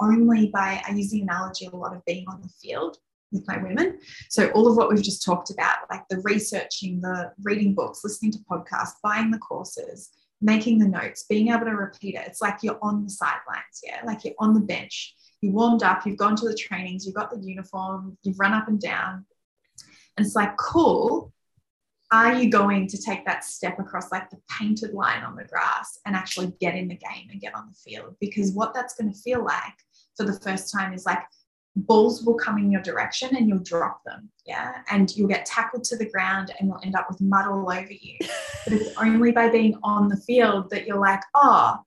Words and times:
only 0.00 0.48
by, 0.48 0.82
I 0.86 0.92
use 0.92 1.10
the 1.10 1.22
analogy 1.22 1.66
a 1.66 1.76
lot 1.76 1.94
of 1.94 2.04
being 2.04 2.26
on 2.28 2.40
the 2.42 2.48
field 2.48 2.98
with 3.32 3.46
my 3.46 3.58
women. 3.58 3.98
So 4.30 4.48
all 4.50 4.68
of 4.68 4.76
what 4.76 4.88
we've 4.88 5.02
just 5.02 5.24
talked 5.24 5.50
about, 5.50 5.78
like 5.90 6.06
the 6.08 6.20
researching, 6.20 7.00
the 7.00 7.32
reading 7.42 7.74
books, 7.74 8.00
listening 8.04 8.32
to 8.32 8.38
podcasts, 8.50 8.94
buying 9.02 9.30
the 9.30 9.38
courses, 9.38 10.10
making 10.40 10.78
the 10.78 10.88
notes, 10.88 11.26
being 11.28 11.48
able 11.48 11.66
to 11.66 11.72
repeat 11.72 12.14
it. 12.14 12.26
It's 12.26 12.40
like 12.40 12.58
you're 12.62 12.78
on 12.80 13.04
the 13.04 13.10
sidelines, 13.10 13.80
yeah, 13.82 14.00
like 14.04 14.24
you're 14.24 14.34
on 14.38 14.54
the 14.54 14.60
bench. 14.60 15.14
You 15.40 15.52
warmed 15.52 15.82
up, 15.82 16.04
you've 16.04 16.16
gone 16.16 16.36
to 16.36 16.48
the 16.48 16.54
trainings, 16.54 17.06
you've 17.06 17.14
got 17.14 17.30
the 17.30 17.40
uniform, 17.40 18.16
you've 18.22 18.40
run 18.40 18.54
up 18.54 18.68
and 18.68 18.80
down. 18.80 19.24
And 20.16 20.26
it's 20.26 20.34
like, 20.34 20.56
cool. 20.56 21.32
Are 22.10 22.34
you 22.34 22.50
going 22.50 22.88
to 22.88 23.00
take 23.00 23.26
that 23.26 23.44
step 23.44 23.78
across 23.78 24.10
like 24.10 24.30
the 24.30 24.38
painted 24.58 24.94
line 24.94 25.22
on 25.22 25.36
the 25.36 25.44
grass 25.44 25.98
and 26.06 26.16
actually 26.16 26.54
get 26.58 26.74
in 26.74 26.88
the 26.88 26.96
game 26.96 27.28
and 27.30 27.40
get 27.40 27.54
on 27.54 27.68
the 27.68 27.74
field? 27.74 28.16
Because 28.18 28.52
what 28.52 28.72
that's 28.72 28.94
going 28.94 29.12
to 29.12 29.20
feel 29.20 29.44
like 29.44 29.74
for 30.18 30.26
the 30.26 30.38
first 30.40 30.70
time 30.70 30.92
is 30.92 31.06
like 31.06 31.22
balls 31.86 32.24
will 32.24 32.34
come 32.34 32.58
in 32.58 32.70
your 32.70 32.82
direction 32.82 33.36
and 33.36 33.48
you'll 33.48 33.60
drop 33.60 34.02
them. 34.04 34.28
Yeah. 34.44 34.78
And 34.90 35.14
you'll 35.16 35.28
get 35.28 35.46
tackled 35.46 35.84
to 35.84 35.96
the 35.96 36.10
ground 36.10 36.52
and 36.58 36.68
you'll 36.68 36.80
end 36.82 36.96
up 36.96 37.06
with 37.08 37.20
mud 37.20 37.46
all 37.46 37.70
over 37.70 37.92
you. 37.92 38.18
But 38.64 38.82
it's 38.82 38.98
only 38.98 39.32
by 39.32 39.48
being 39.48 39.78
on 39.82 40.08
the 40.08 40.16
field 40.18 40.68
that 40.70 40.86
you're 40.86 41.00
like, 41.00 41.22
oh, 41.34 41.78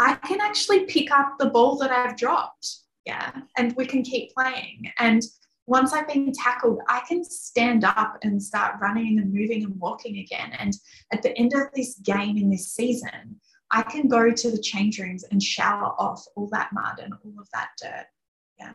I 0.00 0.14
can 0.16 0.40
actually 0.40 0.84
pick 0.86 1.12
up 1.12 1.34
the 1.38 1.50
ball 1.50 1.76
that 1.76 1.92
I've 1.92 2.16
dropped. 2.16 2.78
Yeah. 3.04 3.30
And 3.56 3.72
we 3.76 3.86
can 3.86 4.02
keep 4.02 4.34
playing. 4.34 4.90
And 4.98 5.22
once 5.66 5.92
I've 5.92 6.08
been 6.08 6.32
tackled, 6.32 6.80
I 6.88 7.02
can 7.06 7.22
stand 7.24 7.84
up 7.84 8.18
and 8.22 8.42
start 8.42 8.80
running 8.80 9.18
and 9.18 9.32
moving 9.32 9.62
and 9.62 9.78
walking 9.78 10.18
again. 10.18 10.52
And 10.58 10.72
at 11.12 11.22
the 11.22 11.36
end 11.38 11.52
of 11.54 11.68
this 11.74 11.94
game 12.00 12.36
in 12.36 12.50
this 12.50 12.72
season, 12.72 13.40
I 13.74 13.82
can 13.82 14.08
go 14.08 14.30
to 14.30 14.50
the 14.50 14.60
change 14.60 14.98
rooms 14.98 15.24
and 15.30 15.42
shower 15.42 15.94
off 15.98 16.24
all 16.36 16.48
that 16.52 16.70
mud 16.72 17.00
and 17.02 17.12
all 17.12 17.34
of 17.38 17.48
that 17.52 17.68
dirt. 17.82 18.06
Yeah. 18.58 18.72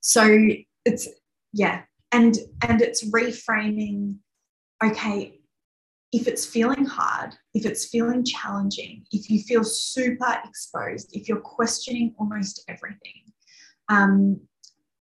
So 0.00 0.48
it's 0.84 1.08
yeah. 1.52 1.82
And 2.10 2.36
and 2.66 2.82
it's 2.82 3.08
reframing 3.10 4.16
okay 4.84 5.38
if 6.10 6.26
it's 6.26 6.44
feeling 6.44 6.84
hard 6.84 7.32
if 7.54 7.64
it's 7.64 7.86
feeling 7.86 8.24
challenging 8.24 9.04
if 9.12 9.30
you 9.30 9.40
feel 9.40 9.62
super 9.64 10.36
exposed 10.44 11.08
if 11.16 11.28
you're 11.28 11.40
questioning 11.40 12.12
almost 12.18 12.64
everything 12.68 13.22
um, 13.88 14.40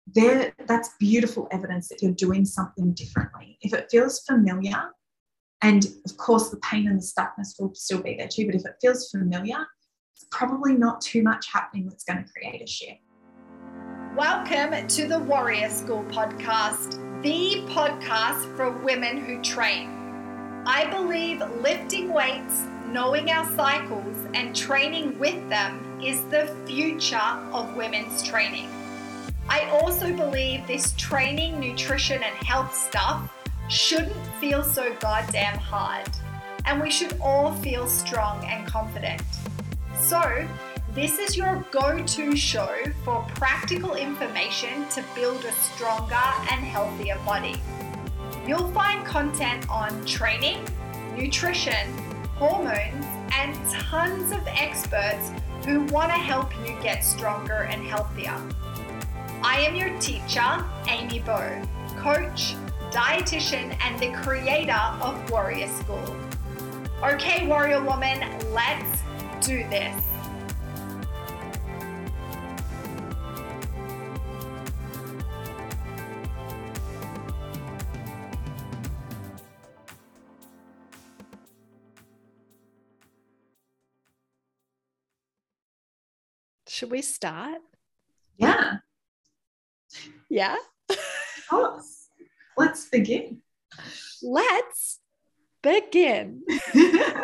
there 0.07 0.53
that's 0.67 0.91
beautiful 1.01 1.49
evidence 1.51 1.89
that 1.89 2.03
you're 2.03 2.13
doing 2.13 2.45
something 2.45 2.93
differently. 2.93 3.59
If 3.61 3.75
it 3.75 3.91
feels 3.91 4.21
familiar 4.21 4.91
and 5.63 5.87
of 6.05 6.17
course 6.17 6.51
the 6.51 6.59
pain 6.59 6.87
and 6.89 6.99
the 6.99 7.05
stuckness 7.05 7.59
will 7.59 7.75
still 7.75 8.03
be 8.03 8.17
there 8.17 8.29
too 8.29 8.47
but 8.47 8.55
if 8.55 8.65
it 8.65 8.77
feels 8.81 9.11
familiar 9.11 9.67
it's 10.15 10.27
probably 10.31 10.75
not 10.75 11.01
too 11.01 11.23
much 11.23 11.47
happening 11.53 11.89
that's 11.89 12.05
going 12.05 12.23
to 12.23 12.31
create 12.33 12.63
a 12.63 12.67
shift 12.67 13.01
Welcome 14.17 14.89
to 14.89 15.07
the 15.07 15.19
Warrior 15.19 15.69
School 15.69 16.03
podcast, 16.05 16.93
the 17.23 17.61
podcast 17.71 18.57
for 18.57 18.71
women 18.71 19.19
who 19.19 19.43
train. 19.43 19.91
I 20.65 20.89
believe 20.91 21.43
lifting 21.61 22.15
weights, 22.15 22.65
knowing 22.87 23.31
our 23.31 23.45
cycles, 23.55 24.17
and 24.33 24.57
training 24.57 25.19
with 25.19 25.47
them 25.51 26.01
is 26.03 26.23
the 26.31 26.47
future 26.65 27.19
of 27.53 27.77
women's 27.77 28.23
training. 28.23 28.71
I 29.51 29.69
also 29.69 30.11
believe 30.17 30.67
this 30.67 30.95
training, 30.97 31.61
nutrition, 31.61 32.23
and 32.23 32.35
health 32.37 32.75
stuff 32.75 33.36
shouldn't 33.69 34.27
feel 34.41 34.63
so 34.63 34.95
goddamn 35.01 35.59
hard, 35.59 36.09
and 36.65 36.81
we 36.81 36.91
should 36.91 37.17
all 37.21 37.53
feel 37.55 37.89
strong 37.89 38.45
and 38.45 38.67
confident. 38.67 39.23
So, 40.01 40.47
this 40.95 41.19
is 41.19 41.37
your 41.37 41.65
go 41.71 42.03
to 42.03 42.37
show 42.37 42.75
for 43.05 43.27
practical 43.35 43.97
information 43.97 44.89
to 44.91 45.05
build 45.15 45.45
a 45.45 45.53
stronger 45.53 46.15
and 46.51 46.65
healthier 46.65 47.19
body. 47.27 47.61
You'll 48.47 48.71
find 48.73 49.05
content 49.05 49.69
on 49.69 50.05
training, 50.07 50.65
nutrition, 51.17 51.93
hormones, 52.37 53.05
and 53.33 53.55
tons 53.71 54.31
of 54.31 54.47
experts 54.47 55.33
who 55.65 55.81
want 55.87 56.11
to 56.13 56.19
help 56.19 56.51
you 56.65 56.77
get 56.81 57.01
stronger 57.01 57.65
and 57.71 57.83
healthier. 57.85 58.41
I 59.43 59.61
am 59.61 59.75
your 59.75 59.99
teacher, 59.99 60.65
Amy 60.89 61.19
Bow, 61.19 61.61
coach, 61.99 62.55
dietitian, 62.97 63.77
and 63.83 64.01
the 64.01 64.11
creator 64.23 64.81
of 65.03 65.31
Warrior 65.31 65.69
School. 65.69 66.17
Okay, 67.05 67.47
Warrior 67.47 67.85
Woman, 67.85 68.25
let's 68.55 69.03
do 69.47 69.59
this. 69.69 70.03
Should 86.67 86.91
we 86.91 87.03
start? 87.03 87.61
Yeah. 88.39 88.79
Yeah. 90.31 90.57
of 90.89 90.97
course. 91.51 91.96
Let's 92.57 92.89
begin. 92.89 93.43
Let's 94.23 95.01
begin. 95.63 96.43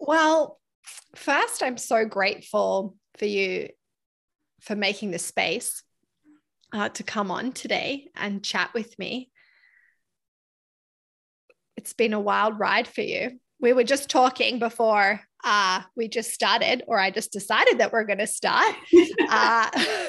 well, 0.00 0.58
first, 1.14 1.62
I'm 1.62 1.76
so 1.76 2.04
grateful 2.04 2.96
for 3.18 3.26
you 3.26 3.68
for 4.60 4.76
making 4.76 5.10
the 5.10 5.18
space 5.18 5.82
uh, 6.72 6.88
to 6.90 7.02
come 7.02 7.30
on 7.30 7.52
today 7.52 8.08
and 8.16 8.42
chat 8.42 8.70
with 8.74 8.98
me. 8.98 9.30
It's 11.76 11.92
been 11.92 12.12
a 12.12 12.20
wild 12.20 12.58
ride 12.58 12.86
for 12.86 13.02
you. 13.02 13.40
We 13.60 13.72
were 13.72 13.84
just 13.84 14.10
talking 14.10 14.58
before 14.58 15.20
uh, 15.44 15.82
we 15.96 16.08
just 16.08 16.32
started, 16.32 16.82
or 16.86 16.98
I 16.98 17.10
just 17.10 17.32
decided 17.32 17.78
that 17.78 17.92
we're 17.92 18.04
going 18.04 18.18
to 18.18 18.26
start. 18.26 18.74
uh, 19.28 19.70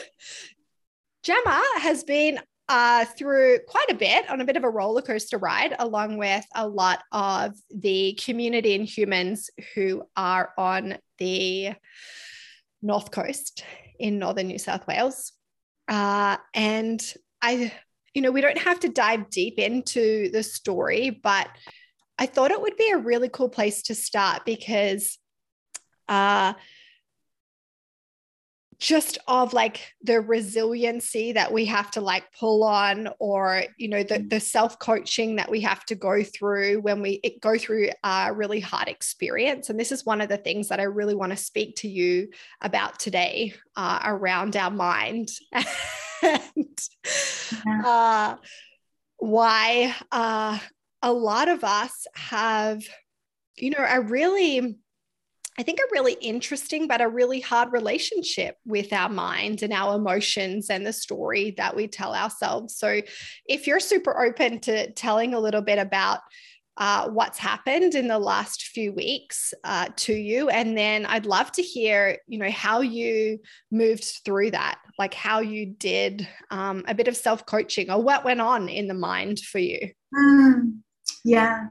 Gemma 1.23 1.63
has 1.79 2.03
been 2.03 2.39
uh, 2.71 3.03
through 3.03 3.59
quite 3.67 3.89
a 3.89 3.93
bit 3.95 4.29
on 4.29 4.39
a 4.39 4.45
bit 4.45 4.55
of 4.55 4.63
a 4.63 4.69
roller 4.69 5.01
coaster 5.01 5.37
ride, 5.37 5.75
along 5.77 6.17
with 6.17 6.45
a 6.55 6.65
lot 6.65 7.03
of 7.11 7.53
the 7.69 8.17
community 8.23 8.73
and 8.75 8.85
humans 8.85 9.49
who 9.75 10.03
are 10.15 10.53
on 10.57 10.97
the 11.17 11.73
North 12.81 13.11
Coast 13.11 13.65
in 13.99 14.19
Northern 14.19 14.47
New 14.47 14.57
South 14.57 14.87
Wales. 14.87 15.33
Uh, 15.89 16.37
and 16.53 17.13
I, 17.41 17.73
you 18.13 18.21
know, 18.21 18.31
we 18.31 18.39
don't 18.39 18.57
have 18.57 18.79
to 18.79 18.89
dive 18.89 19.29
deep 19.29 19.59
into 19.59 20.31
the 20.31 20.41
story, 20.41 21.09
but 21.09 21.49
I 22.17 22.25
thought 22.25 22.51
it 22.51 22.61
would 22.61 22.77
be 22.77 22.91
a 22.91 22.97
really 22.97 23.27
cool 23.27 23.49
place 23.49 23.81
to 23.83 23.95
start 23.95 24.45
because 24.45 25.19
uh, 26.07 26.53
just 28.81 29.19
of 29.27 29.53
like 29.53 29.93
the 30.01 30.19
resiliency 30.19 31.33
that 31.33 31.53
we 31.53 31.65
have 31.65 31.91
to 31.91 32.01
like 32.01 32.23
pull 32.37 32.63
on 32.63 33.07
or 33.19 33.63
you 33.77 33.87
know 33.87 34.01
the, 34.01 34.17
the 34.17 34.39
self-coaching 34.39 35.35
that 35.35 35.51
we 35.51 35.61
have 35.61 35.85
to 35.85 35.93
go 35.93 36.23
through 36.23 36.81
when 36.81 36.99
we 36.99 37.21
go 37.41 37.59
through 37.59 37.89
a 38.03 38.33
really 38.33 38.59
hard 38.59 38.87
experience. 38.87 39.69
And 39.69 39.79
this 39.79 39.91
is 39.91 40.03
one 40.03 40.19
of 40.19 40.29
the 40.29 40.37
things 40.37 40.67
that 40.69 40.79
i 40.79 40.83
really 40.83 41.13
want 41.13 41.31
to 41.31 41.37
speak 41.37 41.75
to 41.77 41.87
you 41.87 42.29
about 42.59 42.99
today 42.99 43.53
uh, 43.77 43.99
around 44.03 44.57
our 44.57 44.71
mind. 44.71 45.29
And 46.23 46.79
uh, 47.83 48.35
why 49.17 49.95
uh, 50.11 50.59
a 51.01 51.11
lot 51.11 51.49
of 51.49 51.63
us 51.63 52.05
have 52.13 52.83
you 53.55 53.71
know 53.71 53.83
a 53.87 54.01
really 54.01 54.77
I 55.59 55.63
think, 55.63 55.79
a 55.79 55.91
really 55.91 56.13
interesting 56.13 56.88
but 56.88 57.01
a 57.01 57.09
really 57.09 57.41
hard 57.41 57.73
relationship 57.73 58.56
with 58.66 58.94
our 58.94 59.09
mind 59.09 59.64
and 59.64 59.73
our 59.73 59.96
emotions 59.96 60.70
and 60.70 60.85
the 60.85 60.93
story 60.93 61.53
that 61.58 61.75
we 61.75 61.87
tell 61.87 62.16
ourselves. 62.16 62.78
So, 62.78 63.02
if 63.46 63.67
you're 63.67 63.79
super 63.79 64.23
open 64.23 64.59
to 64.61 64.91
telling 64.93 65.34
a 65.34 65.40
little 65.40 65.61
bit 65.61 65.78
about 65.78 66.20
uh, 66.78 67.09
what's 67.09 67.37
happened 67.37 67.96
in 67.96 68.08
the 68.08 68.17
last 68.17 68.64
few 68.67 68.93
weeks 68.93 69.53
uh, 69.64 69.90
to 69.97 70.14
you, 70.14 70.49
and 70.49 70.78
then 70.78 71.05
I'd 71.05 71.25
love 71.25 71.52
to 71.53 71.61
hear, 71.61 72.17
you 72.28 72.40
know, 72.40 72.49
how 72.49 72.81
you 72.81 73.40
moved 73.72 74.20
through 74.23 74.52
that, 74.52 74.79
like 74.97 75.14
how 75.14 75.41
you 75.41 75.66
did 75.66 76.28
um, 76.49 76.84
a 76.87 76.96
bit 76.96 77.09
of 77.09 77.17
self 77.17 77.46
coaching 77.46 77.91
or 77.91 78.02
what 78.02 78.23
went 78.23 78.41
on 78.41 78.70
in 78.70 78.87
the 78.87 78.93
mind 78.93 79.40
for 79.40 79.59
you. 79.59 79.91
Mm, 80.17 80.79
yeah, 81.25 81.67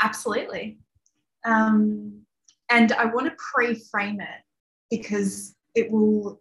absolutely. 0.00 0.78
Um, 1.44 2.25
and 2.70 2.92
I 2.92 3.06
want 3.06 3.26
to 3.26 3.36
pre 3.36 3.74
frame 3.74 4.20
it 4.20 4.42
because 4.90 5.54
it 5.74 5.90
will 5.90 6.40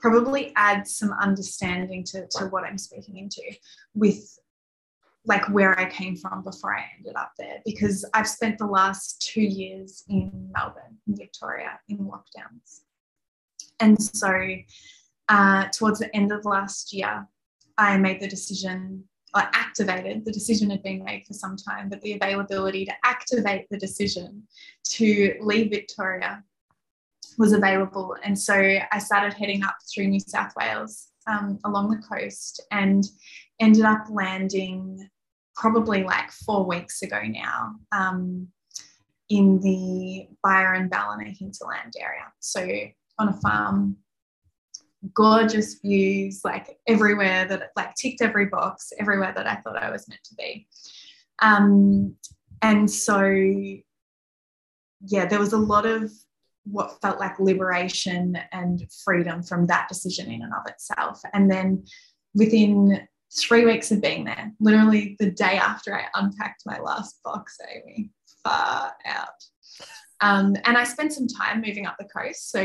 probably 0.00 0.52
add 0.56 0.88
some 0.88 1.12
understanding 1.12 2.02
to, 2.04 2.26
to 2.26 2.46
what 2.46 2.64
I'm 2.64 2.78
speaking 2.78 3.18
into 3.18 3.42
with 3.94 4.38
like 5.26 5.46
where 5.50 5.78
I 5.78 5.88
came 5.88 6.16
from 6.16 6.42
before 6.42 6.74
I 6.74 6.84
ended 6.96 7.14
up 7.16 7.32
there 7.38 7.58
because 7.66 8.08
I've 8.14 8.26
spent 8.26 8.56
the 8.56 8.66
last 8.66 9.20
two 9.20 9.42
years 9.42 10.02
in 10.08 10.50
Melbourne, 10.54 10.96
in 11.06 11.16
Victoria, 11.16 11.78
in 11.88 11.98
lockdowns. 11.98 12.80
And 13.80 14.02
so 14.02 14.32
uh, 15.28 15.66
towards 15.72 15.98
the 15.98 16.14
end 16.16 16.32
of 16.32 16.44
last 16.46 16.92
year, 16.92 17.26
I 17.76 17.96
made 17.98 18.20
the 18.20 18.28
decision, 18.28 19.04
I 19.34 19.48
activated, 19.52 20.24
the 20.24 20.32
decision 20.32 20.70
had 20.70 20.82
been 20.82 21.04
made 21.04 21.24
for 21.26 21.34
some 21.34 21.56
time, 21.56 21.88
but 21.88 22.00
the 22.02 22.14
availability 22.14 22.84
to 22.86 22.92
activate 23.04 23.66
the 23.70 23.78
decision 23.78 24.42
to 24.90 25.34
leave 25.40 25.70
Victoria 25.70 26.42
was 27.38 27.52
available. 27.52 28.16
And 28.24 28.38
so 28.38 28.54
I 28.54 28.98
started 28.98 29.34
heading 29.34 29.62
up 29.62 29.76
through 29.92 30.08
New 30.08 30.20
South 30.20 30.52
Wales 30.56 31.08
um, 31.26 31.58
along 31.64 31.90
the 31.90 32.02
coast 32.02 32.62
and 32.72 33.04
ended 33.60 33.84
up 33.84 34.06
landing 34.10 35.08
probably 35.54 36.02
like 36.02 36.30
four 36.30 36.64
weeks 36.64 37.02
ago 37.02 37.20
now 37.24 37.74
um, 37.92 38.48
in 39.28 39.60
the 39.60 40.26
Byron 40.42 40.88
Ballina 40.88 41.30
hinterland 41.30 41.92
area. 41.98 42.32
So 42.40 42.66
on 43.18 43.28
a 43.28 43.34
farm, 43.34 43.96
gorgeous 45.14 45.80
views, 45.80 46.42
like 46.44 46.78
everywhere 46.86 47.46
that 47.46 47.70
like 47.76 47.94
ticked 47.94 48.22
every 48.22 48.46
box, 48.46 48.92
everywhere 48.98 49.32
that 49.34 49.46
I 49.46 49.56
thought 49.56 49.82
I 49.82 49.90
was 49.90 50.08
meant 50.08 50.22
to 50.24 50.34
be. 50.34 50.66
Um, 51.42 52.14
and 52.62 52.90
so, 52.90 53.22
yeah, 53.22 55.26
there 55.26 55.38
was 55.38 55.52
a 55.52 55.58
lot 55.58 55.86
of 55.86 56.10
what 56.64 57.00
felt 57.00 57.18
like 57.18 57.40
liberation 57.40 58.38
and 58.52 58.84
freedom 59.04 59.42
from 59.42 59.66
that 59.66 59.88
decision 59.88 60.30
in 60.30 60.42
and 60.42 60.52
of 60.52 60.70
itself. 60.70 61.22
And 61.32 61.50
then 61.50 61.84
within 62.34 63.08
three 63.34 63.64
weeks 63.64 63.90
of 63.90 64.02
being 64.02 64.24
there, 64.24 64.52
literally 64.60 65.16
the 65.18 65.30
day 65.30 65.56
after 65.56 65.96
I 65.96 66.06
unpacked 66.14 66.62
my 66.66 66.78
last 66.78 67.22
box, 67.24 67.58
Amy, 67.74 68.10
far 68.44 68.92
out. 69.06 69.28
Um, 70.20 70.54
and 70.64 70.76
I 70.76 70.84
spent 70.84 71.14
some 71.14 71.26
time 71.26 71.62
moving 71.66 71.86
up 71.86 71.96
the 71.98 72.04
coast. 72.04 72.50
So 72.50 72.60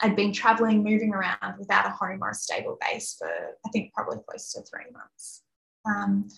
I'd 0.00 0.16
been 0.16 0.32
traveling, 0.32 0.82
moving 0.82 1.12
around 1.12 1.58
without 1.58 1.86
a 1.86 1.90
home 1.90 2.22
or 2.22 2.30
a 2.30 2.34
stable 2.34 2.78
base 2.80 3.16
for, 3.18 3.28
I 3.28 3.70
think, 3.70 3.92
probably 3.92 4.18
close 4.28 4.52
to 4.52 4.62
three 4.62 4.90
months. 4.92 5.42
Um, 5.86 6.28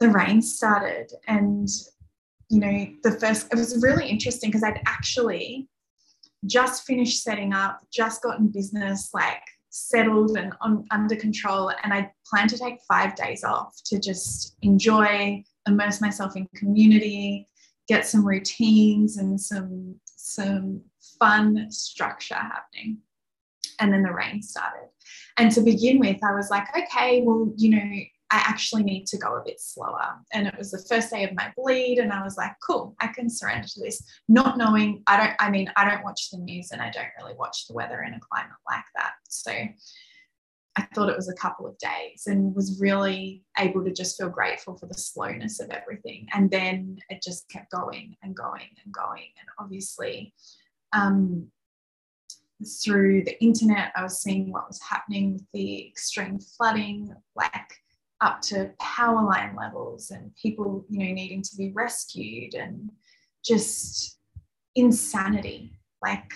the 0.00 0.10
rain 0.10 0.42
started, 0.42 1.10
and 1.26 1.68
you 2.48 2.60
know, 2.60 2.86
the 3.02 3.12
first, 3.12 3.52
it 3.52 3.56
was 3.56 3.82
really 3.82 4.08
interesting 4.08 4.50
because 4.50 4.62
I'd 4.62 4.80
actually 4.86 5.68
just 6.44 6.84
finished 6.84 7.22
setting 7.22 7.52
up, 7.52 7.80
just 7.92 8.22
gotten 8.22 8.48
business 8.48 9.10
like 9.12 9.42
settled 9.70 10.36
and 10.36 10.52
on, 10.60 10.84
under 10.90 11.16
control. 11.16 11.72
And 11.82 11.92
I 11.92 12.10
planned 12.28 12.50
to 12.50 12.58
take 12.58 12.78
five 12.88 13.14
days 13.16 13.42
off 13.42 13.74
to 13.86 13.98
just 13.98 14.56
enjoy, 14.62 15.42
immerse 15.66 16.00
myself 16.00 16.36
in 16.36 16.48
community, 16.54 17.48
get 17.88 18.06
some 18.06 18.26
routines 18.26 19.16
and 19.16 19.40
some 19.40 19.96
some 20.16 20.80
fun 21.18 21.70
structure 21.70 22.34
happening. 22.34 22.98
And 23.78 23.92
then 23.92 24.02
the 24.02 24.12
rain 24.12 24.42
started. 24.42 24.88
And 25.36 25.52
to 25.52 25.60
begin 25.60 25.98
with, 25.98 26.22
I 26.24 26.34
was 26.34 26.50
like, 26.50 26.66
okay, 26.76 27.22
well, 27.22 27.52
you 27.56 27.70
know, 27.70 27.90
I 28.30 28.38
actually 28.38 28.82
need 28.82 29.06
to 29.08 29.18
go 29.18 29.36
a 29.36 29.44
bit 29.44 29.60
slower. 29.60 30.16
And 30.32 30.46
it 30.46 30.54
was 30.58 30.70
the 30.70 30.84
first 30.88 31.10
day 31.10 31.24
of 31.24 31.34
my 31.34 31.52
bleed. 31.56 31.98
And 31.98 32.12
I 32.12 32.24
was 32.24 32.36
like, 32.36 32.52
cool, 32.66 32.96
I 33.00 33.08
can 33.08 33.30
surrender 33.30 33.68
to 33.68 33.80
this. 33.80 34.02
Not 34.28 34.58
knowing, 34.58 35.02
I 35.06 35.16
don't, 35.16 35.36
I 35.38 35.50
mean, 35.50 35.70
I 35.76 35.88
don't 35.88 36.04
watch 36.04 36.30
the 36.30 36.38
news 36.38 36.70
and 36.72 36.82
I 36.82 36.90
don't 36.90 37.06
really 37.20 37.36
watch 37.38 37.66
the 37.66 37.74
weather 37.74 38.02
in 38.02 38.14
a 38.14 38.20
climate 38.20 38.56
like 38.68 38.84
that. 38.96 39.12
So 39.28 39.52
I 40.78 40.82
thought 40.94 41.08
it 41.08 41.16
was 41.16 41.28
a 41.28 41.34
couple 41.34 41.66
of 41.66 41.78
days 41.78 42.24
and 42.26 42.54
was 42.54 42.78
really 42.80 43.44
able 43.58 43.84
to 43.84 43.92
just 43.92 44.18
feel 44.18 44.28
grateful 44.28 44.76
for 44.76 44.86
the 44.86 44.94
slowness 44.94 45.60
of 45.60 45.70
everything. 45.70 46.26
And 46.34 46.50
then 46.50 46.98
it 47.08 47.22
just 47.22 47.48
kept 47.48 47.70
going 47.70 48.16
and 48.22 48.34
going 48.34 48.68
and 48.84 48.92
going. 48.92 49.30
And 49.38 49.48
obviously, 49.58 50.34
um, 50.96 51.48
through 52.84 53.24
the 53.24 53.42
internet, 53.42 53.92
I 53.94 54.02
was 54.02 54.22
seeing 54.22 54.50
what 54.50 54.66
was 54.66 54.80
happening 54.82 55.34
with 55.34 55.44
the 55.52 55.86
extreme 55.86 56.38
flooding, 56.38 57.14
like 57.34 57.74
up 58.22 58.40
to 58.40 58.72
power 58.80 59.22
line 59.22 59.54
levels 59.54 60.10
and 60.10 60.34
people, 60.40 60.84
you 60.88 61.00
know, 61.00 61.12
needing 61.12 61.42
to 61.42 61.56
be 61.56 61.72
rescued 61.74 62.54
and 62.54 62.90
just 63.44 64.18
insanity. 64.74 65.78
Like, 66.02 66.32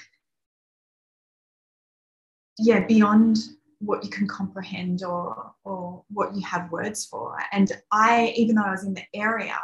yeah, 2.59 2.81
beyond 2.81 3.39
what 3.79 4.05
you 4.05 4.11
can 4.11 4.29
comprehend 4.29 5.03
or 5.03 5.55
or 5.65 6.05
what 6.11 6.35
you 6.35 6.45
have 6.45 6.71
words 6.71 7.07
for. 7.07 7.39
And 7.53 7.73
I, 7.91 8.35
even 8.37 8.57
though 8.57 8.65
I 8.65 8.73
was 8.73 8.85
in 8.85 8.93
the 8.93 9.05
area, 9.15 9.57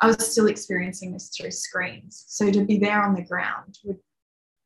I 0.00 0.08
was 0.08 0.32
still 0.32 0.48
experiencing 0.48 1.12
this 1.12 1.28
through 1.28 1.52
screens. 1.52 2.24
So 2.26 2.50
to 2.50 2.64
be 2.64 2.78
there 2.78 3.02
on 3.02 3.14
the 3.14 3.22
ground 3.22 3.78
would 3.84 3.98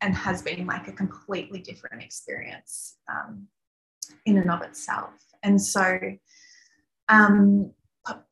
and 0.02 0.14
has 0.14 0.42
been 0.42 0.66
like 0.66 0.88
a 0.88 0.92
completely 0.92 1.60
different 1.60 2.02
experience 2.02 2.96
um, 3.10 3.46
in 4.26 4.36
and 4.36 4.50
of 4.50 4.62
itself. 4.62 5.12
And 5.42 5.60
so 5.60 5.98
um, 7.08 7.72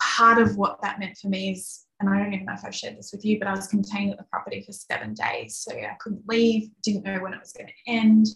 part 0.01 0.39
of 0.39 0.57
what 0.57 0.83
that 0.83 0.99
meant 0.99 1.17
for 1.17 1.29
me 1.29 1.53
is, 1.53 1.87
and 2.01 2.09
I 2.09 2.19
don't 2.19 2.33
even 2.33 2.47
know 2.47 2.55
if 2.55 2.65
I've 2.65 2.75
shared 2.75 2.99
this 2.99 3.13
with 3.13 3.25
you, 3.25 3.39
but 3.39 3.47
I 3.47 3.53
was 3.53 3.69
contained 3.69 4.11
at 4.11 4.19
the 4.19 4.25
property 4.25 4.63
for 4.67 4.73
seven 4.73 5.15
days. 5.15 5.59
So 5.59 5.77
I 5.77 5.97
couldn't 6.01 6.23
leave, 6.29 6.71
didn't 6.83 7.05
know 7.05 7.21
when 7.21 7.35
it 7.35 7.41
was 7.41 7.53
going 7.53 7.69
to 7.69 7.93
end. 7.93 8.27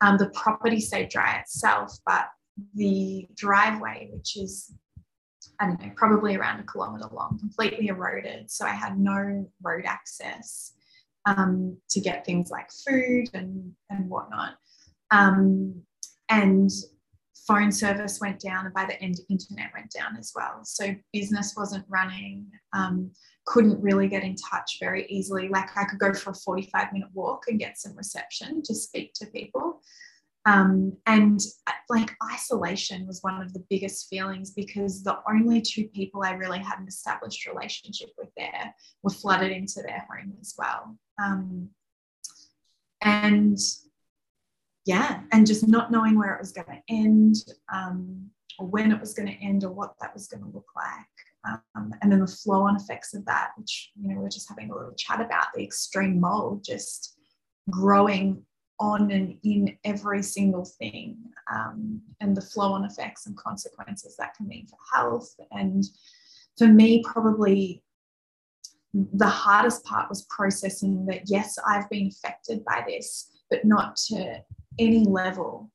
Um, 0.00 0.16
the 0.16 0.30
property 0.30 0.80
stayed 0.80 1.08
dry 1.08 1.38
itself, 1.38 1.98
but 2.06 2.28
the 2.74 3.26
driveway, 3.34 4.10
which 4.12 4.36
is, 4.36 4.74
I 5.58 5.66
don't 5.66 5.80
know, 5.80 5.90
probably 5.96 6.36
around 6.36 6.60
a 6.60 6.64
kilometre 6.64 7.08
long, 7.12 7.38
completely 7.38 7.88
eroded. 7.88 8.50
So 8.50 8.66
I 8.66 8.70
had 8.70 8.98
no 8.98 9.50
road 9.62 9.84
access 9.86 10.75
um, 11.26 11.76
to 11.90 12.00
get 12.00 12.24
things 12.24 12.50
like 12.50 12.70
food 12.86 13.28
and, 13.34 13.72
and 13.90 14.08
whatnot. 14.08 14.54
Um, 15.10 15.82
and 16.28 16.70
phone 17.46 17.70
service 17.70 18.18
went 18.20 18.40
down 18.40 18.64
and 18.64 18.74
by 18.74 18.84
the 18.84 19.00
end 19.00 19.20
internet 19.28 19.70
went 19.74 19.90
down 19.90 20.16
as 20.18 20.32
well. 20.34 20.60
So 20.64 20.94
business 21.12 21.54
wasn't 21.56 21.84
running 21.88 22.46
um, 22.72 23.10
couldn't 23.46 23.80
really 23.80 24.08
get 24.08 24.24
in 24.24 24.34
touch 24.34 24.78
very 24.80 25.06
easily. 25.06 25.48
Like 25.48 25.76
i 25.76 25.84
could 25.84 25.98
go 25.98 26.12
for 26.12 26.30
a 26.30 26.34
45 26.34 26.92
minute 26.92 27.08
walk 27.14 27.44
and 27.48 27.58
get 27.58 27.78
some 27.78 27.96
reception 27.96 28.62
to 28.64 28.74
speak 28.74 29.12
to 29.14 29.26
people 29.26 29.80
um, 30.46 30.96
and 31.06 31.40
like 31.88 32.16
isolation 32.32 33.06
was 33.06 33.22
one 33.22 33.42
of 33.42 33.52
the 33.52 33.64
biggest 33.68 34.08
feelings 34.08 34.52
because 34.52 35.02
the 35.02 35.18
only 35.28 35.60
two 35.60 35.88
people 35.88 36.22
i 36.24 36.32
really 36.32 36.58
had 36.58 36.78
an 36.78 36.88
established 36.88 37.46
relationship 37.46 38.08
with 38.18 38.28
there 38.36 38.74
were 39.02 39.10
flooded 39.10 39.52
into 39.52 39.82
their 39.82 40.06
home 40.10 40.32
as 40.40 40.54
well 40.58 40.96
um, 41.22 41.68
and 43.02 43.58
yeah, 44.86 45.22
and 45.32 45.46
just 45.46 45.66
not 45.66 45.90
knowing 45.90 46.16
where 46.16 46.34
it 46.34 46.40
was 46.40 46.52
going 46.52 46.68
to 46.68 46.82
end 46.88 47.34
um, 47.72 48.30
or 48.58 48.68
when 48.68 48.92
it 48.92 49.00
was 49.00 49.14
going 49.14 49.28
to 49.28 49.44
end 49.44 49.64
or 49.64 49.72
what 49.72 49.94
that 50.00 50.14
was 50.14 50.28
going 50.28 50.44
to 50.44 50.50
look 50.50 50.68
like. 50.76 51.58
Um, 51.74 51.92
and 52.02 52.10
then 52.10 52.20
the 52.20 52.26
flow 52.26 52.62
on 52.62 52.76
effects 52.76 53.12
of 53.12 53.24
that, 53.26 53.50
which, 53.56 53.90
you 54.00 54.08
know, 54.08 54.20
we 54.20 54.26
are 54.26 54.30
just 54.30 54.48
having 54.48 54.70
a 54.70 54.74
little 54.74 54.94
chat 54.94 55.20
about 55.20 55.46
the 55.54 55.62
extreme 55.62 56.20
mold 56.20 56.64
just 56.64 57.16
growing 57.68 58.42
on 58.78 59.10
and 59.10 59.38
in 59.42 59.76
every 59.84 60.22
single 60.22 60.64
thing 60.64 61.16
um, 61.52 62.00
and 62.20 62.36
the 62.36 62.42
flow 62.42 62.72
on 62.72 62.84
effects 62.84 63.26
and 63.26 63.36
consequences 63.36 64.16
that 64.16 64.34
can 64.34 64.46
mean 64.46 64.66
for 64.66 64.78
health. 64.94 65.34
And 65.50 65.84
for 66.58 66.66
me, 66.66 67.02
probably 67.04 67.82
the 68.92 69.26
hardest 69.26 69.84
part 69.84 70.08
was 70.08 70.26
processing 70.28 71.06
that, 71.06 71.22
yes, 71.26 71.58
I've 71.66 71.88
been 71.90 72.08
affected 72.08 72.64
by 72.64 72.84
this, 72.86 73.30
but 73.50 73.64
not 73.64 73.96
to 74.08 74.38
any 74.78 75.04
level 75.04 75.70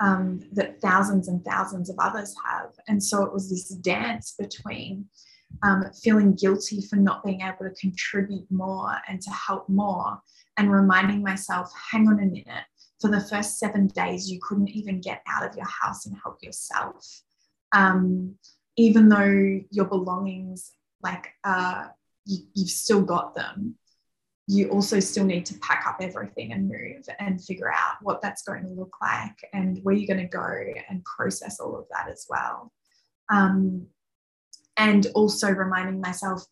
um, 0.00 0.40
that 0.52 0.80
thousands 0.80 1.28
and 1.28 1.44
thousands 1.44 1.88
of 1.88 1.96
others 1.98 2.34
have. 2.46 2.70
And 2.88 3.02
so 3.02 3.24
it 3.24 3.32
was 3.32 3.50
this 3.50 3.68
dance 3.68 4.34
between 4.38 5.06
um, 5.62 5.84
feeling 6.02 6.34
guilty 6.34 6.80
for 6.82 6.96
not 6.96 7.24
being 7.24 7.42
able 7.42 7.70
to 7.70 7.80
contribute 7.80 8.46
more 8.50 8.96
and 9.08 9.20
to 9.20 9.30
help 9.30 9.68
more, 9.68 10.20
and 10.56 10.72
reminding 10.72 11.22
myself, 11.22 11.72
hang 11.90 12.08
on 12.08 12.20
a 12.20 12.26
minute, 12.26 12.64
for 13.00 13.10
the 13.10 13.20
first 13.20 13.58
seven 13.58 13.88
days, 13.88 14.30
you 14.30 14.38
couldn't 14.40 14.70
even 14.70 15.00
get 15.00 15.22
out 15.26 15.44
of 15.44 15.56
your 15.56 15.66
house 15.66 16.06
and 16.06 16.16
help 16.22 16.42
yourself. 16.42 17.22
Um, 17.72 18.36
even 18.76 19.08
though 19.08 19.60
your 19.70 19.84
belongings, 19.86 20.72
like, 21.02 21.28
uh, 21.44 21.86
you, 22.24 22.38
you've 22.54 22.70
still 22.70 23.02
got 23.02 23.34
them, 23.34 23.74
you 24.46 24.68
also 24.68 25.00
still 25.00 25.24
need 25.24 25.46
to 25.46 25.58
pack 25.60 25.84
up 25.86 25.96
everything 26.00 26.52
and 26.52 26.68
move 26.68 27.06
and 27.18 27.42
figure 27.42 27.72
out 27.72 27.96
what 28.02 28.20
that's 28.20 28.42
going 28.42 28.62
to 28.62 28.70
look 28.70 28.94
like 29.00 29.36
and 29.52 29.80
where 29.82 29.94
you're 29.94 30.14
going 30.14 30.28
to 30.28 30.36
go 30.36 30.46
and 30.88 31.04
process 31.04 31.60
all 31.60 31.76
of 31.76 31.86
that 31.90 32.10
as 32.10 32.26
well. 32.28 32.70
Um, 33.30 33.86
and 34.76 35.06
also 35.14 35.50
reminding 35.50 36.00
myself, 36.00 36.44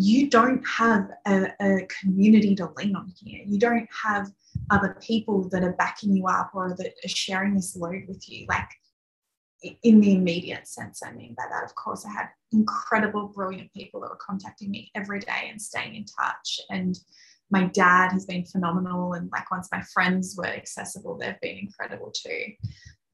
you 0.00 0.30
don't 0.30 0.64
have 0.66 1.10
a, 1.26 1.48
a, 1.60 1.86
community 2.00 2.54
to 2.54 2.70
lean 2.76 2.94
on 2.94 3.12
here. 3.20 3.42
You 3.44 3.58
don't 3.58 3.88
have 3.90 4.30
other 4.70 4.96
people 5.00 5.48
that 5.48 5.64
are 5.64 5.72
backing 5.72 6.14
you 6.14 6.26
up 6.26 6.52
or 6.54 6.74
that 6.76 6.94
are 7.04 7.08
sharing 7.08 7.54
this 7.54 7.74
load 7.74 8.04
with 8.06 8.28
you. 8.28 8.46
Like 8.48 8.68
in 9.82 10.00
the 10.00 10.14
immediate 10.14 10.68
sense, 10.68 11.02
I 11.04 11.12
mean 11.12 11.34
by 11.36 11.44
that, 11.50 11.64
of 11.64 11.74
course, 11.74 12.06
I 12.06 12.12
had 12.12 12.28
incredible, 12.52 13.32
brilliant 13.34 13.72
people 13.72 14.00
that 14.00 14.10
were 14.10 14.18
contacting 14.24 14.70
me 14.70 14.90
every 14.94 15.18
day 15.18 15.48
and 15.50 15.60
staying 15.60 15.96
in 15.96 16.04
touch 16.04 16.60
and 16.70 16.96
my 17.50 17.64
dad 17.64 18.12
has 18.12 18.26
been 18.26 18.44
phenomenal. 18.44 19.14
And 19.14 19.30
like 19.32 19.50
once 19.50 19.68
my 19.72 19.82
friends 19.92 20.34
were 20.36 20.46
accessible, 20.46 21.16
they've 21.16 21.40
been 21.40 21.56
incredible 21.56 22.12
too. 22.12 22.52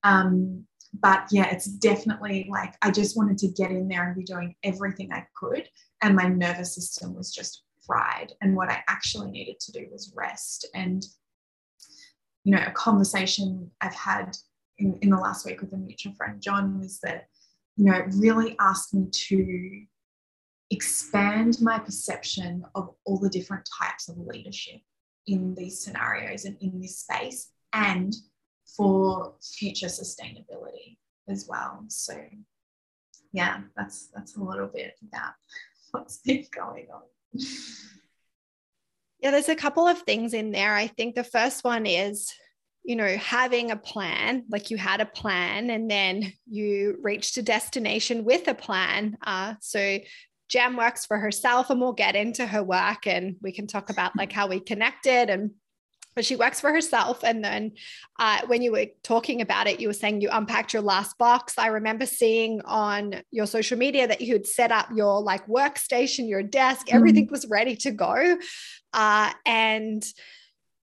Um, 0.02 0.64
but 1.00 1.26
yeah, 1.30 1.50
it's 1.50 1.66
definitely 1.66 2.48
like 2.50 2.74
I 2.82 2.90
just 2.90 3.16
wanted 3.16 3.38
to 3.38 3.48
get 3.48 3.70
in 3.70 3.88
there 3.88 4.06
and 4.06 4.16
be 4.16 4.24
doing 4.24 4.54
everything 4.62 5.12
I 5.12 5.26
could. 5.36 5.68
And 6.04 6.14
my 6.14 6.28
nervous 6.28 6.74
system 6.74 7.14
was 7.14 7.32
just 7.32 7.62
fried. 7.86 8.34
And 8.42 8.54
what 8.54 8.68
I 8.68 8.84
actually 8.88 9.30
needed 9.30 9.58
to 9.60 9.72
do 9.72 9.86
was 9.90 10.12
rest. 10.14 10.68
And, 10.74 11.02
you 12.44 12.54
know, 12.54 12.62
a 12.64 12.72
conversation 12.72 13.70
I've 13.80 13.94
had 13.94 14.36
in, 14.76 14.98
in 15.00 15.08
the 15.08 15.16
last 15.16 15.46
week 15.46 15.62
with 15.62 15.72
a 15.72 15.78
mutual 15.78 16.12
friend, 16.12 16.42
John, 16.42 16.78
was 16.78 17.00
that, 17.00 17.28
you 17.76 17.86
know, 17.86 17.94
it 17.94 18.04
really 18.16 18.54
asked 18.60 18.92
me 18.92 19.06
to 19.10 19.82
expand 20.70 21.56
my 21.62 21.78
perception 21.78 22.66
of 22.74 22.94
all 23.06 23.18
the 23.18 23.30
different 23.30 23.66
types 23.80 24.10
of 24.10 24.18
leadership 24.18 24.82
in 25.26 25.54
these 25.54 25.82
scenarios 25.82 26.44
and 26.44 26.58
in 26.60 26.82
this 26.82 26.98
space 26.98 27.50
and 27.72 28.14
for 28.76 29.36
future 29.42 29.86
sustainability 29.86 30.98
as 31.30 31.46
well. 31.48 31.84
So 31.88 32.14
yeah, 33.32 33.62
that's 33.74 34.10
that's 34.14 34.36
a 34.36 34.42
little 34.42 34.68
bit 34.68 34.98
about 35.08 35.32
what's 35.94 36.18
going 36.48 36.88
on. 36.92 37.02
Yeah, 39.20 39.30
there's 39.30 39.48
a 39.48 39.56
couple 39.56 39.86
of 39.86 39.98
things 40.02 40.34
in 40.34 40.50
there. 40.50 40.74
I 40.74 40.86
think 40.86 41.14
the 41.14 41.24
first 41.24 41.64
one 41.64 41.86
is, 41.86 42.30
you 42.84 42.96
know, 42.96 43.16
having 43.16 43.70
a 43.70 43.76
plan, 43.76 44.44
like 44.50 44.70
you 44.70 44.76
had 44.76 45.00
a 45.00 45.06
plan 45.06 45.70
and 45.70 45.90
then 45.90 46.32
you 46.46 46.98
reached 47.02 47.38
a 47.38 47.42
destination 47.42 48.24
with 48.24 48.46
a 48.48 48.54
plan. 48.54 49.16
Uh, 49.24 49.54
so 49.60 49.98
Jem 50.50 50.76
works 50.76 51.06
for 51.06 51.18
herself 51.18 51.70
and 51.70 51.80
we'll 51.80 51.94
get 51.94 52.16
into 52.16 52.46
her 52.46 52.62
work 52.62 53.06
and 53.06 53.36
we 53.40 53.52
can 53.52 53.66
talk 53.66 53.88
about 53.88 54.16
like 54.16 54.32
how 54.32 54.46
we 54.46 54.60
connected 54.60 55.30
and 55.30 55.52
but 56.14 56.24
she 56.24 56.36
works 56.36 56.60
for 56.60 56.72
herself. 56.72 57.22
And 57.24 57.44
then 57.44 57.72
uh, 58.18 58.40
when 58.46 58.62
you 58.62 58.72
were 58.72 58.86
talking 59.02 59.40
about 59.40 59.66
it, 59.66 59.80
you 59.80 59.88
were 59.88 59.94
saying 59.94 60.20
you 60.20 60.28
unpacked 60.30 60.72
your 60.72 60.82
last 60.82 61.18
box. 61.18 61.58
I 61.58 61.68
remember 61.68 62.06
seeing 62.06 62.60
on 62.62 63.22
your 63.30 63.46
social 63.46 63.78
media 63.78 64.06
that 64.06 64.20
you 64.20 64.34
had 64.34 64.46
set 64.46 64.72
up 64.72 64.88
your 64.94 65.20
like 65.20 65.46
workstation, 65.46 66.28
your 66.28 66.42
desk, 66.42 66.86
mm-hmm. 66.86 66.96
everything 66.96 67.28
was 67.30 67.46
ready 67.46 67.76
to 67.76 67.90
go. 67.90 68.36
Uh, 68.92 69.32
and 69.44 70.04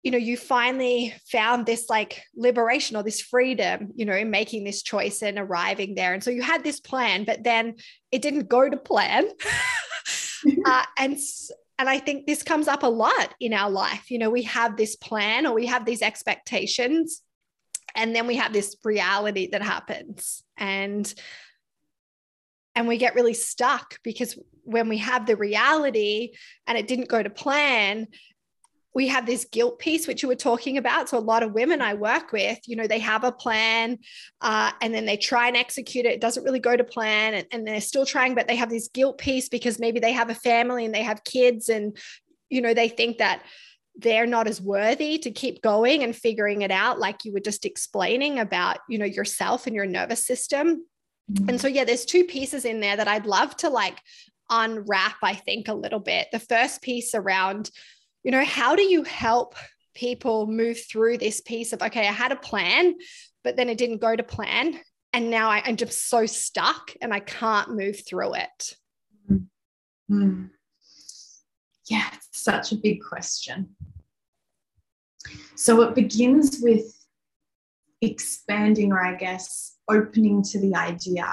you 0.02 0.10
know 0.10 0.18
you 0.18 0.34
finally 0.36 1.14
found 1.30 1.66
this 1.66 1.90
like 1.90 2.22
liberation 2.34 2.96
or 2.96 3.02
this 3.02 3.20
freedom 3.20 3.90
you 3.96 4.06
know 4.06 4.14
in 4.14 4.30
making 4.30 4.64
this 4.64 4.82
choice 4.82 5.22
and 5.22 5.38
arriving 5.38 5.94
there 5.94 6.14
and 6.14 6.24
so 6.24 6.30
you 6.30 6.40
had 6.40 6.64
this 6.64 6.80
plan 6.80 7.24
but 7.24 7.44
then 7.44 7.74
it 8.10 8.22
didn't 8.22 8.48
go 8.48 8.66
to 8.66 8.78
plan 8.78 9.28
uh, 10.64 10.84
and 10.98 11.18
and 11.80 11.88
I 11.88 11.98
think 11.98 12.26
this 12.26 12.42
comes 12.42 12.68
up 12.68 12.82
a 12.82 12.88
lot 12.88 13.32
in 13.40 13.54
our 13.54 13.70
life. 13.70 14.10
You 14.10 14.18
know, 14.18 14.28
we 14.28 14.42
have 14.42 14.76
this 14.76 14.96
plan 14.96 15.46
or 15.46 15.54
we 15.54 15.64
have 15.64 15.86
these 15.86 16.02
expectations, 16.02 17.22
and 17.94 18.14
then 18.14 18.26
we 18.26 18.36
have 18.36 18.52
this 18.52 18.76
reality 18.84 19.48
that 19.52 19.62
happens. 19.62 20.42
And 20.58 21.12
and 22.74 22.86
we 22.86 22.98
get 22.98 23.14
really 23.14 23.32
stuck 23.32 23.98
because 24.02 24.38
when 24.62 24.90
we 24.90 24.98
have 24.98 25.24
the 25.24 25.36
reality 25.36 26.32
and 26.66 26.76
it 26.76 26.86
didn't 26.86 27.08
go 27.08 27.22
to 27.22 27.30
plan 27.30 28.08
we 28.94 29.08
have 29.08 29.26
this 29.26 29.44
guilt 29.44 29.78
piece 29.78 30.06
which 30.06 30.22
you 30.22 30.28
were 30.28 30.34
talking 30.34 30.76
about. 30.76 31.08
So 31.08 31.18
a 31.18 31.20
lot 31.20 31.42
of 31.42 31.52
women 31.52 31.80
i 31.80 31.94
work 31.94 32.32
with 32.32 32.58
you 32.66 32.76
know 32.76 32.86
they 32.86 32.98
have 32.98 33.24
a 33.24 33.32
plan 33.32 33.98
uh, 34.40 34.72
and 34.80 34.94
then 34.94 35.06
they 35.06 35.16
try 35.16 35.48
and 35.48 35.56
execute 35.56 36.06
it. 36.06 36.12
It 36.12 36.20
doesn't 36.20 36.44
really 36.44 36.60
go 36.60 36.76
to 36.76 36.84
plan 36.84 37.34
and, 37.34 37.46
and 37.52 37.66
they're 37.66 37.80
still 37.80 38.06
trying 38.06 38.34
but 38.34 38.48
they 38.48 38.56
have 38.56 38.70
this 38.70 38.88
guilt 38.88 39.18
piece 39.18 39.48
because 39.48 39.78
maybe 39.78 40.00
they 40.00 40.12
have 40.12 40.30
a 40.30 40.34
family 40.34 40.84
and 40.84 40.94
they 40.94 41.02
have 41.02 41.24
kids 41.24 41.68
and 41.68 41.96
you 42.48 42.60
know 42.60 42.74
they 42.74 42.88
think 42.88 43.18
that 43.18 43.42
they're 43.96 44.26
not 44.26 44.48
as 44.48 44.60
worthy 44.60 45.18
to 45.18 45.30
keep 45.30 45.62
going 45.62 46.02
and 46.02 46.16
figuring 46.16 46.62
it 46.62 46.70
out 46.70 46.98
like 46.98 47.24
you 47.24 47.32
were 47.32 47.40
just 47.40 47.64
explaining 47.64 48.38
about 48.38 48.78
you 48.88 48.98
know 48.98 49.04
yourself 49.06 49.66
and 49.66 49.76
your 49.76 49.86
nervous 49.86 50.26
system. 50.26 50.84
Mm-hmm. 51.30 51.48
and 51.50 51.60
so 51.60 51.68
yeah 51.68 51.84
there's 51.84 52.04
two 52.04 52.24
pieces 52.24 52.64
in 52.64 52.80
there 52.80 52.96
that 52.96 53.06
i'd 53.06 53.24
love 53.24 53.56
to 53.58 53.68
like 53.68 53.96
unwrap 54.50 55.14
i 55.22 55.34
think 55.34 55.68
a 55.68 55.74
little 55.74 56.00
bit. 56.00 56.26
The 56.32 56.40
first 56.40 56.82
piece 56.82 57.14
around 57.14 57.70
you 58.22 58.30
know, 58.30 58.44
how 58.44 58.76
do 58.76 58.82
you 58.82 59.02
help 59.02 59.54
people 59.94 60.46
move 60.46 60.78
through 60.90 61.18
this 61.18 61.40
piece 61.40 61.72
of, 61.72 61.82
okay, 61.82 62.06
I 62.06 62.12
had 62.12 62.32
a 62.32 62.36
plan, 62.36 62.94
but 63.42 63.56
then 63.56 63.68
it 63.68 63.78
didn't 63.78 64.00
go 64.00 64.14
to 64.14 64.22
plan. 64.22 64.78
And 65.12 65.30
now 65.30 65.50
I, 65.50 65.58
am 65.58 65.76
just 65.76 66.08
so 66.08 66.26
stuck 66.26 66.92
and 67.00 67.12
I 67.12 67.20
can't 67.20 67.74
move 67.74 68.00
through 68.06 68.34
it. 68.34 68.76
Mm-hmm. 69.30 70.46
Yeah, 71.88 72.08
it's 72.14 72.28
such 72.44 72.72
a 72.72 72.76
big 72.76 73.00
question. 73.02 73.74
So 75.56 75.82
it 75.82 75.94
begins 75.94 76.58
with 76.62 76.84
expanding, 78.00 78.92
or 78.92 79.04
I 79.04 79.16
guess 79.16 79.76
opening 79.88 80.42
to 80.44 80.60
the 80.60 80.74
idea 80.74 81.26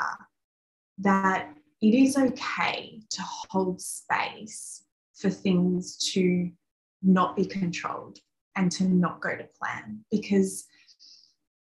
that 0.99 1.49
it 1.81 1.93
is 1.93 2.17
okay 2.17 3.01
to 3.11 3.21
hold 3.49 3.79
space 3.81 4.83
for 5.15 5.29
things 5.29 5.97
to 6.13 6.51
not 7.07 7.35
be 7.35 7.45
controlled 7.45 8.19
and 8.55 8.71
to 8.71 8.83
not 8.83 9.21
go 9.21 9.35
to 9.35 9.47
plan 9.59 10.03
because 10.11 10.65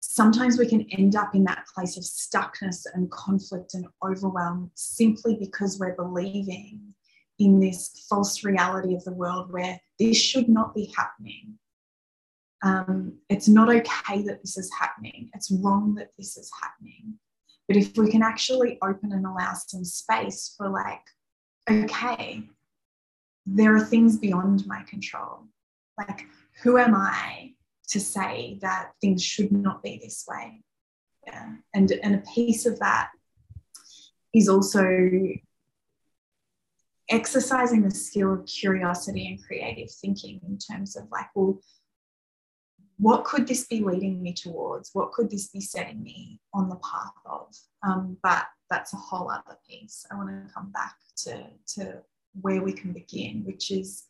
sometimes 0.01 0.57
we 0.57 0.67
can 0.67 0.85
end 0.91 1.15
up 1.15 1.33
in 1.35 1.43
that 1.45 1.65
place 1.73 1.97
of 1.97 2.03
stuckness 2.03 2.85
and 2.93 3.09
conflict 3.11 3.73
and 3.73 3.85
overwhelm 4.03 4.69
simply 4.75 5.35
because 5.39 5.79
we're 5.79 5.95
believing 5.95 6.93
in 7.39 7.59
this 7.59 8.05
false 8.09 8.43
reality 8.43 8.93
of 8.93 9.03
the 9.03 9.13
world 9.13 9.51
where 9.51 9.79
this 9.99 10.17
should 10.17 10.49
not 10.49 10.75
be 10.75 10.93
happening. 10.95 11.57
Um, 12.63 13.17
it's 13.29 13.47
not 13.47 13.69
okay 13.69 14.21
that 14.23 14.41
this 14.41 14.57
is 14.57 14.69
happening. 14.79 15.29
It's 15.33 15.49
wrong 15.49 15.95
that 15.95 16.09
this 16.17 16.37
is 16.37 16.51
happening. 16.61 17.15
But 17.67 17.77
if 17.77 17.97
we 17.97 18.11
can 18.11 18.21
actually 18.21 18.77
open 18.83 19.13
and 19.13 19.25
allow 19.25 19.53
some 19.53 19.85
space 19.85 20.53
for, 20.57 20.69
like, 20.69 21.01
okay, 21.69 22.43
there 23.45 23.75
are 23.75 23.83
things 23.83 24.17
beyond 24.17 24.65
my 24.67 24.83
control. 24.83 25.47
Like, 25.97 26.25
who 26.63 26.77
am 26.77 26.95
I 26.95 27.53
to 27.89 27.99
say 27.99 28.59
that 28.61 28.91
things 29.01 29.23
should 29.23 29.51
not 29.51 29.83
be 29.83 29.99
this 30.01 30.25
way? 30.27 30.63
Yeah. 31.27 31.53
And, 31.73 31.91
and 31.91 32.15
a 32.15 32.23
piece 32.33 32.65
of 32.65 32.79
that 32.79 33.11
is 34.33 34.47
also 34.47 35.09
exercising 37.09 37.83
the 37.83 37.91
skill 37.91 38.33
of 38.33 38.45
curiosity 38.45 39.27
and 39.27 39.43
creative 39.43 39.91
thinking 39.91 40.39
in 40.47 40.57
terms 40.57 40.95
of 40.95 41.03
like, 41.11 41.27
well, 41.35 41.59
what 42.97 43.25
could 43.25 43.47
this 43.47 43.65
be 43.65 43.81
leading 43.81 44.21
me 44.21 44.33
towards? 44.33 44.91
What 44.93 45.11
could 45.11 45.29
this 45.29 45.47
be 45.47 45.59
setting 45.59 46.01
me 46.03 46.39
on 46.53 46.69
the 46.69 46.75
path 46.77 47.13
of? 47.25 47.47
Um, 47.83 48.17
but 48.21 48.45
that's 48.69 48.93
a 48.93 48.97
whole 48.97 49.29
other 49.29 49.57
piece. 49.67 50.05
I 50.11 50.15
want 50.15 50.29
to 50.29 50.53
come 50.53 50.71
back 50.71 50.95
to, 51.23 51.43
to 51.75 52.01
where 52.39 52.61
we 52.61 52.73
can 52.73 52.93
begin, 52.93 53.43
which 53.45 53.71
is 53.71 54.05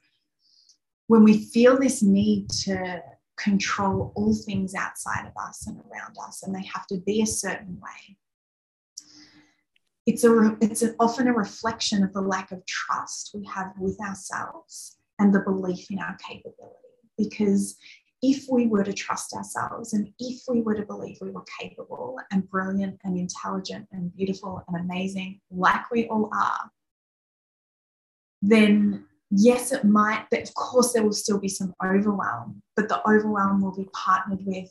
when 1.07 1.23
we 1.23 1.45
feel 1.45 1.77
this 1.77 2.01
need 2.01 2.49
to 2.49 3.01
control 3.37 4.11
all 4.15 4.35
things 4.35 4.75
outside 4.75 5.25
of 5.25 5.33
us 5.41 5.67
and 5.67 5.77
around 5.77 6.15
us, 6.25 6.43
and 6.43 6.53
they 6.53 6.63
have 6.63 6.85
to 6.87 6.97
be 6.97 7.21
a 7.21 7.25
certain 7.25 7.79
way. 7.81 8.17
It's, 10.05 10.23
a, 10.23 10.57
it's 10.61 10.83
a, 10.83 10.95
often 10.99 11.27
a 11.27 11.33
reflection 11.33 12.03
of 12.03 12.13
the 12.13 12.21
lack 12.21 12.51
of 12.51 12.65
trust 12.65 13.31
we 13.33 13.45
have 13.45 13.73
with 13.79 13.99
ourselves 14.01 14.97
and 15.19 15.33
the 15.33 15.41
belief 15.41 15.89
in 15.91 15.99
our 15.99 16.17
capability. 16.17 16.75
Because 17.17 17.77
if 18.21 18.45
we 18.49 18.67
were 18.67 18.83
to 18.83 18.93
trust 18.93 19.33
ourselves 19.33 19.93
and 19.93 20.11
if 20.19 20.41
we 20.47 20.61
were 20.61 20.75
to 20.75 20.85
believe 20.85 21.17
we 21.21 21.31
were 21.31 21.43
capable 21.59 22.19
and 22.31 22.49
brilliant 22.49 22.99
and 23.03 23.17
intelligent 23.17 23.87
and 23.91 24.15
beautiful 24.15 24.63
and 24.67 24.77
amazing, 24.77 25.39
like 25.51 25.89
we 25.91 26.07
all 26.07 26.29
are, 26.33 26.71
then 28.41 29.05
yes, 29.31 29.71
it 29.71 29.83
might, 29.83 30.25
but 30.29 30.41
of 30.41 30.53
course, 30.53 30.93
there 30.93 31.03
will 31.03 31.13
still 31.13 31.39
be 31.39 31.47
some 31.47 31.73
overwhelm, 31.83 32.61
but 32.75 32.89
the 32.89 33.07
overwhelm 33.07 33.61
will 33.61 33.75
be 33.75 33.89
partnered 33.93 34.45
with, 34.45 34.69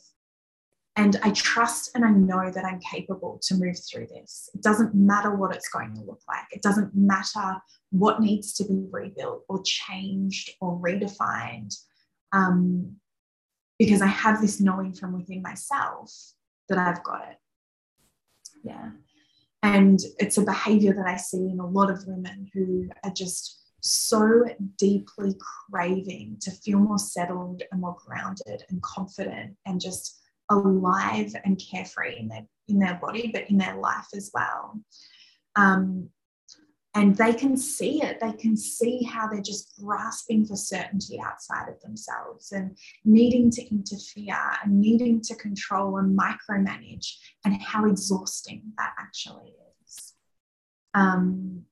and 0.95 1.17
I 1.23 1.31
trust 1.31 1.91
and 1.95 2.05
I 2.05 2.11
know 2.11 2.51
that 2.51 2.65
I'm 2.65 2.79
capable 2.79 3.39
to 3.43 3.55
move 3.55 3.77
through 3.79 4.07
this. 4.07 4.49
It 4.53 4.61
doesn't 4.61 4.93
matter 4.93 5.35
what 5.35 5.55
it's 5.55 5.69
going 5.69 5.95
to 5.95 6.01
look 6.01 6.21
like, 6.27 6.45
it 6.51 6.61
doesn't 6.61 6.95
matter 6.95 7.61
what 7.91 8.21
needs 8.21 8.53
to 8.53 8.63
be 8.65 8.85
rebuilt 8.89 9.43
or 9.49 9.61
changed 9.63 10.51
or 10.61 10.79
redefined. 10.79 11.75
Um, 12.33 12.97
because 13.77 14.01
I 14.01 14.07
have 14.07 14.41
this 14.41 14.61
knowing 14.61 14.93
from 14.93 15.13
within 15.13 15.41
myself 15.41 16.13
that 16.69 16.77
I've 16.77 17.03
got 17.03 17.27
it. 17.31 17.37
Yeah. 18.63 18.91
And 19.63 19.99
it's 20.19 20.37
a 20.37 20.43
behavior 20.43 20.93
that 20.93 21.07
I 21.07 21.17
see 21.17 21.49
in 21.49 21.59
a 21.59 21.65
lot 21.65 21.89
of 21.89 22.05
women 22.05 22.47
who 22.53 22.89
are 23.03 23.11
just 23.11 23.60
so 23.81 24.45
deeply 24.77 25.35
craving 25.69 26.37
to 26.41 26.51
feel 26.51 26.79
more 26.79 26.99
settled 26.99 27.63
and 27.71 27.81
more 27.81 27.97
grounded 28.05 28.63
and 28.69 28.81
confident 28.81 29.55
and 29.65 29.81
just 29.81 30.19
alive 30.49 31.33
and 31.43 31.59
carefree 31.59 32.17
in 32.17 32.27
their 32.27 32.45
in 32.67 32.79
their 32.79 32.99
body 33.01 33.29
but 33.33 33.49
in 33.49 33.57
their 33.57 33.75
life 33.75 34.07
as 34.15 34.31
well 34.33 34.79
um, 35.55 36.09
and 36.93 37.15
they 37.15 37.33
can 37.33 37.55
see 37.55 38.03
it. 38.03 38.19
They 38.19 38.33
can 38.33 38.57
see 38.57 39.03
how 39.03 39.27
they're 39.27 39.41
just 39.41 39.79
grasping 39.81 40.45
for 40.45 40.57
certainty 40.57 41.21
outside 41.21 41.69
of 41.69 41.79
themselves 41.81 42.51
and 42.51 42.77
needing 43.05 43.49
to 43.51 43.69
interfere 43.69 44.37
and 44.63 44.81
needing 44.81 45.21
to 45.21 45.35
control 45.35 45.97
and 45.97 46.17
micromanage, 46.17 47.15
and 47.45 47.61
how 47.61 47.85
exhausting 47.85 48.73
that 48.77 48.93
actually 48.99 49.53
is. 49.85 50.13
Um, 50.93 51.63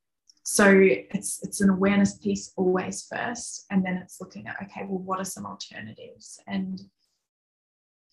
so 0.51 0.65
it's 0.81 1.43
it's 1.43 1.61
an 1.61 1.69
awareness 1.69 2.17
piece 2.17 2.53
always 2.57 3.05
first, 3.07 3.67
and 3.69 3.85
then 3.85 3.97
it's 3.97 4.19
looking 4.19 4.47
at 4.47 4.55
okay, 4.63 4.83
well, 4.87 4.97
what 4.97 5.19
are 5.19 5.23
some 5.23 5.45
alternatives 5.45 6.39
and 6.47 6.81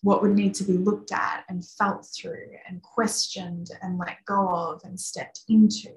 what 0.03 0.21
would 0.21 0.35
need 0.35 0.53
to 0.53 0.63
be 0.63 0.73
looked 0.73 1.11
at 1.11 1.45
and 1.49 1.67
felt 1.67 2.07
through 2.15 2.51
and 2.69 2.83
questioned 2.83 3.71
and 3.81 3.97
let 3.97 4.23
go 4.27 4.47
of 4.49 4.81
and 4.83 4.99
stepped 4.99 5.41
into 5.49 5.89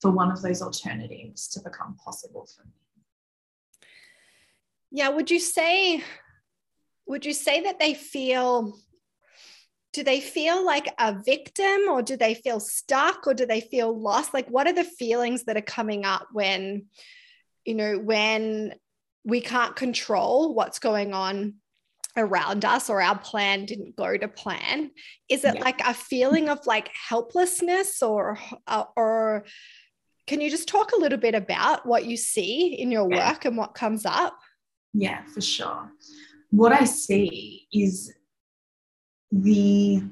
for 0.00 0.10
one 0.10 0.32
of 0.32 0.42
those 0.42 0.60
alternatives 0.60 1.46
to 1.50 1.60
become 1.60 1.96
possible 2.04 2.48
for 2.56 2.64
me. 2.64 3.86
Yeah, 4.90 5.10
would 5.10 5.30
you 5.30 5.38
say 5.38 6.02
would 7.06 7.24
you 7.24 7.32
say 7.32 7.60
that 7.60 7.78
they 7.78 7.94
feel 7.94 8.76
do 9.96 10.04
they 10.04 10.20
feel 10.20 10.62
like 10.62 10.92
a 10.98 11.16
victim 11.24 11.88
or 11.88 12.02
do 12.02 12.18
they 12.18 12.34
feel 12.34 12.60
stuck 12.60 13.26
or 13.26 13.32
do 13.32 13.46
they 13.46 13.62
feel 13.62 13.98
lost? 13.98 14.34
Like 14.34 14.46
what 14.48 14.66
are 14.66 14.74
the 14.74 14.84
feelings 14.84 15.44
that 15.44 15.56
are 15.56 15.62
coming 15.62 16.04
up 16.04 16.28
when 16.34 16.84
you 17.64 17.74
know 17.74 17.98
when 17.98 18.74
we 19.24 19.40
can't 19.40 19.74
control 19.74 20.52
what's 20.52 20.80
going 20.80 21.14
on 21.14 21.54
around 22.14 22.66
us 22.66 22.90
or 22.90 23.00
our 23.00 23.18
plan 23.18 23.64
didn't 23.64 23.96
go 23.96 24.16
to 24.18 24.28
plan 24.28 24.90
is 25.30 25.44
it 25.44 25.54
yeah. 25.54 25.60
like 25.62 25.80
a 25.80 25.94
feeling 25.94 26.50
of 26.50 26.66
like 26.66 26.90
helplessness 27.08 28.02
or 28.02 28.38
uh, 28.66 28.84
or 28.96 29.46
can 30.26 30.42
you 30.42 30.50
just 30.50 30.68
talk 30.68 30.92
a 30.92 31.00
little 31.00 31.18
bit 31.18 31.34
about 31.34 31.86
what 31.86 32.04
you 32.04 32.18
see 32.18 32.74
in 32.74 32.90
your 32.90 33.08
work 33.08 33.46
and 33.46 33.56
what 33.56 33.72
comes 33.72 34.04
up? 34.04 34.38
Yeah, 34.92 35.24
for 35.24 35.40
sure. 35.40 35.90
What 36.50 36.72
I 36.72 36.84
see 36.84 37.66
is 37.72 38.12
the 39.42 40.02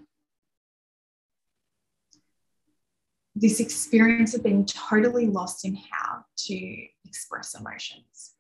this 3.37 3.59
experience 3.59 4.35
of 4.35 4.45
being 4.45 4.65
totally 4.65 5.27
lost 5.27 5.65
in 5.65 5.77
how 5.91 6.25
to 6.37 6.87
express 7.05 7.59
emotions. 7.59 8.35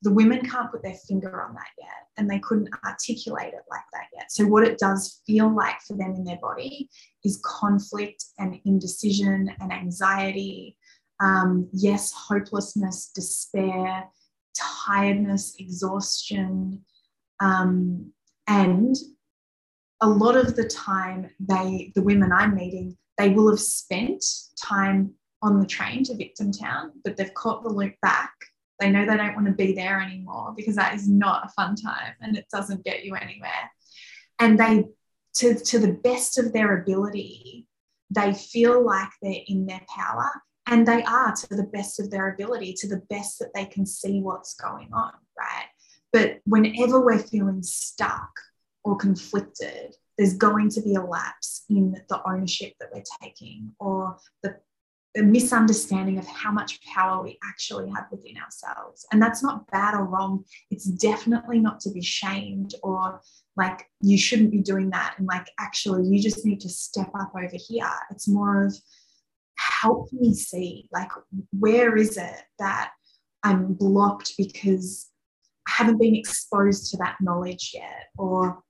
The 0.00 0.12
women 0.12 0.40
can't 0.40 0.70
put 0.70 0.82
their 0.82 0.94
finger 0.94 1.42
on 1.42 1.54
that 1.54 1.68
yet, 1.78 2.06
and 2.16 2.30
they 2.30 2.38
couldn't 2.38 2.70
articulate 2.86 3.52
it 3.52 3.64
like 3.68 3.82
that 3.92 4.06
yet. 4.14 4.32
So, 4.32 4.46
what 4.46 4.66
it 4.66 4.78
does 4.78 5.22
feel 5.26 5.54
like 5.54 5.80
for 5.86 5.96
them 5.96 6.14
in 6.14 6.24
their 6.24 6.38
body 6.40 6.88
is 7.24 7.42
conflict 7.44 8.24
and 8.38 8.58
indecision 8.64 9.50
and 9.60 9.72
anxiety 9.72 10.76
um, 11.20 11.68
yes, 11.72 12.12
hopelessness, 12.12 13.10
despair, 13.14 14.04
tiredness, 14.56 15.56
exhaustion. 15.58 16.84
Um, 17.40 18.12
and 18.46 18.94
a 20.00 20.08
lot 20.08 20.36
of 20.36 20.54
the 20.54 20.64
time, 20.64 21.30
they, 21.40 21.92
the 21.94 22.02
women 22.02 22.32
I'm 22.32 22.54
meeting, 22.54 22.96
they 23.16 23.30
will 23.30 23.50
have 23.50 23.60
spent 23.60 24.24
time 24.60 25.14
on 25.42 25.60
the 25.60 25.66
train 25.66 26.04
to 26.04 26.16
Victim 26.16 26.52
Town, 26.52 26.92
but 27.04 27.16
they've 27.16 27.34
caught 27.34 27.62
the 27.62 27.68
loop 27.68 27.94
back. 28.00 28.32
They 28.78 28.90
know 28.90 29.04
they 29.04 29.16
don't 29.16 29.34
want 29.34 29.46
to 29.46 29.52
be 29.52 29.72
there 29.72 30.00
anymore 30.00 30.54
because 30.56 30.76
that 30.76 30.94
is 30.94 31.08
not 31.08 31.46
a 31.46 31.48
fun 31.50 31.74
time 31.74 32.14
and 32.20 32.36
it 32.36 32.46
doesn't 32.52 32.84
get 32.84 33.04
you 33.04 33.14
anywhere. 33.16 33.70
And 34.38 34.58
they, 34.58 34.84
to, 35.34 35.54
to 35.58 35.78
the 35.80 35.94
best 35.94 36.38
of 36.38 36.52
their 36.52 36.80
ability, 36.80 37.66
they 38.10 38.32
feel 38.34 38.84
like 38.84 39.10
they're 39.20 39.42
in 39.48 39.66
their 39.66 39.82
power 39.88 40.30
and 40.68 40.86
they 40.86 41.02
are 41.02 41.34
to 41.34 41.56
the 41.56 41.64
best 41.64 41.98
of 41.98 42.10
their 42.10 42.28
ability, 42.28 42.74
to 42.74 42.88
the 42.88 43.02
best 43.10 43.40
that 43.40 43.52
they 43.54 43.64
can 43.64 43.84
see 43.84 44.20
what's 44.20 44.54
going 44.54 44.90
on, 44.92 45.12
right? 45.36 45.66
But 46.12 46.38
whenever 46.44 47.04
we're 47.04 47.18
feeling 47.18 47.62
stuck 47.62 48.30
or 48.88 48.96
conflicted, 48.96 49.94
there's 50.16 50.34
going 50.34 50.70
to 50.70 50.80
be 50.80 50.94
a 50.94 51.02
lapse 51.02 51.64
in 51.68 51.94
the 52.08 52.20
ownership 52.28 52.72
that 52.80 52.88
we're 52.92 53.02
taking 53.22 53.72
or 53.78 54.16
the, 54.42 54.56
the 55.14 55.22
misunderstanding 55.22 56.18
of 56.18 56.26
how 56.26 56.50
much 56.50 56.80
power 56.82 57.22
we 57.22 57.38
actually 57.44 57.90
have 57.90 58.06
within 58.10 58.36
ourselves. 58.38 59.06
And 59.12 59.22
that's 59.22 59.42
not 59.42 59.70
bad 59.70 59.94
or 59.94 60.04
wrong. 60.04 60.44
It's 60.70 60.86
definitely 60.86 61.60
not 61.60 61.80
to 61.80 61.90
be 61.90 62.02
shamed 62.02 62.74
or 62.82 63.20
like 63.56 63.86
you 64.00 64.16
shouldn't 64.16 64.52
be 64.52 64.62
doing 64.62 64.90
that. 64.90 65.14
And 65.18 65.26
like, 65.26 65.48
actually, 65.60 66.06
you 66.06 66.22
just 66.22 66.46
need 66.46 66.60
to 66.60 66.68
step 66.68 67.10
up 67.14 67.32
over 67.36 67.48
here. 67.52 67.90
It's 68.10 68.26
more 68.26 68.64
of, 68.64 68.74
help 69.58 70.08
me 70.12 70.32
see 70.32 70.88
like 70.92 71.10
where 71.58 71.96
is 71.96 72.16
it 72.16 72.42
that 72.60 72.92
i'm 73.42 73.74
blocked 73.74 74.34
because 74.38 75.08
i 75.66 75.72
haven't 75.72 75.98
been 75.98 76.14
exposed 76.14 76.90
to 76.90 76.96
that 76.96 77.16
knowledge 77.20 77.72
yet 77.74 78.06
or 78.16 78.62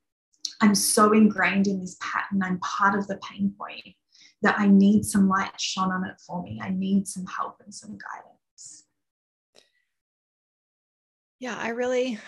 i'm 0.60 0.74
so 0.74 1.12
ingrained 1.12 1.66
in 1.66 1.80
this 1.80 1.96
pattern. 2.00 2.42
I'm 2.42 2.58
part 2.60 2.98
of 2.98 3.06
the 3.06 3.18
pain 3.18 3.54
point 3.58 3.94
that 4.42 4.58
i 4.58 4.66
need 4.66 5.04
some 5.04 5.28
light 5.28 5.60
shone 5.60 5.90
on 5.90 6.04
it 6.04 6.20
for 6.26 6.42
me. 6.42 6.60
I 6.62 6.70
need 6.70 7.08
some 7.08 7.26
help 7.26 7.56
and 7.64 7.74
some 7.74 7.98
guidance. 7.98 8.84
Yeah 11.40 11.56
i 11.58 11.68
really 11.68 12.18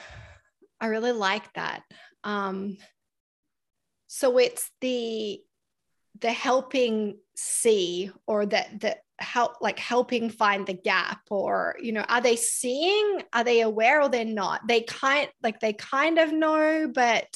i 0.81 0.87
really 0.87 1.13
like 1.13 1.53
that. 1.55 1.83
Um 2.25 2.77
so 4.07 4.39
it's 4.39 4.71
the 4.81 5.41
the 6.21 6.33
helping 6.33 7.19
see 7.37 8.11
or 8.27 8.45
that 8.47 8.81
that 8.81 8.99
help 9.19 9.61
like 9.61 9.79
helping 9.79 10.31
find 10.31 10.67
the 10.67 10.75
gap 10.75 11.21
or 11.31 11.77
you 11.81 11.93
know 11.93 12.05
are 12.09 12.21
they 12.21 12.37
seeing? 12.37 13.23
Are 13.33 13.45
they 13.45 13.61
aware 13.61 14.03
or 14.03 14.09
they're 14.09 14.25
not? 14.25 14.67
They 14.67 14.81
kind 14.83 15.29
like 15.43 15.61
they 15.61 15.73
kind 15.75 16.19
of 16.19 16.33
know 16.33 16.91
but 16.93 17.29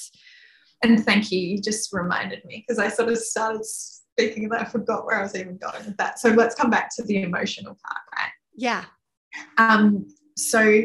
and 0.84 1.04
thank 1.04 1.32
you 1.32 1.38
you 1.38 1.60
just 1.60 1.92
reminded 1.92 2.44
me 2.44 2.64
because 2.66 2.78
i 2.78 2.88
sort 2.88 3.08
of 3.08 3.18
started 3.18 3.64
speaking 3.64 4.44
and 4.44 4.54
i 4.54 4.64
forgot 4.64 5.04
where 5.04 5.18
i 5.18 5.22
was 5.22 5.34
even 5.34 5.56
going 5.56 5.84
with 5.84 5.96
that. 5.96 6.18
So 6.18 6.30
let's 6.30 6.54
come 6.54 6.70
back 6.70 6.94
to 6.96 7.02
the 7.02 7.22
emotional 7.22 7.76
part 7.84 8.02
right? 8.16 8.32
Yeah. 8.54 8.84
Um 9.58 10.06
so 10.36 10.82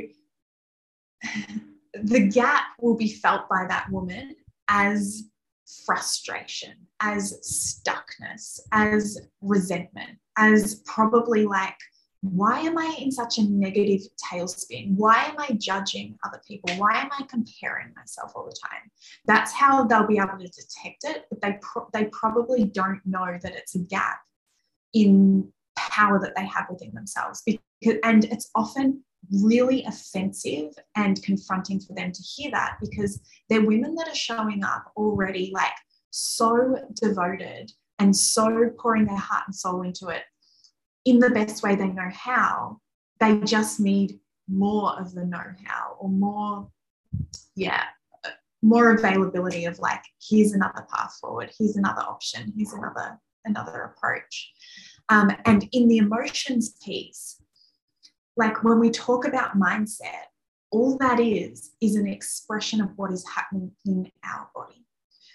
the 1.93 2.27
gap 2.27 2.63
will 2.79 2.95
be 2.95 3.09
felt 3.09 3.49
by 3.49 3.65
that 3.67 3.89
woman 3.91 4.35
as 4.67 5.23
frustration, 5.85 6.73
as 7.01 7.81
stuckness, 7.83 8.59
as 8.71 9.19
resentment, 9.41 10.17
as 10.37 10.81
probably 10.85 11.45
like, 11.45 11.77
why 12.21 12.59
am 12.59 12.77
I 12.77 12.97
in 12.99 13.11
such 13.11 13.37
a 13.37 13.43
negative 13.43 14.01
tailspin? 14.21 14.95
Why 14.95 15.25
am 15.25 15.35
I 15.37 15.53
judging 15.53 16.17
other 16.25 16.41
people? 16.45 16.75
Why 16.75 16.99
am 16.99 17.09
I 17.17 17.23
comparing 17.23 17.93
myself 17.95 18.33
all 18.35 18.45
the 18.45 18.57
time? 18.61 18.91
That's 19.25 19.53
how 19.53 19.85
they'll 19.85 20.07
be 20.07 20.17
able 20.17 20.37
to 20.37 20.47
detect 20.47 21.05
it, 21.05 21.25
but 21.29 21.41
they 21.41 21.57
pro- 21.61 21.89
they 21.93 22.05
probably 22.05 22.65
don't 22.65 22.99
know 23.05 23.37
that 23.41 23.55
it's 23.55 23.75
a 23.75 23.79
gap 23.79 24.19
in 24.93 25.49
power 25.77 26.19
that 26.19 26.35
they 26.35 26.45
have 26.45 26.65
within 26.69 26.93
themselves. 26.93 27.41
Because 27.45 27.99
and 28.03 28.25
it's 28.25 28.49
often 28.53 29.01
really 29.41 29.85
offensive 29.85 30.73
and 30.95 31.21
confronting 31.23 31.79
for 31.79 31.93
them 31.93 32.11
to 32.11 32.21
hear 32.21 32.51
that 32.51 32.77
because 32.81 33.21
they're 33.49 33.65
women 33.65 33.95
that 33.95 34.07
are 34.07 34.15
showing 34.15 34.63
up 34.63 34.91
already 34.97 35.51
like 35.53 35.71
so 36.09 36.75
devoted 36.95 37.71
and 37.99 38.15
so 38.15 38.69
pouring 38.79 39.05
their 39.05 39.17
heart 39.17 39.43
and 39.45 39.55
soul 39.55 39.83
into 39.83 40.07
it 40.07 40.23
in 41.05 41.19
the 41.19 41.29
best 41.29 41.63
way 41.63 41.75
they 41.75 41.87
know 41.87 42.09
how. 42.11 42.79
They 43.19 43.39
just 43.41 43.79
need 43.79 44.19
more 44.47 44.99
of 44.99 45.13
the 45.13 45.25
know 45.25 45.43
how 45.65 45.97
or 45.99 46.09
more, 46.09 46.69
yeah, 47.55 47.83
more 48.61 48.91
availability 48.91 49.65
of 49.65 49.79
like, 49.79 50.03
here's 50.21 50.53
another 50.53 50.87
path 50.93 51.17
forward, 51.19 51.51
here's 51.57 51.75
another 51.75 52.01
option, 52.01 52.53
here's 52.55 52.73
another 52.73 53.19
another 53.45 53.93
approach. 53.95 54.51
Um, 55.09 55.31
and 55.45 55.67
in 55.71 55.87
the 55.87 55.97
emotions 55.97 56.75
piece, 56.83 57.41
like 58.37 58.63
when 58.63 58.79
we 58.79 58.89
talk 58.89 59.25
about 59.25 59.57
mindset, 59.57 60.27
all 60.71 60.97
that 60.97 61.19
is, 61.19 61.71
is 61.81 61.95
an 61.95 62.07
expression 62.07 62.79
of 62.81 62.89
what 62.95 63.11
is 63.11 63.25
happening 63.27 63.71
in 63.85 64.11
our 64.23 64.49
body. 64.53 64.85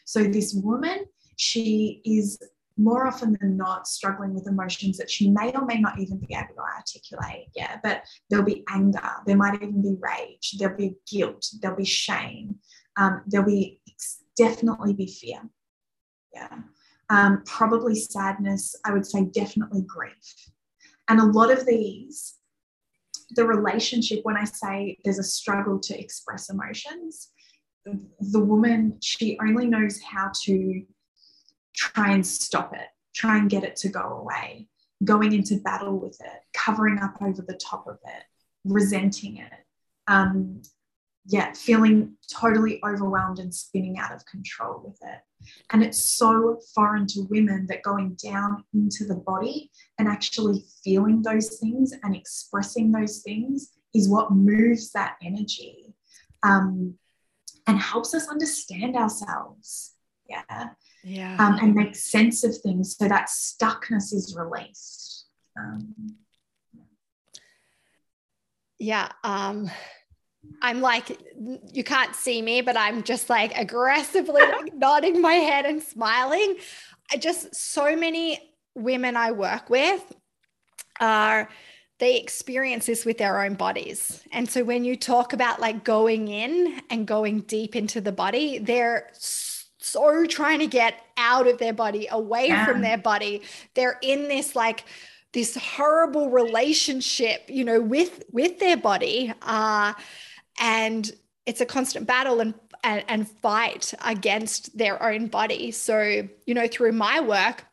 So 0.04 0.22
this 0.22 0.54
woman, 0.54 1.06
she 1.36 2.02
is 2.04 2.38
more 2.76 3.06
often 3.06 3.36
than 3.40 3.56
not 3.56 3.86
struggling 3.86 4.34
with 4.34 4.48
emotions 4.48 4.96
that 4.98 5.10
she 5.10 5.30
may 5.30 5.52
or 5.52 5.64
may 5.64 5.78
not 5.78 5.98
even 5.98 6.18
be 6.18 6.34
able 6.34 6.54
to 6.54 6.60
articulate. 6.60 7.46
Yeah, 7.54 7.78
but 7.82 8.02
there'll 8.28 8.44
be 8.44 8.64
anger, 8.68 9.10
there 9.26 9.36
might 9.36 9.54
even 9.54 9.82
be 9.82 9.96
rage, 10.00 10.56
there'll 10.58 10.76
be 10.76 10.96
guilt, 11.10 11.46
there'll 11.60 11.76
be 11.76 11.84
shame, 11.84 12.56
um, 12.96 13.22
there'll 13.26 13.46
be 13.46 13.80
definitely 14.36 14.92
be 14.92 15.06
fear. 15.06 15.40
Yeah, 16.34 16.58
um, 17.10 17.42
probably 17.46 17.94
sadness. 17.94 18.74
I 18.84 18.92
would 18.92 19.06
say 19.06 19.24
definitely 19.26 19.82
grief. 19.82 20.34
And 21.08 21.20
a 21.20 21.26
lot 21.26 21.50
of 21.50 21.66
these 21.66 22.34
the 23.30 23.46
relationship, 23.46 24.20
when 24.22 24.36
I 24.36 24.44
say 24.44 24.98
there's 25.04 25.18
a 25.18 25.24
struggle 25.24 25.78
to 25.80 25.98
express 25.98 26.50
emotions, 26.50 27.30
the 27.84 28.40
woman, 28.40 28.98
she 29.02 29.38
only 29.40 29.66
knows 29.66 30.00
how 30.02 30.30
to 30.44 30.82
try 31.74 32.12
and 32.12 32.26
stop 32.26 32.74
it, 32.74 32.88
try 33.14 33.36
and 33.38 33.50
get 33.50 33.64
it 33.64 33.76
to 33.76 33.88
go 33.88 34.00
away. 34.00 34.68
going 35.02 35.32
into 35.32 35.56
battle 35.56 35.98
with 35.98 36.18
it, 36.20 36.40
covering 36.54 36.98
up 36.98 37.16
over 37.20 37.42
the 37.42 37.58
top 37.62 37.86
of 37.86 37.98
it, 38.04 38.22
resenting 38.64 39.38
it, 39.38 39.52
um, 40.06 40.62
yeah, 41.26 41.52
feeling 41.54 42.16
totally 42.30 42.80
overwhelmed 42.84 43.38
and 43.38 43.54
spinning 43.54 43.98
out 43.98 44.12
of 44.12 44.26
control 44.26 44.82
with 44.84 44.98
it. 45.02 45.20
And 45.70 45.82
it's 45.82 46.02
so 46.02 46.60
foreign 46.74 47.06
to 47.08 47.26
women 47.30 47.66
that 47.68 47.82
going 47.82 48.16
down 48.22 48.64
into 48.74 49.04
the 49.06 49.16
body 49.16 49.70
and 49.98 50.06
actually 50.06 50.64
feeling 50.82 51.22
those 51.22 51.58
things 51.58 51.92
and 52.02 52.14
expressing 52.14 52.92
those 52.92 53.22
things 53.22 53.72
is 53.94 54.08
what 54.08 54.32
moves 54.32 54.92
that 54.92 55.16
energy 55.22 55.94
um, 56.42 56.94
and 57.66 57.78
helps 57.78 58.14
us 58.14 58.28
understand 58.28 58.96
ourselves. 58.96 59.94
Yeah. 60.28 60.70
Yeah. 61.04 61.36
Um, 61.38 61.58
and 61.60 61.74
make 61.74 61.94
sense 61.94 62.44
of 62.44 62.56
things 62.58 62.96
so 62.96 63.06
that 63.08 63.28
stuckness 63.28 64.12
is 64.14 64.34
released. 64.36 65.26
Um, 65.58 66.16
yeah. 68.78 69.10
Um, 69.22 69.70
I'm 70.62 70.80
like, 70.80 71.20
you 71.72 71.84
can't 71.84 72.14
see 72.14 72.40
me, 72.40 72.62
but 72.62 72.76
I'm 72.76 73.02
just 73.02 73.28
like 73.28 73.56
aggressively 73.56 74.42
like 74.42 74.74
nodding 74.74 75.20
my 75.20 75.34
head 75.34 75.66
and 75.66 75.82
smiling. 75.82 76.56
I 77.12 77.16
just, 77.18 77.54
so 77.54 77.94
many 77.96 78.40
women 78.74 79.16
I 79.16 79.32
work 79.32 79.68
with 79.68 80.02
are, 81.00 81.48
they 82.00 82.16
experience 82.18 82.86
this 82.86 83.04
with 83.04 83.18
their 83.18 83.40
own 83.42 83.54
bodies. 83.54 84.20
And 84.32 84.48
so 84.48 84.64
when 84.64 84.84
you 84.84 84.96
talk 84.96 85.32
about 85.32 85.60
like 85.60 85.84
going 85.84 86.26
in 86.26 86.80
and 86.90 87.06
going 87.06 87.42
deep 87.42 87.76
into 87.76 88.00
the 88.00 88.10
body, 88.10 88.58
they're 88.58 89.10
so 89.12 89.53
trying 90.28 90.58
to 90.58 90.66
get 90.66 91.00
out 91.16 91.46
of 91.46 91.58
their 91.58 91.72
body, 91.72 92.08
away 92.10 92.48
yeah. 92.48 92.66
from 92.66 92.80
their 92.80 92.98
body. 92.98 93.42
They're 93.74 93.98
in 94.02 94.28
this 94.28 94.56
like, 94.56 94.84
this 95.32 95.56
horrible 95.56 96.30
relationship 96.30 97.42
you 97.48 97.64
know 97.64 97.80
with 97.80 98.22
with 98.30 98.60
their 98.60 98.76
body 98.76 99.32
uh 99.42 99.92
and 100.60 101.10
it's 101.46 101.60
a 101.60 101.66
constant 101.66 102.06
battle 102.06 102.40
and, 102.40 102.54
and, 102.82 103.04
and 103.08 103.28
fight 103.28 103.92
against 104.04 104.76
their 104.76 105.02
own 105.02 105.26
body. 105.26 105.70
So, 105.70 106.28
you 106.46 106.54
know, 106.54 106.66
through 106.66 106.92
my 106.92 107.20
work, 107.20 107.64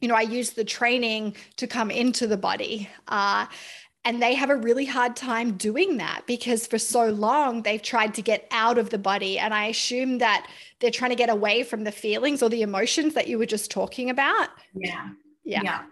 you 0.00 0.08
know, 0.08 0.14
I 0.14 0.22
use 0.22 0.50
the 0.50 0.64
training 0.64 1.36
to 1.56 1.66
come 1.66 1.90
into 1.90 2.26
the 2.26 2.38
body. 2.38 2.88
Uh, 3.08 3.46
and 4.04 4.22
they 4.22 4.34
have 4.34 4.50
a 4.50 4.56
really 4.56 4.86
hard 4.86 5.14
time 5.14 5.56
doing 5.56 5.98
that 5.98 6.22
because 6.26 6.66
for 6.66 6.78
so 6.78 7.10
long 7.10 7.62
they've 7.62 7.82
tried 7.82 8.14
to 8.14 8.22
get 8.22 8.46
out 8.50 8.78
of 8.78 8.90
the 8.90 8.98
body. 8.98 9.38
And 9.38 9.52
I 9.52 9.66
assume 9.66 10.18
that 10.18 10.48
they're 10.78 10.90
trying 10.90 11.10
to 11.10 11.16
get 11.16 11.28
away 11.28 11.62
from 11.62 11.84
the 11.84 11.92
feelings 11.92 12.42
or 12.42 12.48
the 12.48 12.62
emotions 12.62 13.14
that 13.14 13.28
you 13.28 13.38
were 13.38 13.46
just 13.46 13.70
talking 13.70 14.08
about. 14.08 14.48
Yeah. 14.74 15.10
Yeah. 15.44 15.62
Yeah. 15.62 15.82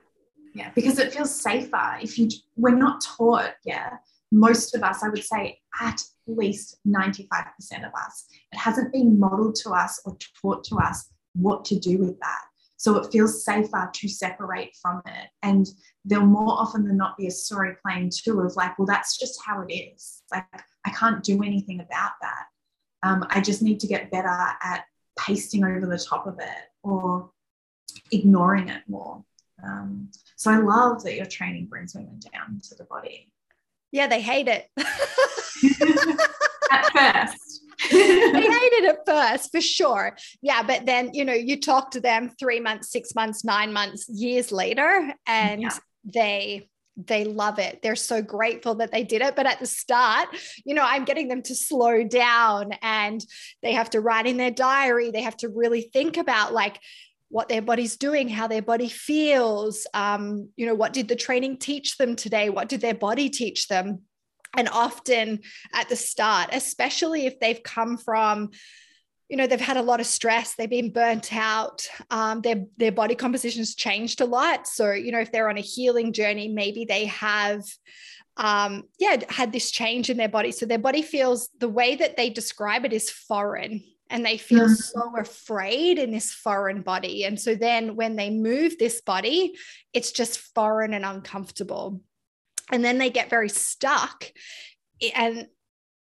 yeah. 0.55 0.71
Because 0.75 0.99
it 0.99 1.12
feels 1.12 1.35
safer 1.35 1.99
if 2.01 2.18
you, 2.18 2.29
we're 2.57 2.75
not 2.75 3.03
taught. 3.03 3.55
Yeah 3.64 3.99
most 4.31 4.75
of 4.75 4.83
us, 4.83 5.03
I 5.03 5.09
would 5.09 5.25
say 5.25 5.59
at 5.81 6.03
least 6.27 6.79
95% 6.87 7.27
of 7.87 7.92
us, 7.94 8.27
it 8.53 8.59
hasn't 8.59 8.92
been 8.92 9.18
modeled 9.18 9.55
to 9.57 9.71
us 9.71 10.01
or 10.05 10.16
taught 10.40 10.64
to 10.64 10.77
us 10.77 11.11
what 11.35 11.64
to 11.66 11.79
do 11.79 11.99
with 11.99 12.18
that. 12.21 12.42
So 12.77 12.97
it 12.97 13.11
feels 13.11 13.44
safer 13.44 13.90
to 13.92 14.09
separate 14.09 14.77
from 14.81 15.03
it. 15.07 15.29
And 15.42 15.66
there'll 16.09 16.27
more 16.27 16.53
often 16.53 16.87
than 16.87 16.97
not 16.97 17.16
be 17.16 17.27
a 17.27 17.31
story 17.31 17.77
playing 17.85 18.11
too 18.14 18.40
of 18.40 18.57
like, 18.57 18.79
well, 18.79 18.87
that's 18.87 19.18
just 19.18 19.38
how 19.44 19.61
it 19.61 19.73
is. 19.73 20.23
Like, 20.33 20.44
I 20.85 20.90
can't 20.90 21.23
do 21.23 21.42
anything 21.42 21.81
about 21.81 22.12
that. 22.23 22.44
Um, 23.03 23.27
I 23.29 23.40
just 23.40 23.62
need 23.62 23.79
to 23.81 23.87
get 23.87 24.11
better 24.11 24.29
at 24.29 24.85
pasting 25.18 25.64
over 25.64 25.87
the 25.87 25.99
top 25.99 26.27
of 26.27 26.38
it 26.40 26.73
or 26.83 27.31
ignoring 28.11 28.68
it 28.68 28.83
more. 28.88 29.23
Um, 29.62 30.11
so 30.37 30.51
I 30.51 30.59
love 30.59 31.03
that 31.05 31.14
your 31.14 31.27
training 31.27 31.66
brings 31.66 31.94
women 31.94 32.21
down 32.33 32.61
to 32.68 32.75
the 32.75 32.85
body. 32.85 33.31
Yeah, 33.92 34.07
they 34.07 34.23
hate 34.23 34.49
it. 34.49 34.68
at 36.71 36.92
first. 36.92 37.62
they 37.90 38.42
hated 38.42 38.85
it 38.85 38.99
at 38.99 39.07
first 39.07 39.51
for 39.53 39.61
sure. 39.61 40.16
Yeah. 40.42 40.62
But 40.62 40.87
then, 40.87 41.11
you 41.12 41.25
know, 41.25 41.35
you 41.35 41.61
talk 41.61 41.90
to 41.92 42.01
them 42.01 42.31
three 42.38 42.61
months, 42.61 42.90
six 42.90 43.14
months, 43.14 43.44
nine 43.44 43.73
months, 43.73 44.09
years 44.09 44.53
later, 44.53 45.12
and 45.27 45.62
yeah. 45.62 45.71
They 46.04 46.70
they 47.06 47.24
love 47.24 47.61
it. 47.61 47.78
They're 47.80 47.94
so 47.94 48.20
grateful 48.20 48.74
that 48.76 48.90
they 48.90 49.04
did 49.04 49.22
it. 49.22 49.37
But 49.37 49.46
at 49.46 49.61
the 49.61 49.66
start, 49.66 50.30
you 50.64 50.74
know, 50.74 50.82
I'm 50.84 51.04
getting 51.04 51.28
them 51.28 51.42
to 51.42 51.54
slow 51.54 52.02
down 52.02 52.72
and 52.82 53.24
they 53.62 53.72
have 53.72 53.90
to 53.90 54.00
write 54.00 54.26
in 54.26 54.37
their 54.37 54.50
diary. 54.50 55.12
They 55.12 55.22
have 55.22 55.37
to 55.37 55.48
really 55.48 55.82
think 55.92 56.16
about 56.16 56.52
like, 56.52 56.80
what 57.30 57.48
their 57.48 57.62
body's 57.62 57.96
doing, 57.96 58.28
how 58.28 58.46
their 58.46 58.62
body 58.62 58.88
feels. 58.88 59.87
Um, 59.92 60.48
you 60.56 60.66
know, 60.66 60.74
what 60.74 60.92
did 60.92 61.08
the 61.08 61.16
training 61.16 61.58
teach 61.58 61.98
them 61.98 62.16
today? 62.16 62.48
What 62.48 62.68
did 62.68 62.80
their 62.80 62.94
body 62.94 63.28
teach 63.28 63.68
them? 63.68 64.02
And 64.56 64.68
often 64.70 65.40
at 65.74 65.88
the 65.90 65.96
start, 65.96 66.48
especially 66.52 67.26
if 67.26 67.38
they've 67.38 67.62
come 67.62 67.98
from, 67.98 68.50
you 69.29 69.37
know, 69.37 69.47
they've 69.47 69.61
had 69.61 69.77
a 69.77 69.83
lot 69.83 70.01
of 70.01 70.07
stress, 70.07 70.55
they've 70.55 70.71
been 70.71 70.91
burnt 70.91 71.35
out, 71.35 71.87
um, 72.11 72.41
their 72.41 72.64
their 72.79 72.93
body 72.93 73.14
composition's 73.14 73.75
changed 73.75 74.21
a 74.21 74.25
lot. 74.25 74.67
So, 74.67 74.93
you 74.93 75.12
know, 75.12 75.21
if 75.21 75.31
they're 75.31 75.51
on 75.51 75.59
a 75.59 75.62
healing 75.62 76.12
journey, 76.12 76.49
maybe 76.49 76.85
they 76.85 77.07
have 77.07 77.62
um, 78.38 78.85
yeah, 78.99 79.17
had 79.29 79.53
this 79.53 79.71
change 79.71 80.11
in 80.11 80.17
their 80.17 80.29
body. 80.29 80.53
So 80.53 80.64
their 80.64 80.79
body 80.79 81.03
feels 81.03 81.49
the 81.59 81.69
way 81.69 81.97
that 81.97 82.17
they 82.17 82.31
describe 82.31 82.85
it 82.85 82.93
is 82.93 83.11
foreign 83.11 83.83
and 84.11 84.25
they 84.25 84.38
feel 84.38 84.64
mm-hmm. 84.64 84.75
so 84.75 85.12
afraid 85.19 85.99
in 85.99 86.12
this 86.12 86.33
foreign 86.33 86.83
body. 86.83 87.25
And 87.25 87.38
so 87.38 87.55
then 87.55 87.97
when 87.97 88.17
they 88.17 88.31
move 88.31 88.79
this 88.79 89.01
body, 89.01 89.57
it's 89.93 90.12
just 90.12 90.38
foreign 90.55 90.95
and 90.95 91.05
uncomfortable. 91.05 92.01
And 92.71 92.85
then 92.85 92.99
they 92.99 93.11
get 93.11 93.29
very 93.29 93.49
stuck 93.49 94.31
and 95.14 95.49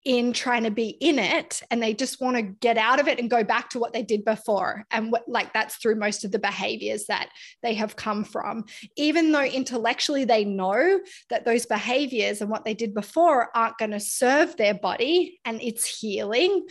in 0.03 0.33
trying 0.33 0.63
to 0.63 0.71
be 0.71 0.89
in 0.89 1.19
it 1.19 1.61
and 1.69 1.81
they 1.81 1.93
just 1.93 2.19
want 2.19 2.35
to 2.35 2.41
get 2.41 2.77
out 2.77 2.99
of 2.99 3.07
it 3.07 3.19
and 3.19 3.29
go 3.29 3.43
back 3.43 3.69
to 3.69 3.77
what 3.77 3.93
they 3.93 4.01
did 4.01 4.25
before 4.25 4.83
and 4.89 5.11
what 5.11 5.23
like 5.27 5.53
that's 5.53 5.75
through 5.75 5.95
most 5.95 6.25
of 6.25 6.31
the 6.31 6.39
behaviors 6.39 7.05
that 7.05 7.29
they 7.61 7.75
have 7.75 7.95
come 7.95 8.23
from 8.23 8.65
even 8.97 9.31
though 9.31 9.43
intellectually 9.43 10.25
they 10.25 10.43
know 10.43 10.99
that 11.29 11.45
those 11.45 11.67
behaviors 11.67 12.41
and 12.41 12.49
what 12.49 12.65
they 12.65 12.73
did 12.73 12.95
before 12.95 13.55
aren't 13.55 13.77
going 13.77 13.91
to 13.91 13.99
serve 13.99 14.57
their 14.57 14.73
body 14.73 15.39
and 15.45 15.61
it's 15.61 15.85
healing 15.85 16.65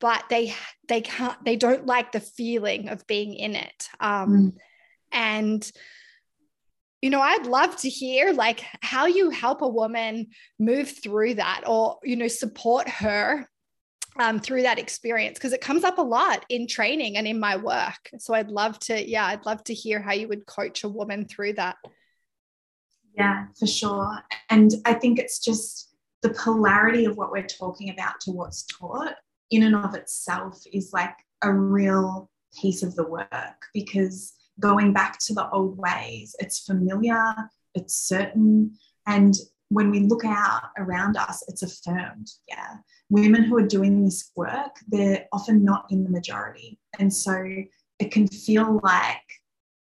but 0.00 0.24
they 0.30 0.54
they 0.88 1.02
can't 1.02 1.44
they 1.44 1.56
don't 1.56 1.84
like 1.84 2.12
the 2.12 2.20
feeling 2.20 2.88
of 2.88 3.06
being 3.06 3.34
in 3.34 3.54
it 3.56 3.88
um, 4.00 4.30
mm. 4.30 4.52
and 5.12 5.70
you 7.04 7.10
know 7.10 7.20
i'd 7.20 7.46
love 7.46 7.76
to 7.76 7.88
hear 7.90 8.32
like 8.32 8.64
how 8.80 9.04
you 9.04 9.28
help 9.28 9.60
a 9.60 9.68
woman 9.68 10.26
move 10.58 10.88
through 10.88 11.34
that 11.34 11.62
or 11.66 11.98
you 12.02 12.16
know 12.16 12.28
support 12.28 12.88
her 12.88 13.46
um, 14.16 14.38
through 14.38 14.62
that 14.62 14.78
experience 14.78 15.38
because 15.38 15.52
it 15.52 15.60
comes 15.60 15.84
up 15.84 15.98
a 15.98 16.02
lot 16.02 16.46
in 16.48 16.68
training 16.68 17.16
and 17.16 17.26
in 17.26 17.38
my 17.38 17.56
work. 17.56 18.10
So 18.18 18.32
i'd 18.32 18.48
love 18.48 18.78
to 18.80 19.06
yeah 19.06 19.26
i'd 19.26 19.44
love 19.44 19.62
to 19.64 19.74
hear 19.74 20.00
how 20.00 20.12
you 20.12 20.28
would 20.28 20.46
coach 20.46 20.84
a 20.84 20.88
woman 20.88 21.26
through 21.26 21.54
that. 21.54 21.76
Yeah 23.14 23.46
for 23.58 23.66
sure. 23.66 24.20
And 24.48 24.72
i 24.86 24.94
think 24.94 25.18
it's 25.18 25.40
just 25.40 25.94
the 26.22 26.30
polarity 26.30 27.04
of 27.04 27.18
what 27.18 27.32
we're 27.32 27.46
talking 27.46 27.90
about 27.90 28.20
to 28.20 28.30
what's 28.30 28.62
taught 28.62 29.16
in 29.50 29.64
and 29.64 29.76
of 29.76 29.94
itself 29.94 30.62
is 30.72 30.92
like 30.94 31.16
a 31.42 31.52
real 31.52 32.30
piece 32.58 32.82
of 32.82 32.94
the 32.94 33.06
work 33.06 33.66
because 33.74 34.32
going 34.60 34.92
back 34.92 35.18
to 35.26 35.34
the 35.34 35.48
old 35.50 35.78
ways, 35.78 36.34
it's 36.38 36.60
familiar, 36.60 37.34
it's 37.74 37.94
certain, 37.94 38.76
and 39.06 39.34
when 39.68 39.90
we 39.90 40.00
look 40.00 40.24
out 40.24 40.70
around 40.78 41.16
us, 41.16 41.42
it's 41.48 41.62
affirmed. 41.62 42.30
Yeah. 42.48 42.76
Women 43.10 43.44
who 43.44 43.56
are 43.58 43.66
doing 43.66 44.04
this 44.04 44.30
work, 44.36 44.76
they're 44.88 45.26
often 45.32 45.64
not 45.64 45.86
in 45.90 46.04
the 46.04 46.10
majority. 46.10 46.78
And 46.98 47.12
so 47.12 47.44
it 47.98 48.12
can 48.12 48.28
feel 48.28 48.80
like 48.82 49.22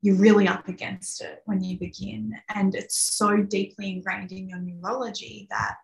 you're 0.02 0.16
really 0.16 0.48
up 0.48 0.68
against 0.68 1.22
it 1.22 1.42
when 1.46 1.62
you 1.62 1.78
begin. 1.78 2.34
And 2.54 2.74
it's 2.74 3.00
so 3.00 3.38
deeply 3.38 3.90
ingrained 3.90 4.32
in 4.32 4.48
your 4.48 4.60
neurology 4.60 5.46
that 5.50 5.76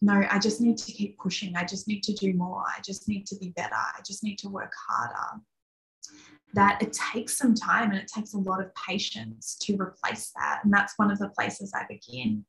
no, 0.00 0.22
I 0.30 0.38
just 0.38 0.60
need 0.60 0.78
to 0.78 0.92
keep 0.92 1.18
pushing. 1.18 1.56
I 1.56 1.64
just 1.64 1.88
need 1.88 2.04
to 2.04 2.12
do 2.12 2.32
more. 2.32 2.62
I 2.64 2.80
just 2.82 3.08
need 3.08 3.26
to 3.26 3.36
be 3.36 3.48
better. 3.50 3.74
I 3.74 4.00
just 4.06 4.22
need 4.22 4.38
to 4.38 4.48
work 4.48 4.72
harder. 4.88 5.42
That 6.58 6.82
it 6.82 6.92
takes 6.92 7.38
some 7.38 7.54
time 7.54 7.90
and 7.90 8.00
it 8.00 8.10
takes 8.12 8.34
a 8.34 8.38
lot 8.38 8.60
of 8.60 8.74
patience 8.74 9.56
to 9.62 9.76
replace 9.76 10.32
that. 10.36 10.60
And 10.64 10.72
that's 10.72 10.94
one 10.96 11.12
of 11.12 11.18
the 11.18 11.28
places 11.28 11.72
I 11.72 11.84
begin. 11.88 12.44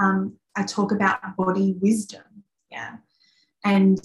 Um, 0.00 0.36
I 0.54 0.62
talk 0.62 0.92
about 0.92 1.36
body 1.36 1.74
wisdom. 1.80 2.44
Yeah. 2.70 2.98
And 3.64 4.00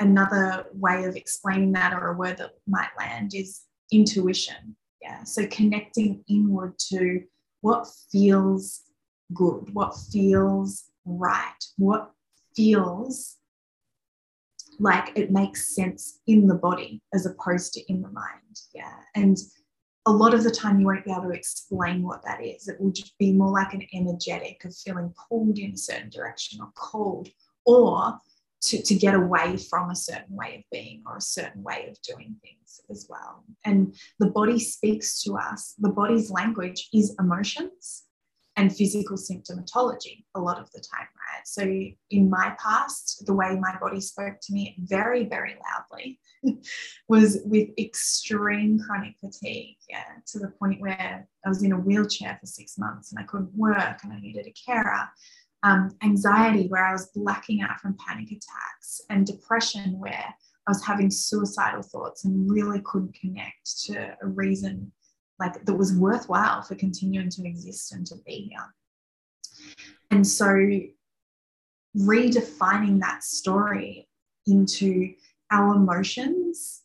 another 0.00 0.66
way 0.74 1.04
of 1.04 1.16
explaining 1.16 1.72
that 1.72 1.94
or 1.94 2.08
a 2.08 2.16
word 2.16 2.36
that 2.38 2.50
might 2.68 2.90
land 2.98 3.32
is 3.34 3.62
intuition. 3.90 4.76
Yeah. 5.00 5.24
So 5.24 5.46
connecting 5.46 6.22
inward 6.28 6.78
to 6.90 7.22
what 7.62 7.86
feels 8.12 8.82
good, 9.32 9.70
what 9.72 9.94
feels 10.12 10.90
right, 11.06 11.64
what 11.78 12.10
feels 12.54 13.36
like 14.80 15.12
it 15.14 15.30
makes 15.30 15.74
sense 15.76 16.20
in 16.26 16.46
the 16.46 16.54
body 16.54 17.02
as 17.14 17.26
opposed 17.26 17.74
to 17.74 17.92
in 17.92 18.00
the 18.00 18.10
mind. 18.10 18.60
Yeah. 18.74 18.96
And 19.14 19.36
a 20.06 20.10
lot 20.10 20.32
of 20.32 20.42
the 20.42 20.50
time 20.50 20.80
you 20.80 20.86
won't 20.86 21.04
be 21.04 21.12
able 21.12 21.24
to 21.24 21.30
explain 21.30 22.02
what 22.02 22.24
that 22.24 22.42
is. 22.42 22.66
It 22.66 22.80
will 22.80 22.90
just 22.90 23.16
be 23.18 23.32
more 23.32 23.52
like 23.52 23.74
an 23.74 23.86
energetic 23.92 24.64
of 24.64 24.74
feeling 24.74 25.12
pulled 25.28 25.58
in 25.58 25.72
a 25.72 25.76
certain 25.76 26.08
direction 26.08 26.60
or 26.62 26.70
called, 26.74 27.28
or 27.66 28.18
to, 28.62 28.82
to 28.82 28.94
get 28.94 29.14
away 29.14 29.58
from 29.58 29.90
a 29.90 29.96
certain 29.96 30.34
way 30.34 30.56
of 30.56 30.64
being 30.72 31.02
or 31.06 31.18
a 31.18 31.20
certain 31.20 31.62
way 31.62 31.88
of 31.90 32.00
doing 32.00 32.36
things 32.42 32.80
as 32.90 33.06
well. 33.08 33.44
And 33.66 33.94
the 34.18 34.30
body 34.30 34.58
speaks 34.58 35.22
to 35.22 35.36
us, 35.36 35.74
the 35.78 35.90
body's 35.90 36.30
language 36.30 36.88
is 36.94 37.14
emotions 37.18 38.04
and 38.60 38.76
physical 38.76 39.16
symptomatology 39.16 40.22
a 40.34 40.40
lot 40.40 40.60
of 40.60 40.70
the 40.72 40.80
time, 40.80 41.08
right? 41.16 41.46
So, 41.46 41.62
in 42.10 42.28
my 42.28 42.54
past, 42.62 43.24
the 43.24 43.32
way 43.32 43.58
my 43.58 43.74
body 43.80 44.00
spoke 44.00 44.34
to 44.42 44.52
me 44.52 44.76
very, 44.80 45.24
very 45.24 45.56
loudly 45.66 46.20
was 47.08 47.38
with 47.46 47.70
extreme 47.78 48.78
chronic 48.78 49.14
fatigue, 49.18 49.76
yeah, 49.88 50.04
to 50.26 50.38
the 50.38 50.52
point 50.58 50.80
where 50.80 51.26
I 51.44 51.48
was 51.48 51.62
in 51.62 51.72
a 51.72 51.78
wheelchair 51.78 52.36
for 52.38 52.46
six 52.46 52.76
months 52.76 53.12
and 53.12 53.18
I 53.18 53.26
couldn't 53.26 53.54
work 53.56 54.00
and 54.02 54.12
I 54.12 54.20
needed 54.20 54.46
a 54.46 54.54
carer. 54.70 55.08
Um, 55.62 55.90
anxiety, 56.02 56.68
where 56.68 56.84
I 56.84 56.92
was 56.92 57.10
blacking 57.14 57.62
out 57.62 57.80
from 57.80 57.96
panic 58.06 58.28
attacks, 58.28 59.00
and 59.08 59.26
depression, 59.26 59.98
where 59.98 60.34
I 60.66 60.70
was 60.70 60.84
having 60.84 61.10
suicidal 61.10 61.82
thoughts 61.82 62.24
and 62.24 62.50
really 62.50 62.82
couldn't 62.84 63.14
connect 63.14 63.80
to 63.86 64.16
a 64.22 64.26
reason 64.26 64.92
like 65.40 65.64
that 65.64 65.74
was 65.74 65.94
worthwhile 65.94 66.62
for 66.62 66.74
continuing 66.74 67.30
to 67.30 67.46
exist 67.46 67.92
and 67.92 68.06
to 68.06 68.14
be 68.26 68.50
here. 68.50 68.74
And 70.10 70.26
so 70.26 70.46
redefining 71.96 73.00
that 73.00 73.24
story 73.24 74.08
into 74.46 75.14
our 75.50 75.74
emotions, 75.74 76.82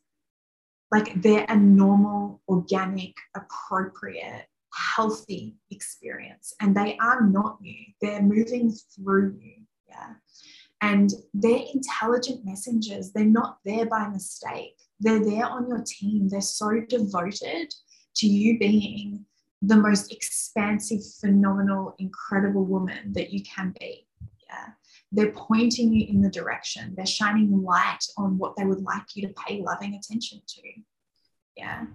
like 0.91 1.22
they're 1.22 1.46
a 1.50 1.56
normal, 1.56 2.41
organic, 2.48 3.13
appropriate, 3.36 4.48
healthy 4.74 5.56
experience. 5.72 6.54
And 6.62 6.76
they 6.76 6.98
are 6.98 7.22
not 7.22 7.58
you, 7.62 7.86
they're 8.02 8.22
moving 8.22 8.72
through 8.96 9.38
you. 9.41 9.54
Yeah. 9.88 10.13
And 10.82 11.12
they're 11.34 11.63
intelligent 11.74 12.46
messengers. 12.46 13.12
They're 13.12 13.26
not 13.26 13.58
there 13.65 13.86
by 13.86 14.08
mistake. 14.10 14.78
They're 15.00 15.24
there 15.24 15.46
on 15.46 15.68
your 15.68 15.84
team. 15.86 16.30
They're 16.30 16.41
so 16.41 16.82
devoted 16.88 17.74
to 18.15 18.28
you 18.28 18.58
being 18.58 19.25
the 19.62 19.75
most 19.75 20.12
expansive, 20.12 20.99
phenomenal, 21.19 21.95
incredible 21.97 22.65
woman 22.65 23.13
that 23.13 23.32
you 23.32 23.43
can 23.43 23.73
be. 23.80 24.08
Yeah. 24.47 24.67
They're 25.12 25.32
pointing 25.32 25.93
you 25.93 26.08
in 26.08 26.21
the 26.21 26.30
direction, 26.30 26.93
they're 26.95 27.06
shining 27.06 27.63
light 27.63 28.06
on 28.17 28.38
what 28.38 28.56
they 28.56 28.65
would 28.65 28.82
like 28.82 29.15
you 29.15 29.28
to 29.28 29.34
pay 29.34 29.62
loving 29.62 29.95
attention 29.95 30.41
to. 30.45 30.62
Yeah. 31.56 31.86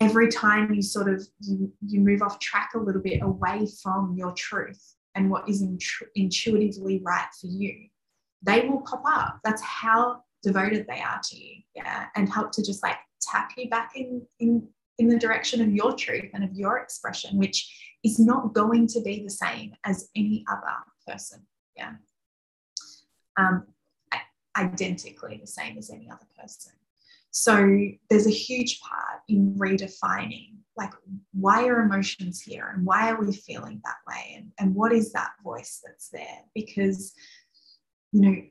Every 0.00 0.28
time 0.28 0.72
you 0.72 0.82
sort 0.82 1.12
of 1.12 1.26
you, 1.40 1.72
you 1.84 2.00
move 2.00 2.22
off 2.22 2.38
track 2.38 2.70
a 2.74 2.78
little 2.78 3.02
bit 3.02 3.20
away 3.22 3.66
from 3.82 4.14
your 4.16 4.32
truth 4.32 4.94
and 5.14 5.30
what 5.30 5.48
is 5.48 5.64
intuitively 6.14 7.02
right 7.04 7.26
for 7.40 7.48
you, 7.48 7.88
they 8.42 8.68
will 8.68 8.80
pop 8.82 9.02
up. 9.06 9.40
That's 9.42 9.62
how 9.62 10.22
devoted 10.42 10.86
they 10.88 11.00
are 11.00 11.20
to 11.22 11.36
you. 11.36 11.56
Yeah. 11.74 12.06
And 12.14 12.32
help 12.32 12.52
to 12.52 12.62
just 12.62 12.82
like 12.82 12.96
tap 13.20 13.50
you 13.56 13.68
back 13.68 13.92
in, 13.96 14.22
in 14.38 14.68
in 14.98 15.08
the 15.08 15.18
direction 15.18 15.60
of 15.60 15.72
your 15.72 15.94
truth 15.94 16.30
and 16.34 16.44
of 16.44 16.54
your 16.54 16.78
expression, 16.78 17.38
which 17.38 17.96
is 18.04 18.18
not 18.18 18.52
going 18.52 18.86
to 18.88 19.00
be 19.00 19.22
the 19.22 19.30
same 19.30 19.72
as 19.84 20.08
any 20.16 20.44
other 20.50 20.76
person. 21.06 21.46
Yeah. 21.76 21.92
Um, 23.36 23.66
identically 24.56 25.38
the 25.40 25.46
same 25.46 25.78
as 25.78 25.90
any 25.90 26.10
other 26.10 26.26
person. 26.40 26.72
So 27.30 27.88
there's 28.10 28.26
a 28.26 28.30
huge 28.30 28.80
part 28.80 29.20
in 29.28 29.54
redefining 29.54 30.58
like 30.78 30.92
why 31.32 31.66
are 31.66 31.80
emotions 31.80 32.40
here 32.40 32.72
and 32.72 32.86
why 32.86 33.10
are 33.10 33.20
we 33.20 33.32
feeling 33.32 33.80
that 33.84 33.96
way 34.06 34.36
and, 34.36 34.52
and 34.58 34.74
what 34.74 34.92
is 34.92 35.12
that 35.12 35.32
voice 35.42 35.80
that's 35.84 36.08
there? 36.08 36.40
Because 36.54 37.12
you 38.12 38.20
know, 38.22 38.42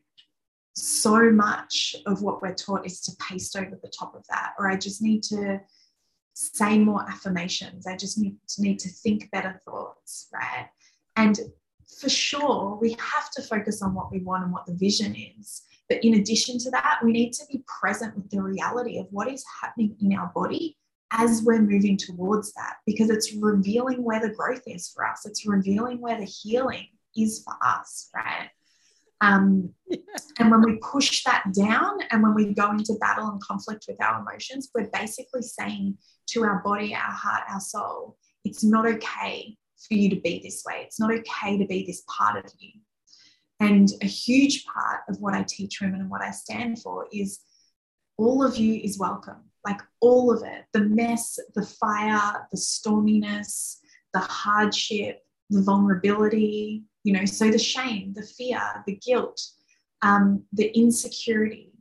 so 0.76 1.32
much 1.32 1.96
of 2.06 2.22
what 2.22 2.42
we're 2.42 2.54
taught 2.54 2.86
is 2.86 3.02
to 3.02 3.12
paste 3.28 3.56
over 3.56 3.80
the 3.82 3.92
top 3.98 4.14
of 4.14 4.24
that, 4.30 4.54
or 4.60 4.70
I 4.70 4.76
just 4.76 5.02
need 5.02 5.24
to 5.24 5.60
say 6.38 6.78
more 6.78 7.04
affirmations. 7.10 7.88
I 7.88 7.96
just 7.96 8.18
need 8.18 8.38
to 8.50 8.62
need 8.62 8.80
to 8.80 8.90
think 8.90 9.32
better 9.32 9.60
thoughts, 9.66 10.28
right? 10.34 10.68
And 11.16 11.40
for 12.00 12.10
sure, 12.10 12.78
we 12.80 12.92
have 12.92 13.32
to 13.36 13.42
focus 13.42 13.82
on 13.82 13.96
what 13.96 14.12
we 14.12 14.20
want 14.20 14.44
and 14.44 14.54
what 14.54 14.66
the 14.66 14.76
vision 14.76 15.16
is. 15.16 15.64
But 15.90 16.04
in 16.04 16.16
addition 16.16 16.60
to 16.60 16.72
that, 16.72 17.00
we 17.04 17.12
need 17.12 17.34
to 17.34 17.46
be 17.52 17.64
present 17.80 18.16
with 18.16 18.30
the 18.30 18.42
reality 18.42 19.00
of 19.00 19.08
what 19.10 19.32
is 19.32 19.44
happening 19.62 19.96
in 20.02 20.16
our 20.16 20.32
body 20.36 20.78
as 21.12 21.42
we're 21.44 21.62
moving 21.62 21.98
towards 21.98 22.54
that, 22.54 22.76
because 22.86 23.10
it's 23.10 23.34
revealing 23.34 24.04
where 24.04 24.20
the 24.20 24.34
growth 24.34 24.64
is 24.68 24.90
for 24.90 25.08
us. 25.08 25.26
It's 25.26 25.48
revealing 25.48 26.02
where 26.02 26.20
the 26.20 26.26
healing 26.26 26.88
is 27.16 27.42
for 27.44 27.56
us, 27.66 28.10
right? 28.16 28.50
Um. 29.22 29.74
And 30.38 30.52
when 30.52 30.62
we 30.62 30.76
push 30.76 31.24
that 31.24 31.46
down 31.54 32.00
and 32.12 32.22
when 32.22 32.36
we 32.36 32.54
go 32.54 32.70
into 32.72 32.94
battle 33.00 33.30
and 33.30 33.42
conflict 33.42 33.86
with 33.88 34.00
our 34.04 34.22
emotions, 34.22 34.70
we're 34.76 34.90
basically 34.94 35.42
saying 35.42 35.98
to 36.28 36.44
our 36.44 36.62
body, 36.64 36.94
our 36.94 37.02
heart, 37.02 37.44
our 37.50 37.60
soul, 37.60 38.18
it's 38.44 38.64
not 38.64 38.88
okay 38.88 39.58
for 39.88 39.94
you 39.94 40.10
to 40.10 40.22
be 40.22 40.42
this 40.44 40.64
way. 40.66 40.82
It's 40.86 41.00
not 41.00 41.12
okay 41.12 41.58
to 41.58 41.66
be 41.66 41.86
this 41.86 42.04
part 42.08 42.44
of 42.44 42.52
you. 42.60 42.72
And 43.60 43.90
a 44.02 44.06
huge 44.06 44.66
part 44.66 45.02
of 45.10 45.20
what 45.20 45.34
I 45.34 45.44
teach 45.44 45.82
women 45.82 46.02
and 46.02 46.10
what 46.10 46.22
I 46.22 46.32
stand 46.32 46.80
for 46.82 47.08
is 47.12 47.40
all 48.18 48.44
of 48.44 48.58
you 48.58 48.76
is 48.76 49.00
welcome, 49.00 49.44
like 49.66 49.82
all 50.00 50.32
of 50.32 50.44
it 50.44 50.66
the 50.74 50.82
mess, 50.82 51.40
the 51.56 51.66
fire, 51.66 52.48
the 52.52 52.58
storminess, 52.58 53.78
the 54.14 54.20
hardship, 54.20 55.24
the 55.50 55.62
vulnerability, 55.62 56.84
you 57.04 57.14
know, 57.14 57.26
so 57.26 57.50
the 57.50 57.60
shame, 57.60 58.14
the 58.14 58.24
fear, 58.24 58.62
the 58.86 58.96
guilt, 58.96 59.42
um, 60.02 60.44
the 60.54 60.68
insecurity, 60.78 61.72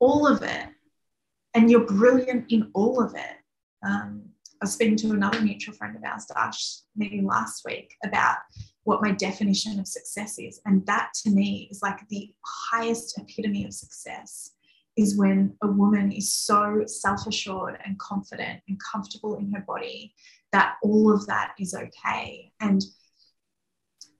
all 0.00 0.26
of 0.26 0.42
it. 0.42 0.68
And 1.56 1.70
you're 1.70 1.86
brilliant 1.86 2.52
in 2.52 2.70
all 2.74 3.02
of 3.02 3.14
it. 3.14 3.36
Um, 3.82 4.24
I 4.60 4.66
was 4.66 4.74
speaking 4.74 4.96
to 4.98 5.12
another 5.12 5.40
mutual 5.40 5.74
friend 5.74 5.96
of 5.96 6.04
ours, 6.04 6.26
Dash, 6.26 6.80
maybe 6.94 7.22
last 7.22 7.64
week, 7.64 7.94
about 8.04 8.36
what 8.84 9.00
my 9.00 9.10
definition 9.10 9.80
of 9.80 9.88
success 9.88 10.38
is. 10.38 10.60
And 10.66 10.84
that 10.84 11.12
to 11.22 11.30
me 11.30 11.68
is 11.70 11.80
like 11.82 12.06
the 12.08 12.30
highest 12.70 13.18
epitome 13.18 13.64
of 13.64 13.72
success 13.72 14.50
is 14.98 15.16
when 15.16 15.54
a 15.62 15.66
woman 15.66 16.12
is 16.12 16.30
so 16.30 16.82
self 16.86 17.26
assured 17.26 17.78
and 17.86 17.98
confident 17.98 18.60
and 18.68 18.78
comfortable 18.78 19.36
in 19.36 19.50
her 19.52 19.64
body 19.66 20.14
that 20.52 20.74
all 20.82 21.10
of 21.10 21.26
that 21.26 21.54
is 21.58 21.74
okay. 21.74 22.52
And 22.60 22.84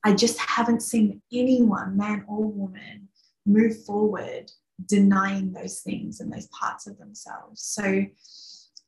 I 0.04 0.14
just 0.14 0.38
haven't 0.38 0.80
seen 0.80 1.20
anyone, 1.30 1.98
man 1.98 2.24
or 2.28 2.44
woman, 2.44 3.08
move 3.44 3.84
forward 3.84 4.50
denying 4.84 5.52
those 5.52 5.80
things 5.80 6.20
and 6.20 6.32
those 6.32 6.48
parts 6.48 6.86
of 6.86 6.98
themselves. 6.98 7.62
So, 7.62 8.04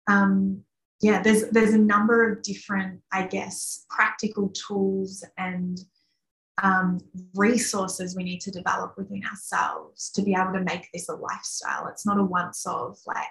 um, 0.07 0.63
yeah, 1.01 1.23
there's 1.23 1.49
there's 1.51 1.75
a 1.75 1.79
number 1.79 2.31
of 2.31 2.43
different, 2.43 3.01
I 3.13 3.27
guess, 3.27 3.87
practical 3.89 4.51
tools 4.51 5.25
and 5.37 5.79
um, 6.63 7.01
resources 7.35 8.17
we 8.17 8.25
need 8.25 8.41
to 8.41 8.51
develop 8.51 8.95
within 8.97 9.23
ourselves 9.25 10.11
to 10.11 10.23
be 10.23 10.35
able 10.35 10.53
to 10.55 10.65
make 10.65 10.89
this 10.93 11.09
a 11.09 11.15
lifestyle. 11.15 11.87
It's 11.87 12.05
not 12.05 12.19
a 12.19 12.25
once 12.25 12.67
off 12.67 13.01
like 13.07 13.27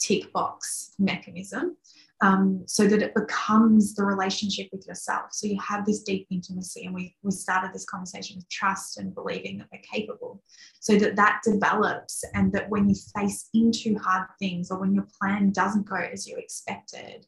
tick 0.00 0.32
box 0.32 0.94
mechanism 0.98 1.76
um, 2.22 2.62
so 2.66 2.86
that 2.86 3.02
it 3.02 3.14
becomes 3.14 3.94
the 3.94 4.04
relationship 4.04 4.68
with 4.72 4.86
yourself. 4.86 5.26
So 5.32 5.48
you 5.48 5.58
have 5.60 5.84
this 5.84 6.02
deep 6.04 6.28
intimacy, 6.30 6.86
and 6.86 6.94
we 6.94 7.16
we 7.22 7.32
started 7.32 7.72
this 7.74 7.84
conversation 7.84 8.36
with 8.36 8.48
trust 8.48 8.98
and 8.98 9.14
believing 9.14 9.58
that 9.58 9.66
we're 9.72 9.82
capable, 9.82 10.42
so 10.80 10.96
that 10.96 11.16
that 11.16 11.40
develops, 11.44 12.24
and 12.34 12.52
that 12.52 12.70
when 12.70 12.88
you 12.88 12.94
face 13.18 13.48
into 13.52 13.98
hard 13.98 14.28
things 14.38 14.70
or 14.70 14.78
when 14.78 14.94
your 14.94 15.08
plan 15.20 15.50
doesn't 15.50 15.88
go 15.88 15.96
as 15.96 16.26
you 16.26 16.36
expected, 16.36 17.26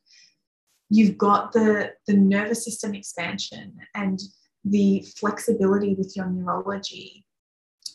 you've 0.89 1.19
got 1.19 1.53
the 1.53 1.93
the 2.07 2.15
nervous 2.15 2.65
system 2.65 2.95
expansion 2.95 3.77
and 3.97 4.21
the 4.65 5.05
flexibility 5.19 5.95
with 5.95 6.15
your 6.17 6.31
neurology 6.31 7.27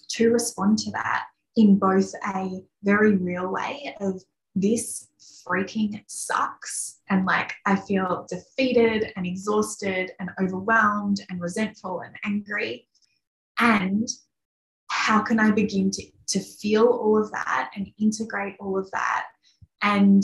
to 0.09 0.31
respond 0.31 0.77
to 0.77 0.91
that 0.91 1.25
in 1.55 1.79
both 1.79 2.13
a 2.35 2.61
very 2.83 3.15
real 3.15 3.51
way 3.51 3.95
of 4.01 4.21
this 4.55 5.07
freaking 5.45 6.03
sucks. 6.07 6.99
And 7.09 7.25
like, 7.25 7.53
I 7.65 7.75
feel 7.75 8.27
defeated 8.29 9.11
and 9.15 9.25
exhausted 9.25 10.11
and 10.19 10.29
overwhelmed 10.41 11.21
and 11.29 11.41
resentful 11.41 12.01
and 12.01 12.15
angry. 12.23 12.87
And 13.59 14.07
how 14.89 15.21
can 15.21 15.39
I 15.39 15.51
begin 15.51 15.91
to, 15.91 16.03
to 16.29 16.39
feel 16.39 16.85
all 16.85 17.21
of 17.21 17.31
that 17.31 17.71
and 17.75 17.91
integrate 17.99 18.55
all 18.59 18.77
of 18.77 18.89
that 18.91 19.25
and 19.81 20.23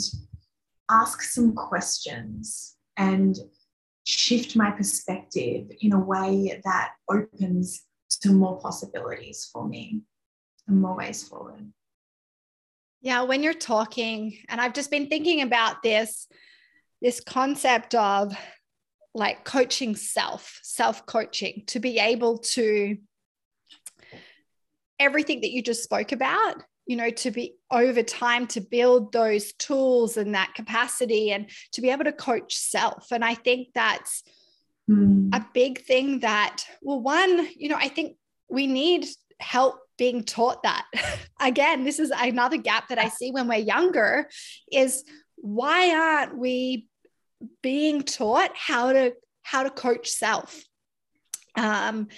ask 0.90 1.22
some 1.22 1.54
questions 1.54 2.76
and 2.96 3.36
shift 4.04 4.54
my 4.56 4.70
perspective 4.70 5.68
in 5.80 5.92
a 5.92 5.98
way 5.98 6.60
that 6.64 6.92
opens 7.10 7.82
to 8.20 8.32
more 8.32 8.58
possibilities 8.60 9.48
for 9.52 9.66
me 9.66 10.00
and 10.68 10.80
more 10.80 10.96
ways 10.96 11.26
forward. 11.26 11.72
Yeah, 13.00 13.22
when 13.22 13.42
you're 13.42 13.54
talking, 13.54 14.38
and 14.48 14.60
I've 14.60 14.72
just 14.72 14.90
been 14.90 15.08
thinking 15.08 15.42
about 15.42 15.82
this 15.82 16.26
this 17.02 17.20
concept 17.20 17.94
of 17.94 18.36
like 19.14 19.44
coaching 19.44 19.96
self, 19.96 20.58
self 20.62 21.06
coaching, 21.06 21.64
to 21.68 21.80
be 21.80 21.98
able 21.98 22.38
to 22.38 22.96
everything 24.98 25.40
that 25.42 25.50
you 25.50 25.62
just 25.62 25.82
spoke 25.82 26.12
about, 26.12 26.62
you 26.86 26.96
know, 26.96 27.10
to 27.10 27.30
be 27.30 27.54
over 27.70 28.02
time 28.02 28.46
to 28.48 28.60
build 28.60 29.12
those 29.12 29.52
tools 29.54 30.16
and 30.16 30.34
that 30.34 30.54
capacity 30.54 31.32
and 31.32 31.50
to 31.72 31.80
be 31.80 31.90
able 31.90 32.04
to 32.04 32.12
coach 32.12 32.56
self. 32.56 33.10
And 33.10 33.24
I 33.24 33.34
think 33.34 33.68
that's 33.74 34.22
mm. 34.90 35.34
a 35.34 35.46
big 35.52 35.82
thing 35.82 36.20
that, 36.20 36.64
well, 36.80 37.00
one, 37.00 37.48
you 37.56 37.68
know, 37.68 37.76
I 37.78 37.88
think 37.88 38.16
we 38.48 38.66
need 38.66 39.06
help 39.38 39.78
being 39.98 40.24
taught 40.24 40.62
that. 40.62 40.86
Again, 41.40 41.84
this 41.84 41.98
is 41.98 42.12
another 42.14 42.56
gap 42.56 42.88
that 42.88 42.98
I 42.98 43.08
see 43.08 43.30
when 43.30 43.48
we're 43.48 43.58
younger 43.58 44.28
is 44.72 45.04
why 45.36 45.94
aren't 45.94 46.38
we 46.38 46.88
being 47.62 48.02
taught 48.02 48.50
how 48.54 48.92
to 48.92 49.14
how 49.42 49.62
to 49.62 49.70
coach 49.70 50.08
self? 50.08 50.62
Um, 51.54 52.08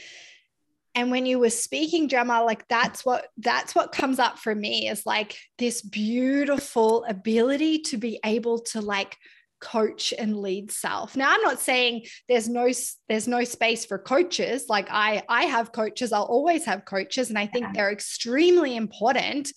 and 0.94 1.12
when 1.12 1.26
you 1.26 1.38
were 1.38 1.50
speaking 1.50 2.08
drama 2.08 2.42
like 2.42 2.66
that's 2.66 3.04
what 3.04 3.28
that's 3.36 3.74
what 3.74 3.92
comes 3.92 4.18
up 4.18 4.38
for 4.38 4.52
me 4.52 4.88
is 4.88 5.06
like 5.06 5.38
this 5.58 5.80
beautiful 5.80 7.04
ability 7.04 7.78
to 7.80 7.96
be 7.96 8.18
able 8.24 8.58
to 8.58 8.80
like 8.80 9.16
coach 9.60 10.14
and 10.16 10.36
lead 10.38 10.70
self. 10.70 11.16
Now 11.16 11.32
i'm 11.32 11.42
not 11.42 11.60
saying 11.60 12.06
there's 12.28 12.48
no 12.48 12.70
there's 13.08 13.28
no 13.28 13.44
space 13.44 13.84
for 13.84 13.98
coaches. 13.98 14.66
Like 14.68 14.88
i 14.90 15.22
i 15.28 15.44
have 15.44 15.72
coaches. 15.72 16.12
I'll 16.12 16.22
always 16.24 16.64
have 16.64 16.84
coaches 16.84 17.28
and 17.28 17.38
i 17.38 17.46
think 17.46 17.74
they're 17.74 17.92
extremely 17.92 18.76
important. 18.76 19.52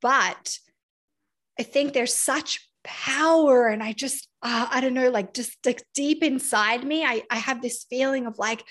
But 0.00 0.58
i 1.58 1.62
think 1.62 1.92
there's 1.92 2.14
such 2.14 2.68
power 2.84 3.66
and 3.66 3.82
i 3.82 3.92
just 3.92 4.28
uh, 4.42 4.68
i 4.70 4.80
don't 4.80 4.94
know 4.94 5.08
like 5.08 5.32
just 5.32 5.56
like 5.64 5.82
deep 5.94 6.22
inside 6.22 6.84
me 6.84 7.02
i 7.02 7.22
i 7.30 7.36
have 7.36 7.62
this 7.62 7.86
feeling 7.88 8.26
of 8.26 8.38
like 8.38 8.62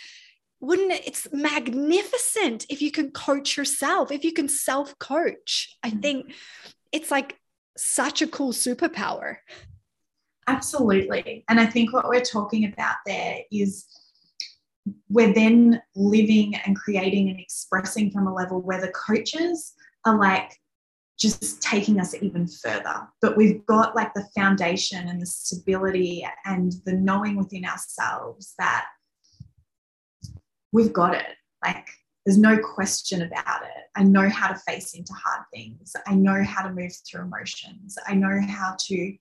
wouldn't 0.60 0.91
it 0.91 1.08
it's 1.08 1.28
magnificent 1.34 2.65
if 2.69 2.82
you 2.82 2.91
can 2.91 3.12
coach 3.12 3.58
yourself 3.58 4.12
if 4.12 4.23
you 4.23 4.32
can 4.32 4.47
self 4.47 4.97
coach 4.99 5.76
i 5.84 5.89
mm. 5.89 6.02
think 6.02 6.34
it's 6.91 7.10
like 7.10 7.38
such 7.76 8.21
a 8.21 8.28
cool 8.28 8.54
superpower 8.54 9.38
absolutely 10.47 11.43
and 11.49 11.60
i 11.60 11.65
think 11.65 11.93
what 11.93 12.08
we're 12.08 12.21
talking 12.21 12.65
about 12.65 12.95
there 13.06 13.39
is 13.51 13.86
we're 15.10 15.34
then 15.34 15.82
living 15.95 16.56
and 16.65 16.75
creating 16.75 17.29
and 17.29 17.39
expressing 17.39 18.12
from 18.12 18.27
a 18.27 18.34
level 18.34 18.62
where 18.62 18.82
the 18.82 18.91
coaches 18.91 19.73
are 20.06 20.17
like 20.17 20.60
just 21.17 21.62
taking 21.62 21.99
us 21.99 22.13
even 22.21 22.47
further. 22.47 23.08
But 23.21 23.38
we've 23.38 23.65
got 23.65 23.95
like 23.95 24.13
the 24.13 24.27
foundation 24.36 25.08
and 25.08 25.21
the 25.21 25.25
stability 25.25 26.27
and 26.45 26.73
the 26.86 26.93
knowing 26.93 27.38
within 27.38 27.65
ourselves 27.65 28.53
that 28.58 28.86
we've 30.71 30.91
got 30.91 31.15
it. 31.15 31.36
Like 31.63 31.88
there's 32.25 32.38
no 32.38 32.58
question 32.58 33.21
about 33.21 33.63
it. 33.63 33.84
I 33.95 34.03
know 34.03 34.27
how 34.27 34.47
to 34.47 34.60
face 34.67 34.95
into 34.95 35.13
hard 35.13 35.45
things. 35.53 35.95
I 36.08 36.15
know 36.15 36.43
how 36.43 36.63
to 36.67 36.73
move 36.73 36.91
through 37.10 37.21
emotions. 37.21 37.97
I 38.08 38.15
know 38.15 38.41
how 38.47 38.75
to 38.88 39.15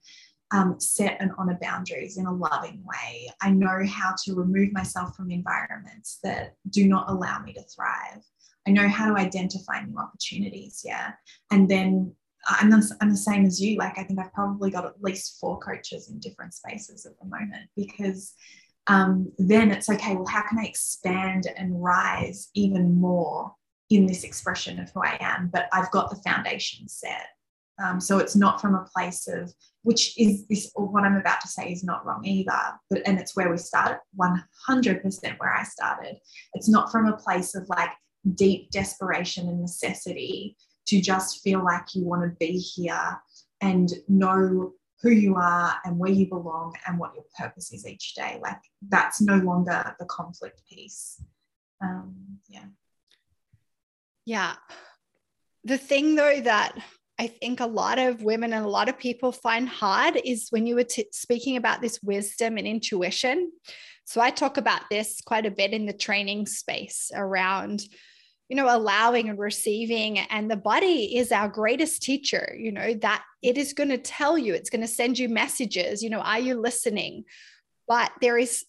um, 0.52 0.78
set 0.78 1.16
and 1.20 1.32
honor 1.38 1.58
boundaries 1.60 2.18
in 2.18 2.26
a 2.26 2.32
loving 2.32 2.82
way. 2.84 3.28
I 3.40 3.50
know 3.50 3.84
how 3.86 4.14
to 4.24 4.34
remove 4.34 4.72
myself 4.72 5.16
from 5.16 5.30
environments 5.30 6.18
that 6.22 6.54
do 6.68 6.86
not 6.86 7.08
allow 7.08 7.40
me 7.40 7.52
to 7.54 7.62
thrive. 7.62 8.22
I 8.66 8.70
know 8.70 8.88
how 8.88 9.12
to 9.12 9.20
identify 9.20 9.82
new 9.82 9.98
opportunities. 9.98 10.82
Yeah. 10.84 11.12
And 11.50 11.68
then 11.68 12.14
I'm 12.46 12.70
the, 12.70 12.96
I'm 13.00 13.10
the 13.10 13.16
same 13.16 13.44
as 13.44 13.60
you. 13.60 13.78
Like, 13.78 13.98
I 13.98 14.04
think 14.04 14.18
I've 14.18 14.32
probably 14.32 14.70
got 14.70 14.84
at 14.84 15.02
least 15.02 15.38
four 15.40 15.58
coaches 15.58 16.10
in 16.10 16.20
different 16.20 16.54
spaces 16.54 17.06
at 17.06 17.18
the 17.18 17.26
moment 17.26 17.70
because 17.76 18.34
um, 18.88 19.32
then 19.38 19.70
it's 19.70 19.88
okay, 19.88 20.14
well, 20.14 20.26
how 20.26 20.46
can 20.48 20.58
I 20.58 20.64
expand 20.64 21.46
and 21.56 21.82
rise 21.82 22.50
even 22.54 23.00
more 23.00 23.54
in 23.90 24.06
this 24.06 24.24
expression 24.24 24.80
of 24.80 24.90
who 24.90 25.02
I 25.02 25.16
am? 25.20 25.50
But 25.52 25.68
I've 25.72 25.90
got 25.92 26.10
the 26.10 26.16
foundation 26.16 26.88
set. 26.88 27.26
Um, 27.82 28.00
so 28.00 28.18
it's 28.18 28.37
not 28.37 28.61
from 28.61 28.74
a 28.74 28.87
place 28.94 29.28
of, 29.28 29.52
which 29.82 30.18
is 30.18 30.46
this, 30.46 30.70
or 30.74 30.87
what 30.87 31.04
I'm 31.04 31.16
about 31.16 31.40
to 31.40 31.48
say 31.48 31.72
is 31.72 31.82
not 31.82 32.04
wrong 32.04 32.24
either, 32.24 32.58
but, 32.90 33.02
and 33.06 33.18
it's 33.18 33.35
where 33.35 33.50
we 33.50 33.56
started, 33.56 33.98
100% 34.18 35.38
where 35.38 35.54
I 35.54 35.64
started. 35.64 36.16
It's 36.54 36.68
not 36.68 36.92
from 36.92 37.06
a 37.06 37.16
place 37.16 37.54
of 37.54 37.68
like 37.68 37.90
deep 38.35 38.70
desperation 38.70 39.48
and 39.48 39.61
necessity 39.61 40.56
to 40.87 41.00
just 41.00 41.42
feel 41.42 41.64
like 41.64 41.94
you 41.94 42.04
want 42.04 42.22
to 42.22 42.37
be 42.38 42.52
here 42.52 43.20
and 43.61 43.90
know 44.08 44.72
who 45.00 45.11
you 45.11 45.35
are 45.37 45.74
and 45.85 45.98
where 45.98 46.11
you 46.11 46.28
belong 46.28 46.74
and 46.87 46.98
what 46.98 47.14
your 47.14 47.24
purpose 47.38 47.72
is 47.72 47.87
each 47.87 48.14
day. 48.14 48.38
Like 48.42 48.58
that's 48.88 49.20
no 49.20 49.37
longer 49.37 49.96
the 49.98 50.06
conflict 50.06 50.62
piece. 50.68 51.20
Um, 51.82 52.14
yeah. 52.48 52.66
Yeah. 54.24 54.54
The 55.64 55.78
thing 55.78 56.14
though 56.14 56.40
that 56.42 56.76
I 57.22 57.28
think 57.28 57.61
a 57.61 57.66
lot 57.66 58.00
of 58.00 58.24
women 58.24 58.52
and 58.52 58.64
a 58.64 58.68
lot 58.68 58.88
of 58.88 58.98
people 58.98 59.30
find 59.30 59.68
hard 59.68 60.20
is 60.24 60.48
when 60.50 60.66
you 60.66 60.74
were 60.74 60.82
t- 60.82 61.06
speaking 61.12 61.56
about 61.56 61.80
this 61.80 62.00
wisdom 62.02 62.58
and 62.58 62.66
intuition. 62.66 63.52
So 64.06 64.20
I 64.20 64.30
talk 64.30 64.56
about 64.56 64.90
this 64.90 65.20
quite 65.24 65.46
a 65.46 65.52
bit 65.52 65.70
in 65.70 65.87
the 65.87 65.92
training 65.92 66.46
space 66.46 67.12
around 67.14 67.85
you 68.48 68.56
know 68.56 68.76
allowing 68.76 69.28
and 69.28 69.38
receiving 69.38 70.18
and 70.18 70.50
the 70.50 70.56
body 70.56 71.16
is 71.16 71.30
our 71.30 71.48
greatest 71.48 72.02
teacher 72.02 72.54
you 72.58 72.70
know 72.70 72.92
that 72.94 73.22
it 73.40 73.56
is 73.56 73.72
going 73.72 73.88
to 73.88 73.96
tell 73.96 74.37
you 74.37 74.52
it's 74.52 74.68
going 74.68 74.82
to 74.82 74.87
send 74.88 75.18
you 75.18 75.28
messages 75.28 76.02
you 76.02 76.11
know 76.11 76.18
are 76.18 76.40
you 76.40 76.61
listening 76.61 77.24
but 77.88 78.12
there 78.20 78.37
is 78.37 78.66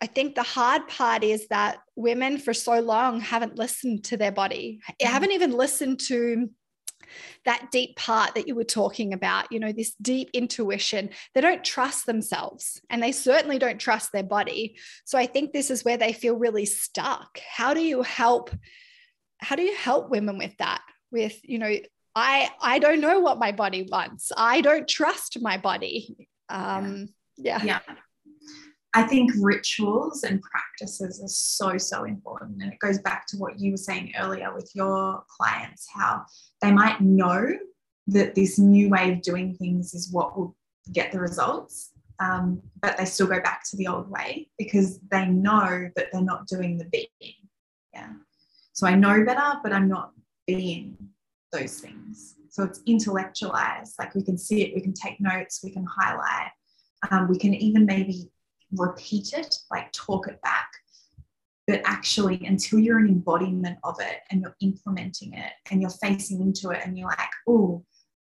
I 0.00 0.06
think 0.06 0.34
the 0.34 0.42
hard 0.42 0.86
part 0.88 1.24
is 1.24 1.48
that 1.48 1.78
women 1.96 2.38
for 2.38 2.52
so 2.52 2.78
long 2.80 3.20
haven't 3.20 3.56
listened 3.56 4.04
to 4.04 4.18
their 4.18 4.32
body, 4.32 4.80
mm-hmm. 4.86 5.06
haven't 5.06 5.32
even 5.32 5.52
listened 5.52 6.00
to 6.08 6.50
that 7.44 7.70
deep 7.70 7.96
part 7.96 8.34
that 8.34 8.48
you 8.48 8.54
were 8.54 8.64
talking 8.64 9.12
about, 9.12 9.50
you 9.50 9.60
know, 9.60 9.72
this 9.72 9.94
deep 10.00 10.30
intuition. 10.32 11.10
They 11.34 11.40
don't 11.40 11.64
trust 11.64 12.06
themselves 12.06 12.80
and 12.90 13.02
they 13.02 13.12
certainly 13.12 13.58
don't 13.58 13.78
trust 13.78 14.12
their 14.12 14.22
body. 14.22 14.76
So 15.04 15.18
I 15.18 15.26
think 15.26 15.52
this 15.52 15.70
is 15.70 15.84
where 15.84 15.96
they 15.96 16.12
feel 16.12 16.36
really 16.36 16.66
stuck. 16.66 17.38
How 17.56 17.74
do 17.74 17.80
you 17.80 18.02
help 18.02 18.50
how 19.44 19.56
do 19.56 19.62
you 19.62 19.76
help 19.76 20.10
women 20.10 20.38
with 20.38 20.56
that 20.58 20.80
with 21.10 21.38
you 21.42 21.58
know 21.58 21.74
i 22.14 22.48
i 22.60 22.78
don't 22.78 23.00
know 23.00 23.20
what 23.20 23.38
my 23.38 23.52
body 23.52 23.86
wants 23.90 24.32
i 24.36 24.60
don't 24.60 24.88
trust 24.88 25.40
my 25.40 25.58
body 25.58 26.28
um 26.48 27.08
yeah 27.36 27.62
yeah 27.62 27.80
i 28.94 29.02
think 29.02 29.30
rituals 29.38 30.24
and 30.24 30.40
practices 30.42 31.20
are 31.22 31.28
so 31.28 31.78
so 31.78 32.04
important 32.04 32.62
and 32.62 32.72
it 32.72 32.78
goes 32.78 32.98
back 32.98 33.26
to 33.26 33.36
what 33.36 33.58
you 33.58 33.70
were 33.72 33.76
saying 33.76 34.12
earlier 34.18 34.54
with 34.54 34.70
your 34.74 35.22
clients 35.28 35.86
how 35.92 36.24
they 36.60 36.72
might 36.72 37.00
know 37.00 37.52
that 38.06 38.34
this 38.34 38.58
new 38.58 38.88
way 38.90 39.12
of 39.12 39.22
doing 39.22 39.54
things 39.54 39.94
is 39.94 40.12
what 40.12 40.36
will 40.36 40.56
get 40.92 41.12
the 41.12 41.20
results 41.20 41.90
um, 42.20 42.62
but 42.80 42.96
they 42.96 43.04
still 43.06 43.26
go 43.26 43.40
back 43.40 43.62
to 43.68 43.76
the 43.76 43.88
old 43.88 44.08
way 44.08 44.48
because 44.56 45.00
they 45.10 45.26
know 45.26 45.90
that 45.96 46.06
they're 46.12 46.22
not 46.22 46.46
doing 46.46 46.78
the 46.78 46.84
being 46.84 47.34
yeah 47.92 48.12
so 48.74 48.88
I 48.88 48.96
know 48.96 49.24
better, 49.24 49.60
but 49.62 49.72
I'm 49.72 49.88
not 49.88 50.12
being 50.48 50.96
those 51.52 51.78
things. 51.78 52.34
So 52.50 52.64
it's 52.64 52.82
intellectualized. 52.86 53.94
Like 53.98 54.14
we 54.16 54.22
can 54.22 54.36
see 54.36 54.62
it, 54.62 54.74
we 54.74 54.80
can 54.80 54.92
take 54.92 55.20
notes, 55.20 55.60
we 55.62 55.70
can 55.70 55.86
highlight, 55.86 56.50
um, 57.10 57.28
we 57.28 57.38
can 57.38 57.54
even 57.54 57.86
maybe 57.86 58.28
repeat 58.76 59.32
it, 59.32 59.56
like 59.70 59.92
talk 59.92 60.28
it 60.28 60.40
back. 60.42 60.68
But 61.66 61.80
actually, 61.84 62.44
until 62.44 62.78
you're 62.78 62.98
an 62.98 63.08
embodiment 63.08 63.78
of 63.84 63.96
it 64.00 64.20
and 64.30 64.42
you're 64.42 64.56
implementing 64.60 65.32
it 65.32 65.52
and 65.70 65.80
you're 65.80 65.90
facing 65.90 66.42
into 66.42 66.70
it 66.70 66.80
and 66.84 66.98
you're 66.98 67.08
like, 67.08 67.18
oh, 67.48 67.84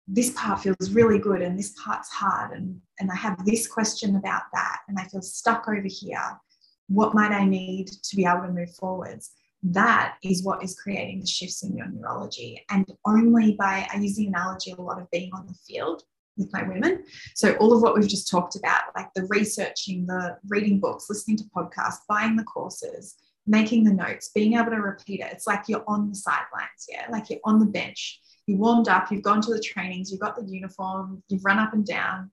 this 0.08 0.32
part 0.32 0.62
feels 0.62 0.91
really 0.91 1.19
good 1.19 1.41
and 1.41 1.60
this 1.60 1.76
part's 1.84 2.10
hard 2.10 2.56
and, 2.56 2.80
and 3.00 3.12
I 3.12 3.15
have 3.15 3.43
this 3.45 3.67
question 3.67 4.15
about 4.15 4.43
that 4.54 4.80
and 4.88 4.97
I 4.97 5.04
feel 5.04 5.21
stuck 5.21 5.67
over 5.67 5.84
here. 5.86 6.39
What 6.88 7.13
might 7.13 7.34
I 7.34 7.43
need 7.43 7.88
to 7.88 8.15
be 8.15 8.26
able 8.26 8.43
to 8.43 8.54
move 8.54 8.73
forwards? 8.76 9.32
that 9.63 10.15
is 10.23 10.43
what 10.43 10.63
is 10.63 10.80
creating 10.80 11.21
the 11.21 11.27
shifts 11.27 11.63
in 11.63 11.75
your 11.75 11.88
neurology. 11.88 12.63
And 12.69 12.85
only 13.06 13.54
by, 13.54 13.88
I 13.92 13.98
use 13.98 14.15
the 14.15 14.27
analogy 14.27 14.71
a 14.71 14.81
lot 14.81 15.02
of 15.02 15.10
being 15.12 15.31
on 15.33 15.48
the 15.48 15.54
field 15.54 16.04
with 16.38 16.52
my 16.54 16.63
women. 16.63 17.04
So, 17.35 17.56
all 17.56 17.73
of 17.73 17.81
what 17.81 17.96
we've 17.96 18.08
just 18.08 18.29
talked 18.29 18.56
about, 18.56 18.81
like 18.96 19.13
the 19.15 19.25
researching, 19.29 20.06
the 20.06 20.38
reading 20.48 20.79
books, 20.79 21.08
listening 21.10 21.38
to 21.38 21.44
podcasts, 21.56 22.00
buying 22.08 22.35
the 22.35 22.44
courses, 22.44 23.15
making 23.46 23.83
the 23.83 23.94
notes, 23.94 24.31
being 24.33 24.54
able 24.54 24.71
to 24.71 24.81
repeat 24.81 25.21
it. 25.21 25.31
It's 25.31 25.48
like 25.48 25.63
you're 25.67 25.83
on 25.88 26.10
the 26.10 26.15
sidelines, 26.15 26.85
yeah, 26.90 27.06
like 27.10 27.29
you're 27.29 27.40
on 27.46 27.60
the 27.60 27.65
bench. 27.65 28.19
You 28.46 28.58
warmed 28.58 28.88
up, 28.88 29.12
you've 29.12 29.23
gone 29.23 29.42
to 29.42 29.54
the 29.54 29.60
trainings, 29.60 30.12
you've 30.12 30.21
got 30.21 30.35
the 30.35 30.46
uniform, 30.46 31.23
you've 31.27 31.44
run 31.44 31.60
up 31.60 31.73
and 31.73 31.85
down. 31.85 32.31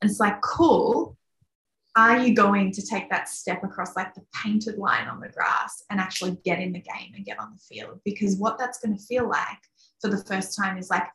And 0.00 0.10
it's 0.10 0.20
like, 0.20 0.40
cool, 0.40 1.16
are 1.96 2.18
you 2.18 2.34
going 2.34 2.70
to 2.72 2.86
take 2.86 3.08
that 3.08 3.28
step 3.28 3.64
across 3.64 3.96
like 3.96 4.14
the 4.14 4.22
painted 4.44 4.76
line 4.76 5.08
on 5.08 5.18
the 5.18 5.30
grass 5.30 5.82
and 5.90 5.98
actually 5.98 6.36
get 6.44 6.60
in 6.60 6.72
the 6.72 6.80
game 6.80 7.12
and 7.14 7.24
get 7.24 7.40
on 7.40 7.52
the 7.52 7.58
field? 7.58 8.00
Because 8.04 8.36
what 8.36 8.58
that's 8.58 8.78
going 8.78 8.96
to 8.96 9.02
feel 9.02 9.28
like 9.28 9.58
for 10.00 10.10
the 10.10 10.22
first 10.24 10.56
time 10.56 10.76
is 10.76 10.90
like 10.90 11.06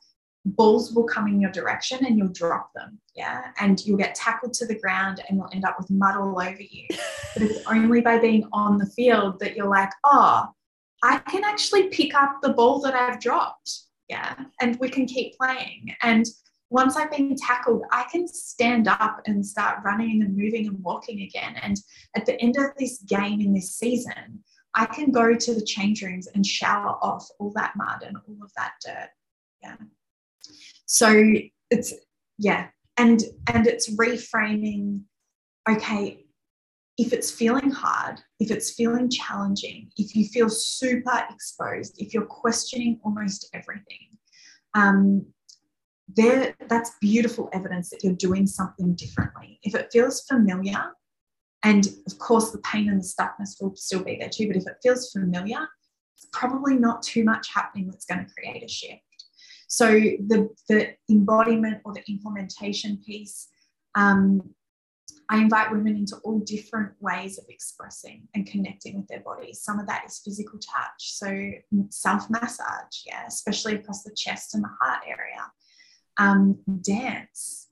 balls 0.46 0.94
will 0.94 1.04
come 1.04 1.28
in 1.28 1.40
your 1.40 1.52
direction 1.52 2.06
and 2.06 2.18
you'll 2.18 2.30
drop 2.30 2.72
them. 2.74 3.00
Yeah. 3.16 3.52
And 3.60 3.84
you'll 3.86 3.98
get 3.98 4.16
tackled 4.16 4.54
to 4.54 4.66
the 4.66 4.80
ground 4.80 5.22
and 5.28 5.38
you'll 5.38 5.50
end 5.54 5.66
up 5.66 5.78
with 5.80 5.90
mud 5.92 6.18
all 6.18 6.42
over 6.42 6.62
you. 6.62 6.88
but 7.34 7.44
it's 7.44 7.66
only 7.68 8.02
by 8.02 8.18
being 8.18 8.48
on 8.52 8.78
the 8.78 8.88
field 8.88 9.40
that 9.40 9.56
you're 9.56 9.70
like, 9.70 9.92
oh, 10.06 10.48
I 11.04 11.18
can 11.20 11.44
actually 11.44 11.90
pick 11.90 12.16
up 12.16 12.40
the 12.42 12.54
ball 12.54 12.80
that 12.82 12.96
I've 12.96 13.20
dropped. 13.20 13.72
Yeah. 14.08 14.36
And 14.60 14.78
we 14.80 14.90
can 14.90 15.06
keep 15.06 15.38
playing. 15.38 15.96
And 16.02 16.26
once 16.70 16.96
I've 16.96 17.12
been 17.12 17.36
tackled, 17.36 17.84
I 17.92 18.06
can 18.12 18.28
stand 18.28 18.88
up 18.88 19.22
and 19.26 19.46
start 19.46 19.80
running 19.84 20.22
and 20.24 20.36
moving 20.36 20.68
and 20.68 20.82
walking 20.82 21.22
again. 21.22 21.56
And 21.62 21.78
at 22.16 22.26
the 22.26 22.40
end 22.42 22.56
of 22.58 22.72
this 22.78 23.00
game 23.00 23.42
in 23.42 23.54
this 23.54 23.76
season, 23.76 24.44
I 24.74 24.86
can 24.86 25.12
go 25.12 25.36
to 25.36 25.54
the 25.54 25.66
change 25.66 26.02
rooms 26.02 26.28
and 26.34 26.46
shower 26.46 26.98
off 27.02 27.28
all 27.40 27.52
that 27.56 27.74
mud 27.76 28.04
and 28.04 28.16
all 28.16 28.38
of 28.42 28.52
that 28.56 28.72
dirt. 28.86 29.10
Yeah. 29.62 29.76
So 30.86 31.34
it's 31.70 31.94
yeah, 32.38 32.68
and 32.98 33.22
and 33.54 33.68
it's 33.68 33.96
reframing. 33.96 35.02
Okay, 35.70 36.26
if 36.98 37.14
it's 37.14 37.32
feeling 37.32 37.72
hard, 37.72 38.20
if 38.40 38.52
it's 38.52 38.74
feeling 38.74 39.10
challenging, 39.10 39.92
if 39.98 40.16
you 40.16 40.26
feel 40.26 40.50
super 40.50 41.24
exposed, 41.30 41.96
if 41.98 42.14
you're 42.14 42.26
questioning 42.26 43.00
almost 43.04 43.50
everything, 43.54 44.18
um, 44.74 45.26
there 46.16 46.56
that's 46.68 46.92
beautiful 47.00 47.50
evidence 47.54 47.90
that 47.90 48.04
you're 48.04 48.14
doing 48.14 48.46
something 48.46 48.96
differently. 48.96 49.60
If 49.64 49.76
it 49.76 49.90
feels 49.92 50.22
familiar, 50.22 50.92
and 51.64 51.88
of 52.08 52.18
course, 52.20 52.52
the 52.52 52.60
pain 52.60 52.90
and 52.90 53.02
the 53.02 53.06
stuckness 53.06 53.62
will 53.62 53.76
still 53.76 54.04
be 54.04 54.18
there 54.20 54.30
too. 54.30 54.48
But 54.48 54.58
if 54.58 54.68
it 54.68 54.78
feels 54.84 55.12
familiar, 55.12 55.68
it's 56.18 56.28
probably 56.34 56.76
not 56.76 57.04
too 57.04 57.24
much 57.24 57.54
happening 57.54 57.90
that's 57.90 58.06
going 58.06 58.26
to 58.26 58.34
create 58.34 58.64
a 58.64 58.68
shift. 58.68 59.02
So 59.72 59.88
the, 59.88 60.50
the 60.68 60.96
embodiment 61.10 61.80
or 61.86 61.94
the 61.94 62.04
implementation 62.10 62.98
piece, 63.06 63.48
um, 63.96 64.54
I 65.30 65.38
invite 65.38 65.72
women 65.72 65.96
into 65.96 66.18
all 66.26 66.40
different 66.40 66.92
ways 67.00 67.38
of 67.38 67.46
expressing 67.48 68.28
and 68.36 68.46
connecting 68.46 68.98
with 68.98 69.08
their 69.08 69.22
bodies. 69.22 69.62
Some 69.62 69.80
of 69.80 69.88
that 69.88 70.04
is 70.06 70.20
physical 70.20 70.60
touch, 70.60 71.14
so 71.14 71.52
self 71.88 72.30
massage, 72.30 73.06
yeah, 73.06 73.26
especially 73.26 73.76
across 73.76 74.04
the 74.04 74.14
chest 74.14 74.56
and 74.56 74.62
the 74.62 74.70
heart 74.82 75.04
area. 75.08 75.50
Um, 76.18 76.60
dance, 76.82 77.70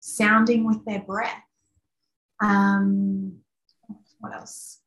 sounding 0.00 0.66
with 0.66 0.84
their 0.84 1.02
breath, 1.02 1.44
um, 2.42 3.36
what 4.18 4.34
else? 4.34 4.80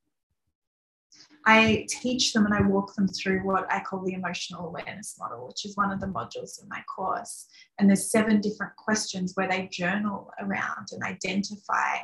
I 1.52 1.88
teach 1.89 2.32
them 2.32 2.45
and 2.45 2.54
I 2.54 2.62
walk 2.62 2.93
them 2.93 3.08
through 3.08 3.39
what 3.39 3.66
I 3.72 3.80
call 3.80 4.04
the 4.04 4.14
emotional 4.14 4.68
awareness 4.68 5.16
model, 5.18 5.47
which 5.47 5.66
is 5.66 5.76
one 5.76 5.89
of 5.91 6.00
the 6.00 6.06
modules 6.06 6.62
in 6.62 6.70
my 6.70 6.84
course. 6.95 7.47
And 7.80 7.89
there's 7.89 8.12
seven 8.12 8.39
different 8.39 8.76
questions 8.76 9.32
where 9.34 9.47
they 9.47 9.68
journal 9.72 10.32
around 10.39 10.89
and 10.91 11.02
identify 11.02 12.02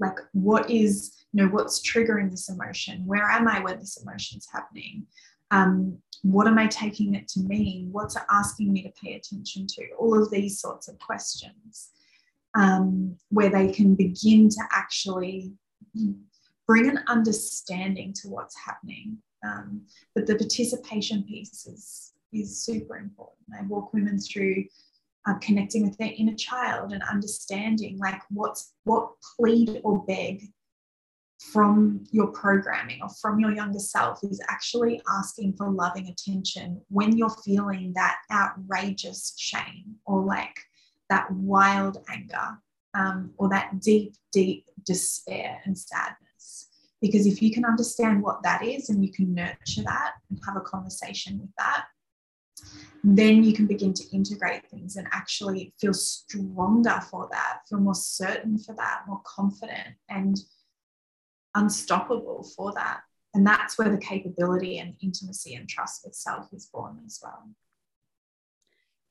like 0.00 0.18
what 0.32 0.68
is, 0.68 1.14
you 1.32 1.44
know, 1.44 1.50
what's 1.52 1.80
triggering 1.80 2.28
this 2.28 2.48
emotion? 2.48 3.06
Where 3.06 3.30
am 3.30 3.46
I 3.46 3.60
when 3.60 3.78
this 3.78 4.02
emotion's 4.02 4.48
happening? 4.52 5.06
Um, 5.52 5.98
what 6.22 6.48
am 6.48 6.58
I 6.58 6.66
taking 6.66 7.14
it 7.14 7.28
to 7.28 7.40
mean? 7.40 7.88
What's 7.92 8.16
it 8.16 8.22
asking 8.32 8.72
me 8.72 8.82
to 8.82 8.92
pay 9.00 9.14
attention 9.14 9.68
to? 9.68 9.90
All 9.96 10.20
of 10.20 10.28
these 10.32 10.60
sorts 10.60 10.88
of 10.88 10.98
questions 10.98 11.90
um, 12.56 13.16
where 13.28 13.50
they 13.50 13.70
can 13.70 13.94
begin 13.94 14.48
to 14.48 14.60
actually 14.72 15.52
bring 16.68 16.88
an 16.88 17.02
understanding 17.08 18.12
to 18.12 18.28
what's 18.28 18.54
happening. 18.64 19.16
Um, 19.44 19.82
but 20.14 20.26
the 20.26 20.36
participation 20.36 21.24
piece 21.24 21.66
is, 21.66 22.12
is 22.32 22.62
super 22.62 22.96
important. 22.96 23.46
I 23.58 23.64
walk 23.64 23.92
women 23.94 24.20
through 24.20 24.66
uh, 25.26 25.34
connecting 25.40 25.82
with 25.86 25.96
their 25.98 26.12
inner 26.16 26.34
child 26.34 26.92
and 26.92 27.02
understanding 27.02 27.98
like 27.98 28.20
what's 28.30 28.74
what 28.84 29.10
plead 29.36 29.80
or 29.82 30.04
beg 30.04 30.44
from 31.52 32.04
your 32.10 32.28
programming 32.28 33.00
or 33.02 33.08
from 33.20 33.38
your 33.38 33.52
younger 33.52 33.78
self 33.78 34.18
is 34.24 34.40
actually 34.48 35.00
asking 35.18 35.54
for 35.54 35.70
loving 35.70 36.08
attention 36.08 36.80
when 36.88 37.16
you're 37.16 37.30
feeling 37.44 37.92
that 37.94 38.16
outrageous 38.30 39.34
shame 39.38 39.94
or 40.04 40.22
like 40.22 40.56
that 41.10 41.30
wild 41.30 41.98
anger 42.10 42.58
um, 42.94 43.30
or 43.36 43.48
that 43.48 43.80
deep, 43.80 44.14
deep 44.32 44.66
despair 44.84 45.60
and 45.64 45.78
sadness. 45.78 46.27
Because 47.00 47.26
if 47.26 47.40
you 47.40 47.52
can 47.52 47.64
understand 47.64 48.22
what 48.22 48.42
that 48.42 48.64
is 48.64 48.88
and 48.88 49.04
you 49.04 49.12
can 49.12 49.34
nurture 49.34 49.82
that 49.84 50.14
and 50.30 50.40
have 50.46 50.56
a 50.56 50.60
conversation 50.60 51.38
with 51.38 51.50
that, 51.58 51.86
then 53.04 53.44
you 53.44 53.52
can 53.52 53.66
begin 53.66 53.94
to 53.94 54.04
integrate 54.12 54.68
things 54.68 54.96
and 54.96 55.06
actually 55.12 55.72
feel 55.80 55.94
stronger 55.94 57.00
for 57.08 57.28
that, 57.30 57.60
feel 57.68 57.78
more 57.78 57.94
certain 57.94 58.58
for 58.58 58.74
that, 58.74 59.02
more 59.06 59.20
confident 59.24 59.94
and 60.08 60.40
unstoppable 61.54 62.42
for 62.56 62.72
that. 62.74 63.00
And 63.34 63.46
that's 63.46 63.78
where 63.78 63.90
the 63.90 63.98
capability 63.98 64.78
and 64.78 64.94
intimacy 65.00 65.54
and 65.54 65.68
trust 65.68 66.02
with 66.04 66.14
self 66.14 66.52
is 66.52 66.66
born 66.66 66.98
as 67.06 67.20
well. 67.22 67.50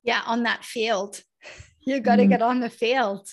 Yeah, 0.03 0.21
on 0.25 0.43
that 0.43 0.65
field 0.65 1.21
You've 1.87 2.03
got 2.03 2.17
to 2.17 2.25
mm. 2.25 2.29
get 2.29 2.41
on 2.41 2.59
the 2.59 2.69
field. 2.69 3.29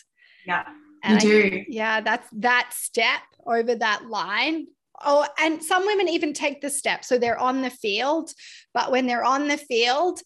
Yeah. 0.46 0.64
And 1.04 1.22
you 1.22 1.50
do. 1.50 1.64
Yeah, 1.68 2.00
that's 2.00 2.28
that 2.32 2.70
step 2.72 3.20
over 3.46 3.74
that 3.74 4.06
line. 4.06 4.66
Oh, 5.04 5.26
and 5.38 5.62
some 5.62 5.84
women 5.86 6.08
even 6.08 6.32
take 6.32 6.60
the 6.60 6.70
step. 6.70 7.04
So 7.04 7.18
they're 7.18 7.38
on 7.38 7.62
the 7.62 7.70
field, 7.70 8.30
but 8.72 8.90
when 8.90 9.06
they're 9.06 9.24
on 9.24 9.48
the 9.48 9.58
field, 9.58 10.20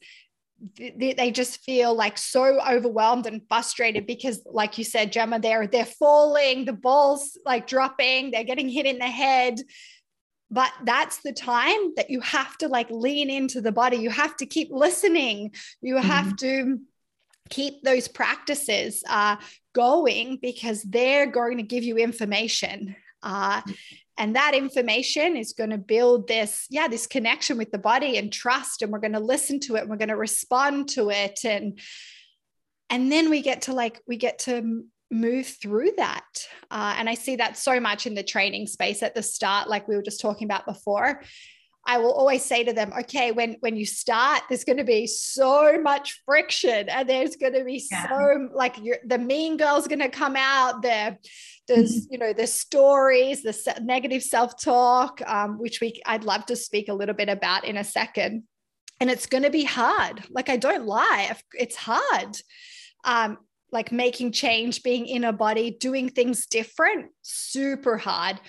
they, 0.76 1.14
they 1.16 1.30
just 1.30 1.62
feel 1.62 1.94
like 1.94 2.18
so 2.18 2.60
overwhelmed 2.60 3.26
and 3.26 3.42
frustrated 3.48 4.06
because 4.06 4.42
like 4.44 4.76
you 4.76 4.82
said 4.82 5.12
gemma 5.12 5.38
they're 5.38 5.68
they're 5.68 5.84
falling 5.84 6.64
the 6.64 6.72
balls 6.72 7.38
like 7.44 7.68
dropping 7.68 8.30
they're 8.30 8.44
getting 8.44 8.68
hit 8.68 8.84
in 8.84 8.98
the 8.98 9.06
head 9.06 9.60
but 10.50 10.72
that's 10.84 11.18
the 11.18 11.32
time 11.32 11.94
that 11.96 12.10
you 12.10 12.20
have 12.20 12.56
to 12.58 12.66
like 12.68 12.90
lean 12.90 13.30
into 13.30 13.60
the 13.60 13.70
body 13.70 13.98
you 13.98 14.10
have 14.10 14.36
to 14.36 14.46
keep 14.46 14.68
listening 14.72 15.52
you 15.80 15.96
have 15.96 16.26
mm-hmm. 16.26 16.74
to 16.74 16.80
keep 17.48 17.82
those 17.82 18.08
practices 18.08 19.04
uh, 19.08 19.36
going 19.78 20.40
because 20.42 20.82
they're 20.82 21.30
going 21.30 21.56
to 21.56 21.62
give 21.62 21.84
you 21.84 21.96
information. 21.98 22.96
Uh, 23.22 23.62
and 24.18 24.34
that 24.34 24.52
information 24.52 25.36
is 25.36 25.52
going 25.52 25.70
to 25.70 25.78
build 25.78 26.26
this 26.26 26.66
yeah 26.70 26.88
this 26.88 27.06
connection 27.06 27.56
with 27.56 27.70
the 27.70 27.78
body 27.78 28.18
and 28.18 28.32
trust 28.32 28.82
and 28.82 28.90
we're 28.90 28.98
going 28.98 29.12
to 29.12 29.20
listen 29.20 29.60
to 29.60 29.76
it 29.76 29.82
and 29.82 29.90
we're 29.90 30.04
going 30.04 30.08
to 30.08 30.16
respond 30.16 30.88
to 30.88 31.10
it. 31.10 31.38
And 31.44 31.78
and 32.90 33.12
then 33.12 33.30
we 33.30 33.40
get 33.40 33.62
to 33.62 33.72
like 33.72 34.00
we 34.08 34.16
get 34.16 34.40
to 34.40 34.82
move 35.12 35.46
through 35.46 35.92
that. 35.96 36.28
Uh, 36.70 36.94
and 36.98 37.08
i 37.08 37.14
see 37.14 37.36
that 37.36 37.56
so 37.56 37.78
much 37.78 38.06
in 38.06 38.14
the 38.14 38.22
training 38.34 38.66
space 38.66 39.02
at 39.02 39.14
the 39.14 39.22
start 39.22 39.68
like 39.68 39.86
we 39.86 39.94
were 39.96 40.02
just 40.02 40.20
talking 40.20 40.46
about 40.46 40.66
before 40.66 41.22
I 41.88 41.96
will 41.96 42.12
always 42.12 42.44
say 42.44 42.64
to 42.64 42.74
them, 42.74 42.92
okay, 43.00 43.32
when 43.32 43.56
when 43.60 43.74
you 43.74 43.86
start, 43.86 44.42
there's 44.48 44.64
going 44.64 44.76
to 44.76 44.84
be 44.84 45.06
so 45.06 45.80
much 45.80 46.20
friction, 46.26 46.86
and 46.90 47.08
there's 47.08 47.34
going 47.36 47.54
to 47.54 47.64
be 47.64 47.82
yeah. 47.90 48.08
so 48.08 48.50
like 48.54 48.76
the 49.06 49.18
mean 49.18 49.56
girl's 49.56 49.88
going 49.88 50.00
to 50.00 50.10
come 50.10 50.36
out. 50.36 50.82
There, 50.82 51.18
there's 51.66 52.02
mm-hmm. 52.02 52.12
you 52.12 52.18
know 52.18 52.32
the 52.34 52.46
stories, 52.46 53.42
the 53.42 53.80
negative 53.82 54.22
self 54.22 54.60
talk, 54.62 55.22
um, 55.26 55.58
which 55.58 55.80
we 55.80 56.00
I'd 56.04 56.24
love 56.24 56.44
to 56.46 56.56
speak 56.56 56.90
a 56.90 56.94
little 56.94 57.14
bit 57.14 57.30
about 57.30 57.64
in 57.64 57.78
a 57.78 57.84
second. 57.84 58.42
And 59.00 59.08
it's 59.10 59.26
going 59.26 59.44
to 59.44 59.50
be 59.50 59.64
hard. 59.64 60.24
Like 60.28 60.50
I 60.50 60.58
don't 60.58 60.84
lie, 60.84 61.34
it's 61.54 61.76
hard. 61.76 62.36
Um, 63.04 63.38
like 63.72 63.92
making 63.92 64.32
change, 64.32 64.82
being 64.82 65.06
in 65.06 65.24
a 65.24 65.32
body, 65.32 65.70
doing 65.70 66.10
things 66.10 66.46
different, 66.46 67.12
super 67.22 67.96
hard. 67.96 68.40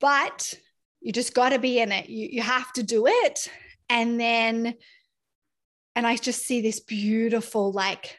But 0.00 0.54
you 1.00 1.12
just 1.12 1.34
got 1.34 1.50
to 1.50 1.58
be 1.58 1.80
in 1.80 1.92
it. 1.92 2.08
You, 2.08 2.28
you 2.30 2.42
have 2.42 2.72
to 2.74 2.82
do 2.82 3.06
it. 3.06 3.48
And 3.88 4.20
then 4.20 4.74
and 5.96 6.06
i 6.06 6.16
just 6.16 6.46
see 6.46 6.60
this 6.60 6.78
beautiful 6.80 7.72
like 7.72 8.16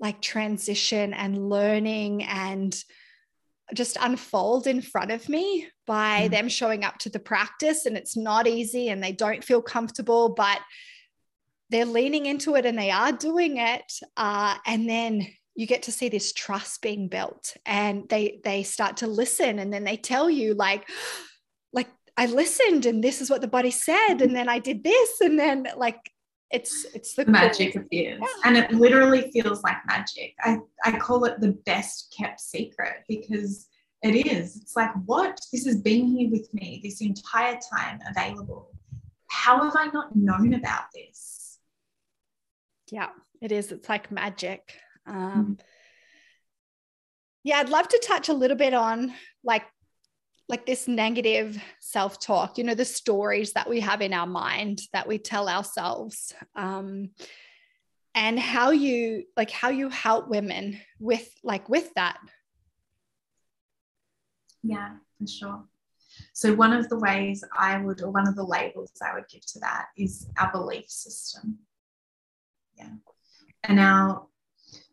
like 0.00 0.22
transition 0.22 1.12
and 1.12 1.50
learning 1.50 2.22
and 2.22 2.82
just 3.74 3.98
unfold 4.00 4.66
in 4.66 4.80
front 4.80 5.10
of 5.10 5.28
me 5.28 5.68
by 5.86 6.28
mm. 6.28 6.30
them 6.30 6.48
showing 6.48 6.84
up 6.84 6.96
to 6.98 7.10
the 7.10 7.18
practice. 7.18 7.84
And 7.84 7.96
it's 7.96 8.16
not 8.16 8.46
easy 8.46 8.88
and 8.88 9.02
they 9.02 9.12
don't 9.12 9.44
feel 9.44 9.60
comfortable 9.60 10.30
but 10.30 10.60
they're 11.70 11.84
leaning 11.84 12.24
into 12.24 12.54
it 12.54 12.64
and 12.64 12.78
they 12.78 12.90
are 12.90 13.12
doing 13.12 13.58
it. 13.58 13.92
Uh, 14.16 14.56
and 14.64 14.88
then 14.88 15.26
you 15.54 15.66
get 15.66 15.82
to 15.82 15.92
see 15.92 16.08
this 16.08 16.32
trust 16.32 16.80
being 16.80 17.08
built 17.08 17.56
and 17.66 18.08
they 18.08 18.40
they 18.44 18.62
start 18.62 18.98
to 18.98 19.06
listen 19.06 19.58
and 19.58 19.72
then 19.72 19.84
they 19.84 19.96
tell 19.96 20.30
you 20.30 20.54
like 20.54 20.88
like 20.88 20.88
I 22.18 22.26
listened 22.26 22.84
and 22.84 23.02
this 23.02 23.20
is 23.20 23.30
what 23.30 23.40
the 23.40 23.46
body 23.46 23.70
said 23.70 24.16
and 24.20 24.34
then 24.34 24.48
I 24.48 24.58
did 24.58 24.82
this 24.82 25.20
and 25.20 25.38
then 25.38 25.68
like 25.76 26.10
it's 26.50 26.84
it's 26.92 27.14
the 27.14 27.24
magic 27.26 27.76
of 27.76 27.82
appears 27.82 28.20
yeah. 28.20 28.26
and 28.44 28.56
it 28.56 28.72
literally 28.72 29.30
feels 29.30 29.62
like 29.62 29.76
magic. 29.86 30.34
I 30.40 30.58
I 30.84 30.98
call 30.98 31.24
it 31.26 31.40
the 31.40 31.52
best 31.64 32.12
kept 32.18 32.40
secret 32.40 33.04
because 33.08 33.68
it 34.02 34.26
is. 34.26 34.56
It's 34.56 34.74
like 34.74 34.90
what 35.06 35.38
this 35.52 35.64
has 35.66 35.80
been 35.80 36.06
here 36.06 36.28
with 36.28 36.52
me 36.52 36.80
this 36.82 37.00
entire 37.00 37.58
time 37.72 38.00
available. 38.10 38.72
How 39.28 39.62
have 39.62 39.76
I 39.76 39.86
not 39.86 40.16
known 40.16 40.54
about 40.54 40.86
this? 40.92 41.58
Yeah, 42.90 43.10
it 43.40 43.52
is. 43.52 43.70
It's 43.70 43.88
like 43.88 44.10
magic. 44.10 44.74
Um, 45.06 45.58
mm. 45.60 45.64
Yeah, 47.44 47.58
I'd 47.58 47.68
love 47.68 47.86
to 47.88 48.02
touch 48.04 48.28
a 48.28 48.34
little 48.34 48.56
bit 48.56 48.74
on 48.74 49.14
like 49.44 49.62
like 50.48 50.64
this 50.64 50.88
negative 50.88 51.62
self-talk 51.80 52.56
you 52.56 52.64
know 52.64 52.74
the 52.74 52.84
stories 52.84 53.52
that 53.52 53.68
we 53.68 53.80
have 53.80 54.00
in 54.00 54.14
our 54.14 54.26
mind 54.26 54.80
that 54.92 55.06
we 55.06 55.18
tell 55.18 55.48
ourselves 55.48 56.34
um, 56.56 57.10
and 58.14 58.38
how 58.38 58.70
you 58.70 59.24
like 59.36 59.50
how 59.50 59.68
you 59.68 59.88
help 59.88 60.28
women 60.28 60.80
with 60.98 61.32
like 61.44 61.68
with 61.68 61.92
that. 61.94 62.18
Yeah 64.62 64.96
for 65.18 65.26
sure. 65.26 65.64
So 66.32 66.54
one 66.54 66.72
of 66.72 66.88
the 66.88 66.98
ways 66.98 67.44
i 67.56 67.76
would 67.78 68.02
or 68.02 68.10
one 68.10 68.26
of 68.26 68.34
the 68.34 68.44
labels 68.44 68.92
i 69.04 69.14
would 69.14 69.28
give 69.28 69.44
to 69.46 69.60
that 69.60 69.86
is 69.96 70.28
our 70.38 70.50
belief 70.50 70.88
system. 70.88 71.58
Yeah. 72.76 72.90
And 73.64 73.78
our 73.78 74.26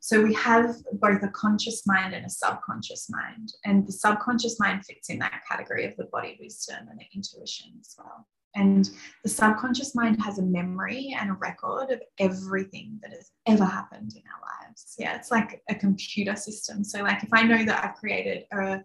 so 0.05 0.21
we 0.21 0.35
have 0.35 0.75
both 1.01 1.23
a 1.23 1.29
conscious 1.29 1.81
mind 1.87 2.13
and 2.13 2.27
a 2.27 2.29
subconscious 2.29 3.09
mind. 3.09 3.51
And 3.65 3.87
the 3.87 3.91
subconscious 3.91 4.59
mind 4.59 4.85
fits 4.85 5.09
in 5.09 5.17
that 5.17 5.41
category 5.49 5.83
of 5.83 5.97
the 5.97 6.03
body 6.11 6.37
wisdom 6.39 6.87
and 6.91 6.99
the 6.99 7.07
intuition 7.15 7.71
as 7.79 7.95
well. 7.97 8.27
And 8.53 8.87
the 9.23 9.29
subconscious 9.29 9.95
mind 9.95 10.21
has 10.21 10.37
a 10.37 10.43
memory 10.43 11.17
and 11.19 11.31
a 11.31 11.33
record 11.33 11.89
of 11.89 12.03
everything 12.19 12.99
that 13.01 13.13
has 13.13 13.31
ever 13.47 13.65
happened 13.65 14.11
in 14.15 14.21
our 14.31 14.67
lives. 14.67 14.93
Yeah, 14.99 15.15
it's 15.15 15.31
like 15.31 15.63
a 15.71 15.73
computer 15.73 16.35
system. 16.35 16.83
So, 16.83 17.01
like, 17.01 17.23
if 17.23 17.29
I 17.33 17.41
know 17.41 17.65
that 17.65 17.83
I've 17.83 17.95
created 17.95 18.43
a, 18.53 18.81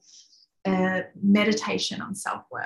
a 0.67 1.03
meditation 1.23 2.01
on 2.01 2.15
self 2.15 2.45
worth, 2.51 2.65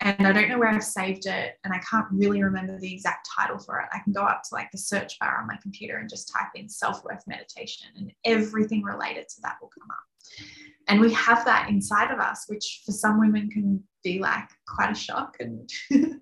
and 0.00 0.26
I 0.26 0.32
don't 0.32 0.48
know 0.48 0.58
where 0.58 0.68
I've 0.68 0.84
saved 0.84 1.26
it 1.26 1.56
and 1.64 1.74
I 1.74 1.78
can't 1.78 2.06
really 2.12 2.42
remember 2.42 2.78
the 2.78 2.92
exact 2.92 3.28
title 3.36 3.58
for 3.58 3.80
it. 3.80 3.88
I 3.92 3.98
can 3.98 4.12
go 4.12 4.22
up 4.22 4.42
to 4.44 4.54
like 4.54 4.70
the 4.70 4.78
search 4.78 5.18
bar 5.18 5.40
on 5.40 5.48
my 5.48 5.56
computer 5.60 5.96
and 5.96 6.08
just 6.08 6.32
type 6.32 6.50
in 6.54 6.68
self 6.68 7.04
worth 7.04 7.26
meditation 7.26 7.88
and 7.96 8.12
everything 8.24 8.82
related 8.84 9.28
to 9.28 9.40
that 9.42 9.56
will 9.60 9.70
come 9.76 9.90
up. 9.90 10.46
And 10.86 11.00
we 11.00 11.12
have 11.12 11.44
that 11.44 11.68
inside 11.68 12.12
of 12.12 12.20
us, 12.20 12.44
which 12.46 12.82
for 12.86 12.92
some 12.92 13.18
women 13.18 13.50
can 13.50 13.82
be 14.04 14.20
like 14.20 14.48
quite 14.66 14.92
a 14.92 14.94
shock 14.94 15.36
and 15.40 15.68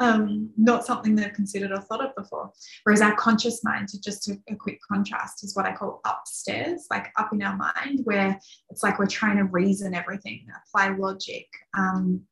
um, 0.00 0.50
not 0.56 0.86
something 0.86 1.14
they've 1.14 1.32
considered 1.32 1.70
or 1.70 1.80
thought 1.80 2.04
of 2.04 2.14
before. 2.16 2.50
Whereas 2.84 3.00
our 3.00 3.14
conscious 3.14 3.62
mind, 3.62 3.88
to 3.88 4.00
just 4.00 4.28
a, 4.28 4.38
a, 4.48 4.54
quick 4.54 4.78
contrast, 4.90 5.44
is 5.44 5.54
what 5.54 5.66
I 5.66 5.74
call 5.74 6.00
upstairs, 6.04 6.86
like 6.90 7.12
up 7.16 7.32
in 7.32 7.42
our 7.42 7.56
mind, 7.56 8.00
where 8.04 8.38
it's 8.70 8.82
like 8.82 8.98
we're 8.98 9.06
trying 9.06 9.36
to 9.36 9.44
reason 9.44 9.94
everything, 9.94 10.46
apply 10.66 10.96
logic, 10.96 11.46
um, 11.76 12.22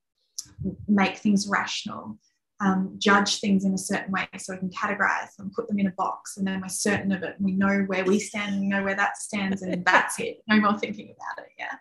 make 0.89 1.19
things 1.19 1.49
rational, 1.49 2.19
um, 2.61 2.95
judge 2.99 3.41
things 3.41 3.65
in 3.65 3.75
a 3.75 3.79
certain 3.79 4.13
way 4.13 4.27
so 4.39 4.55
we 4.55 4.59
can 4.59 4.71
categorize 4.71 5.35
them, 5.37 5.51
put 5.55 5.69
them 5.69 5.79
in 5.79 5.87
a 5.87 5.93
box, 5.93 6.37
and 6.37 6.47
then 6.47 6.61
we're 6.61 6.69
certain 6.69 7.13
of 7.13 7.23
it. 7.23 7.37
We 7.39 7.53
know 7.53 7.85
where 7.87 8.05
we 8.05 8.19
stand, 8.19 8.55
and 8.55 8.63
we 8.63 8.69
know 8.69 8.83
where 8.83 8.97
that 8.97 9.19
stands, 9.19 9.63
and 9.63 9.85
that's 9.85 10.19
it. 10.19 10.43
No 10.49 10.61
more 10.61 10.79
thinking 10.79 11.15
about 11.15 11.45
it. 11.45 11.53
Yeah. 11.59 11.77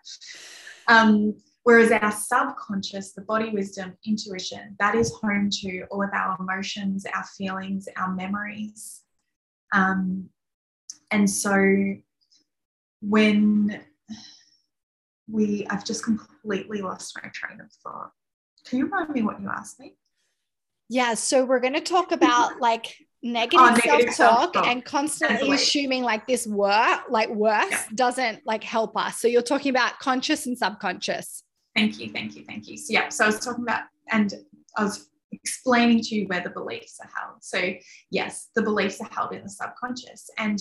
Um, 0.88 1.36
whereas 1.62 1.90
our 1.90 2.12
subconscious, 2.12 3.12
the 3.12 3.22
body 3.22 3.50
wisdom, 3.50 3.96
intuition, 4.06 4.76
that 4.78 4.94
is 4.94 5.12
home 5.22 5.48
to 5.50 5.84
all 5.90 6.04
of 6.04 6.10
our 6.12 6.36
emotions, 6.38 7.06
our 7.12 7.24
feelings, 7.24 7.88
our 7.96 8.14
memories. 8.14 9.02
Um, 9.72 10.28
and 11.10 11.28
so 11.28 11.96
when 13.00 13.80
we, 15.28 15.66
I've 15.70 15.84
just 15.84 16.04
completely 16.04 16.82
lost 16.82 17.18
my 17.22 17.30
train 17.30 17.60
of 17.60 17.72
thought. 17.82 18.12
Can 18.66 18.78
you 18.78 18.84
remind 18.84 19.10
me 19.10 19.22
what 19.22 19.40
you 19.40 19.48
asked 19.48 19.80
me? 19.80 19.94
Yeah, 20.88 21.14
so 21.14 21.44
we're 21.44 21.60
going 21.60 21.74
to 21.74 21.80
talk 21.80 22.12
about 22.12 22.60
like 22.60 22.96
negative, 23.22 23.60
oh, 23.60 23.70
negative 23.70 24.14
self-talk, 24.14 24.54
self-talk, 24.54 24.66
and 24.66 24.84
constantly 24.84 25.52
assuming 25.52 26.02
like 26.02 26.26
this 26.26 26.46
work, 26.46 27.02
like 27.08 27.28
worse, 27.30 27.70
yeah. 27.70 27.84
doesn't 27.94 28.46
like 28.46 28.62
help 28.62 28.96
us. 28.96 29.20
So 29.20 29.28
you're 29.28 29.42
talking 29.42 29.70
about 29.70 29.98
conscious 29.98 30.46
and 30.46 30.56
subconscious. 30.56 31.42
Thank 31.74 31.98
you, 31.98 32.10
thank 32.10 32.36
you, 32.36 32.44
thank 32.44 32.68
you. 32.68 32.76
So 32.76 32.92
yeah, 32.92 33.08
so 33.08 33.24
I 33.24 33.26
was 33.28 33.40
talking 33.40 33.64
about, 33.64 33.82
and 34.10 34.32
I 34.76 34.84
was 34.84 35.08
explaining 35.32 36.00
to 36.00 36.14
you 36.14 36.26
where 36.28 36.40
the 36.40 36.50
beliefs 36.50 36.98
are 37.00 37.10
held. 37.14 37.42
So 37.42 37.74
yes, 38.10 38.48
the 38.54 38.62
beliefs 38.62 39.00
are 39.00 39.08
held 39.10 39.32
in 39.32 39.42
the 39.42 39.48
subconscious, 39.48 40.30
and 40.38 40.58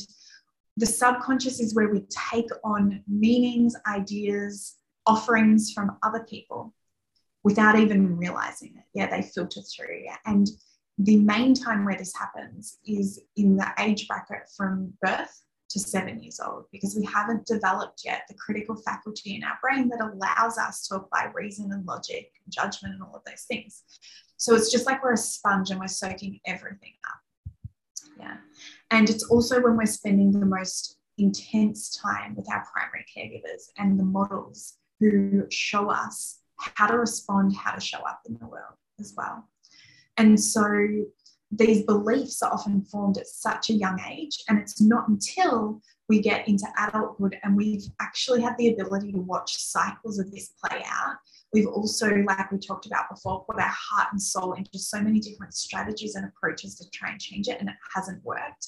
the 0.77 0.85
subconscious 0.85 1.61
is 1.61 1.73
where 1.73 1.89
we 1.89 2.01
take 2.09 2.49
on 2.63 3.01
meanings, 3.07 3.75
ideas, 3.87 4.75
offerings 5.05 5.71
from 5.71 5.97
other 6.03 6.25
people 6.27 6.73
without 7.45 7.77
even 7.77 8.17
realizing 8.17 8.73
it. 8.75 8.83
Yeah, 8.95 9.07
they 9.07 9.21
filter 9.21 9.61
through. 9.61 10.05
And 10.25 10.49
the 10.97 11.17
main 11.17 11.53
time 11.53 11.85
where 11.85 11.95
this 11.95 12.13
happens 12.15 12.79
is 12.85 13.21
in 13.37 13.55
the 13.55 13.67
age 13.79 14.07
bracket 14.07 14.49
from 14.57 14.93
birth 14.99 15.43
to 15.69 15.79
seven 15.79 16.21
years 16.23 16.39
old 16.39 16.65
because 16.71 16.95
we 16.95 17.05
haven't 17.05 17.45
developed 17.45 18.01
yet 18.03 18.23
the 18.27 18.33
critical 18.33 18.75
faculty 18.75 19.35
in 19.35 19.43
our 19.43 19.59
brain 19.61 19.89
that 19.89 20.01
allows 20.01 20.57
us 20.57 20.87
to 20.87 20.95
apply 20.95 21.29
reason 21.35 21.71
and 21.71 21.85
logic 21.85 22.31
and 22.43 22.51
judgment 22.51 22.95
and 22.95 23.03
all 23.03 23.15
of 23.15 23.23
those 23.25 23.43
things. 23.47 23.83
So 24.37 24.55
it's 24.55 24.71
just 24.71 24.87
like 24.87 25.03
we're 25.03 25.13
a 25.13 25.17
sponge 25.17 25.69
and 25.69 25.79
we're 25.79 25.87
soaking 25.87 26.39
everything 26.47 26.93
up. 27.07 27.61
Yeah. 28.19 28.37
And 28.89 29.07
it's 29.07 29.23
also 29.25 29.61
when 29.61 29.77
we're 29.77 29.85
spending 29.85 30.31
the 30.31 30.45
most 30.47 30.97
intense 31.19 31.95
time 31.95 32.35
with 32.35 32.51
our 32.51 32.65
primary 32.73 33.05
caregivers 33.15 33.69
and 33.77 33.99
the 33.99 34.03
models 34.03 34.77
who 34.99 35.45
show 35.51 35.91
us 35.91 36.39
how 36.57 36.87
to 36.87 36.97
respond, 36.97 37.55
how 37.55 37.73
to 37.73 37.81
show 37.81 37.99
up 37.99 38.21
in 38.27 38.37
the 38.39 38.47
world 38.47 38.75
as 38.99 39.13
well. 39.15 39.47
And 40.17 40.39
so 40.39 40.63
these 41.51 41.83
beliefs 41.83 42.41
are 42.41 42.51
often 42.53 42.81
formed 42.81 43.17
at 43.17 43.27
such 43.27 43.69
a 43.69 43.73
young 43.73 43.99
age, 44.09 44.43
and 44.47 44.59
it's 44.59 44.81
not 44.81 45.07
until 45.07 45.81
we 46.07 46.21
get 46.21 46.47
into 46.47 46.67
adulthood 46.79 47.35
and 47.43 47.55
we've 47.55 47.85
actually 47.99 48.41
had 48.41 48.55
the 48.57 48.69
ability 48.69 49.11
to 49.11 49.19
watch 49.19 49.57
cycles 49.57 50.19
of 50.19 50.31
this 50.31 50.53
play 50.63 50.83
out. 50.85 51.15
We've 51.51 51.67
also, 51.67 52.13
like 52.27 52.51
we 52.51 52.59
talked 52.59 52.85
about 52.85 53.09
before, 53.09 53.45
put 53.45 53.59
our 53.59 53.73
heart 53.75 54.09
and 54.11 54.21
soul 54.21 54.53
into 54.53 54.77
so 54.77 55.01
many 55.01 55.19
different 55.19 55.53
strategies 55.53 56.15
and 56.15 56.25
approaches 56.25 56.75
to 56.75 56.89
try 56.91 57.11
and 57.11 57.19
change 57.19 57.47
it, 57.47 57.59
and 57.59 57.69
it 57.69 57.75
hasn't 57.93 58.23
worked. 58.23 58.67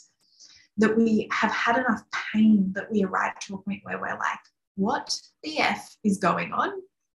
That 0.78 0.96
we 0.96 1.28
have 1.32 1.52
had 1.52 1.78
enough 1.78 2.04
pain 2.34 2.72
that 2.76 2.92
we 2.92 3.04
arrive 3.04 3.40
to 3.40 3.56
a 3.56 3.62
point 3.62 3.82
where 3.84 4.00
we're 4.00 4.18
like, 4.18 4.40
what 4.76 5.20
the 5.44 5.60
F 5.60 5.98
is 6.04 6.20
going 6.20 6.54
on? 6.54 6.72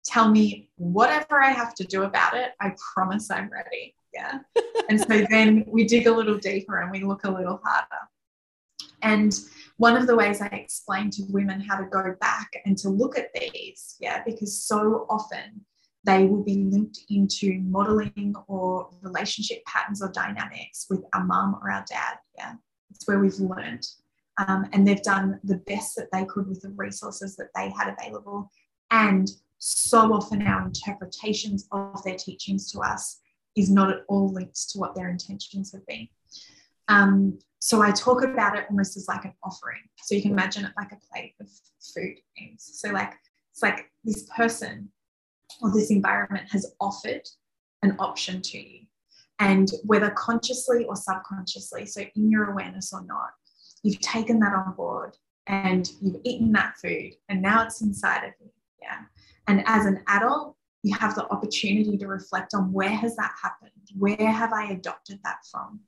Tell 0.09 0.29
me 0.29 0.69
whatever 0.75 1.41
I 1.41 1.51
have 1.51 1.75
to 1.75 1.83
do 1.83 2.03
about 2.03 2.35
it. 2.35 2.51
I 2.59 2.73
promise 2.93 3.29
I'm 3.29 3.49
ready. 3.49 3.95
Yeah. 4.13 4.39
and 4.89 4.99
so 4.99 5.25
then 5.29 5.65
we 5.67 5.85
dig 5.85 6.07
a 6.07 6.11
little 6.11 6.37
deeper 6.37 6.81
and 6.81 6.91
we 6.91 7.01
look 7.01 7.23
a 7.25 7.31
little 7.31 7.61
harder. 7.63 8.09
And 9.01 9.37
one 9.77 9.95
of 9.95 10.07
the 10.07 10.15
ways 10.15 10.41
I 10.41 10.47
explain 10.47 11.09
to 11.11 11.23
women 11.29 11.61
how 11.61 11.77
to 11.77 11.85
go 11.85 12.15
back 12.19 12.49
and 12.65 12.77
to 12.79 12.89
look 12.89 13.17
at 13.17 13.29
these, 13.33 13.95
yeah, 13.99 14.23
because 14.25 14.61
so 14.61 15.05
often 15.09 15.65
they 16.05 16.25
will 16.25 16.43
be 16.43 16.63
linked 16.63 16.99
into 17.09 17.59
modeling 17.61 18.33
or 18.47 18.89
relationship 19.01 19.63
patterns 19.65 20.01
or 20.01 20.11
dynamics 20.11 20.87
with 20.89 21.03
our 21.13 21.23
mum 21.23 21.57
or 21.61 21.71
our 21.71 21.85
dad. 21.89 22.15
Yeah, 22.37 22.53
it's 22.91 23.07
where 23.07 23.19
we've 23.19 23.35
learned. 23.35 23.87
Um, 24.47 24.67
and 24.73 24.87
they've 24.87 25.03
done 25.03 25.39
the 25.43 25.57
best 25.57 25.95
that 25.97 26.07
they 26.11 26.25
could 26.25 26.47
with 26.47 26.61
the 26.61 26.69
resources 26.69 27.35
that 27.35 27.49
they 27.55 27.69
had 27.69 27.93
available 27.93 28.49
and 28.91 29.29
so 29.59 30.13
often 30.13 30.41
our 30.41 30.65
interpretations 30.65 31.67
of 31.71 32.01
their 32.03 32.15
teachings 32.15 32.71
to 32.71 32.79
us 32.79 33.19
is 33.55 33.69
not 33.69 33.91
at 33.91 34.03
all 34.07 34.31
linked 34.33 34.69
to 34.69 34.79
what 34.79 34.95
their 34.95 35.09
intentions 35.09 35.71
have 35.73 35.85
been. 35.85 36.07
Um, 36.87 37.39
so 37.59 37.81
I 37.81 37.91
talk 37.91 38.23
about 38.23 38.57
it 38.57 38.65
almost 38.69 38.95
as 38.95 39.07
like 39.07 39.25
an 39.25 39.33
offering. 39.43 39.81
So 39.97 40.15
you 40.15 40.21
can 40.21 40.31
imagine 40.31 40.65
it 40.65 40.71
like 40.77 40.91
a 40.91 40.97
plate 41.11 41.35
of 41.41 41.47
food. 41.93 42.15
So 42.57 42.89
like 42.89 43.13
it's 43.51 43.61
like 43.61 43.91
this 44.03 44.27
person 44.35 44.89
or 45.61 45.71
this 45.71 45.91
environment 45.91 46.47
has 46.51 46.73
offered 46.79 47.27
an 47.83 47.95
option 47.99 48.41
to 48.41 48.57
you. 48.57 48.79
And 49.39 49.69
whether 49.83 50.09
consciously 50.11 50.85
or 50.85 50.95
subconsciously, 50.95 51.85
so 51.85 52.01
in 52.15 52.29
your 52.31 52.51
awareness 52.51 52.91
or 52.93 53.05
not, 53.05 53.29
you've 53.83 53.99
taken 53.99 54.39
that 54.39 54.53
on 54.53 54.73
board 54.75 55.15
and 55.47 55.89
you've 56.01 56.21
eaten 56.23 56.51
that 56.53 56.77
food 56.77 57.13
and 57.27 57.41
now 57.41 57.65
it's 57.65 57.81
inside 57.81 58.23
of 58.23 58.33
you. 58.39 58.51
Yeah. 58.81 58.99
And 59.49 59.63
as 59.65 59.87
an 59.87 60.03
adult, 60.07 60.55
you 60.83 60.95
have 60.95 61.15
the 61.15 61.27
opportunity 61.29 61.97
to 61.97 62.07
reflect 62.07 62.53
on 62.53 62.71
where 62.71 62.89
has 62.89 63.15
that 63.15 63.31
happened? 63.41 63.71
Where 63.97 64.31
have 64.31 64.53
I 64.53 64.65
adopted 64.65 65.19
that 65.23 65.39
from? 65.51 65.79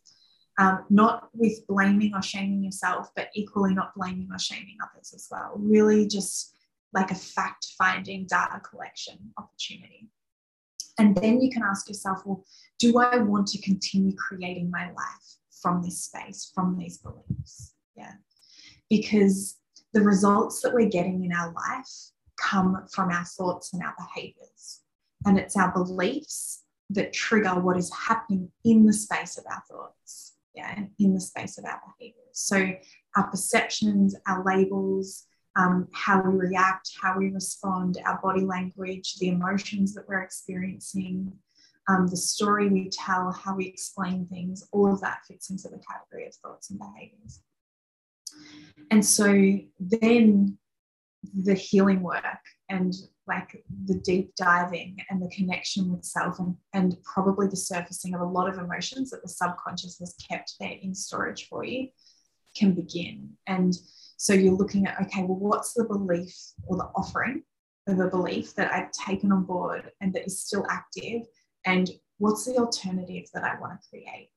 Um, 0.58 0.84
not 0.90 1.30
with 1.36 1.66
blaming 1.68 2.14
or 2.16 2.24
shaming 2.24 2.64
yourself, 2.64 3.12
but 3.16 3.30
equally 3.36 3.76
not 3.76 3.94
blaming 3.96 4.30
or 4.34 4.40
shaming 4.40 4.78
others 4.84 5.14
as 5.16 5.28
well. 5.30 5.54
Really 5.56 6.08
just 6.08 6.56
like 6.92 7.12
a 7.12 7.16
fact 7.16 7.68
finding 7.78 8.26
data 8.26 8.60
collection 8.60 9.32
opportunity. 9.38 10.10
And 10.98 11.16
then 11.16 11.40
you 11.40 11.52
can 11.52 11.62
ask 11.62 11.88
yourself, 11.88 12.24
well, 12.26 12.44
do 12.80 12.98
I 12.98 13.20
want 13.20 13.48
to 13.50 13.62
continue 13.62 14.16
creating 14.16 14.72
my 14.72 14.88
life 14.88 15.38
from 15.62 15.84
this 15.84 16.04
space, 16.04 16.52
from 16.54 16.78
these 16.80 16.98
beliefs? 16.98 17.76
Yeah. 17.96 18.14
Because 18.90 19.58
the 19.94 20.02
results 20.02 20.62
that 20.62 20.74
we're 20.74 20.90
getting 20.90 21.24
in 21.24 21.32
our 21.32 21.54
life 21.54 22.12
come 22.42 22.86
from 22.92 23.10
our 23.10 23.26
thoughts 23.26 23.74
and 23.74 23.84
our 23.84 23.96
behaviors. 23.98 24.82
And 25.26 25.38
it's 25.38 25.56
our 25.56 25.72
beliefs 25.72 26.64
that 26.90 27.14
trigger 27.14 27.60
what 27.60 27.78
is 27.78 27.92
happening 27.94 28.52
in 28.66 28.86
the 28.86 28.94
space 28.94 29.38
of 29.38 29.46
our 29.50 29.64
thoughts. 29.70 30.36
yeah, 30.54 30.84
in 31.00 31.14
the 31.14 31.20
space 31.20 31.58
of 31.58 31.66
our 31.66 31.80
behaviors. 31.98 32.18
So 32.34 32.74
our 33.16 33.30
perceptions, 33.30 34.16
our 34.28 34.44
labels, 34.44 35.26
um, 35.56 35.88
how 35.94 36.22
we 36.22 36.48
react, 36.48 36.92
how 37.02 37.18
we 37.18 37.30
respond, 37.30 37.98
our 38.06 38.20
body 38.22 38.42
language, 38.42 39.16
the 39.16 39.30
emotions 39.30 39.94
that 39.94 40.08
we're 40.08 40.22
experiencing, 40.22 41.32
um, 41.88 42.08
the 42.08 42.18
story 42.18 42.70
we 42.70 42.90
tell, 42.90 43.32
how 43.32 43.56
we 43.56 43.66
explain 43.68 44.26
things, 44.28 44.68
all 44.72 44.92
of 44.92 45.02
that 45.02 45.20
fits 45.28 45.50
into 45.50 45.68
the 45.70 45.82
category 45.90 46.28
of 46.28 46.36
thoughts 46.36 46.70
and 46.70 46.80
behaviors. 46.80 47.42
And 48.92 49.06
so 49.06 49.60
then 49.80 50.58
the 51.44 51.54
healing 51.54 52.02
work 52.02 52.40
and 52.70 52.94
like 53.28 53.64
the 53.86 54.00
deep 54.00 54.34
diving 54.36 54.98
and 55.10 55.22
the 55.22 55.30
connection 55.30 55.92
with 55.92 56.04
self 56.04 56.40
and, 56.40 56.56
and 56.74 56.98
probably 57.04 57.48
the 57.48 57.56
surfacing 57.56 58.14
of 58.14 58.22
a 58.22 58.26
lot 58.26 58.50
of 58.50 58.58
emotions 58.58 59.10
that 59.10 59.22
the 59.22 59.30
subconscious 59.30 60.00
has 60.00 60.16
kept 60.30 60.54
there 60.60 60.76
in 60.82 60.94
storage 60.94 61.48
for 61.48 61.64
you 61.64 61.88
can 62.56 62.74
begin. 62.74 63.30
And 63.48 63.74
so 64.18 64.34
you're 64.34 64.54
looking 64.54 64.88
at, 64.88 65.00
okay, 65.02 65.24
well, 65.24 65.38
what's 65.38 65.74
the 65.74 65.86
belief 65.86 66.36
or 66.66 66.78
the 66.78 66.90
offering 66.96 67.44
of 67.88 68.00
a 68.00 68.10
belief 68.10 68.56
that 68.56 68.72
I've 68.74 68.92
taken 68.92 69.32
on 69.32 69.44
board 69.44 69.92
and 70.02 70.14
that 70.14 70.26
is 70.26 70.42
still 70.42 70.66
active? 70.70 71.22
And 71.66 71.90
what's 72.18 72.46
the 72.46 72.58
alternative 72.58 73.26
that 73.34 73.44
I 73.44 73.60
want 73.60 73.82
to 73.82 73.90
create? 73.90 74.30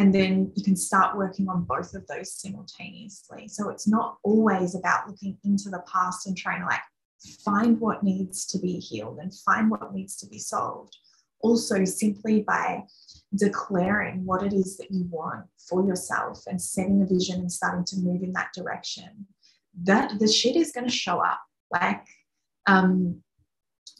And 0.00 0.14
then 0.14 0.50
you 0.56 0.64
can 0.64 0.76
start 0.76 1.14
working 1.14 1.46
on 1.50 1.64
both 1.64 1.92
of 1.92 2.06
those 2.06 2.32
simultaneously. 2.32 3.48
So 3.48 3.68
it's 3.68 3.86
not 3.86 4.16
always 4.22 4.74
about 4.74 5.06
looking 5.06 5.36
into 5.44 5.68
the 5.68 5.84
past 5.92 6.26
and 6.26 6.34
trying 6.34 6.62
to 6.62 6.66
like 6.66 6.80
find 7.44 7.78
what 7.78 8.02
needs 8.02 8.46
to 8.46 8.58
be 8.58 8.78
healed 8.78 9.18
and 9.18 9.30
find 9.44 9.70
what 9.70 9.92
needs 9.92 10.16
to 10.16 10.26
be 10.26 10.38
solved. 10.38 10.96
Also, 11.42 11.84
simply 11.84 12.40
by 12.40 12.82
declaring 13.36 14.24
what 14.24 14.42
it 14.42 14.54
is 14.54 14.78
that 14.78 14.90
you 14.90 15.04
want 15.10 15.44
for 15.68 15.86
yourself 15.86 16.44
and 16.46 16.62
setting 16.62 17.02
a 17.02 17.06
vision 17.06 17.40
and 17.40 17.52
starting 17.52 17.84
to 17.84 17.98
move 17.98 18.22
in 18.22 18.32
that 18.32 18.54
direction, 18.54 19.26
that 19.82 20.18
the 20.18 20.26
shit 20.26 20.56
is 20.56 20.72
going 20.72 20.86
to 20.86 20.90
show 20.90 21.18
up. 21.18 21.42
Like, 21.70 22.06
um, 22.66 23.22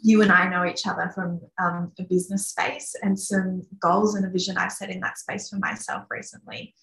you 0.02 0.22
and 0.22 0.32
I 0.32 0.48
know 0.48 0.64
each 0.64 0.86
other 0.86 1.10
from 1.14 1.40
um, 1.58 1.92
a 1.98 2.04
business 2.04 2.48
space 2.48 2.94
and 3.02 3.18
some 3.18 3.62
goals 3.80 4.14
and 4.14 4.24
a 4.24 4.30
vision 4.30 4.56
I've 4.56 4.72
set 4.72 4.90
in 4.90 5.00
that 5.00 5.18
space 5.18 5.48
for 5.48 5.56
myself 5.56 6.04
recently. 6.10 6.74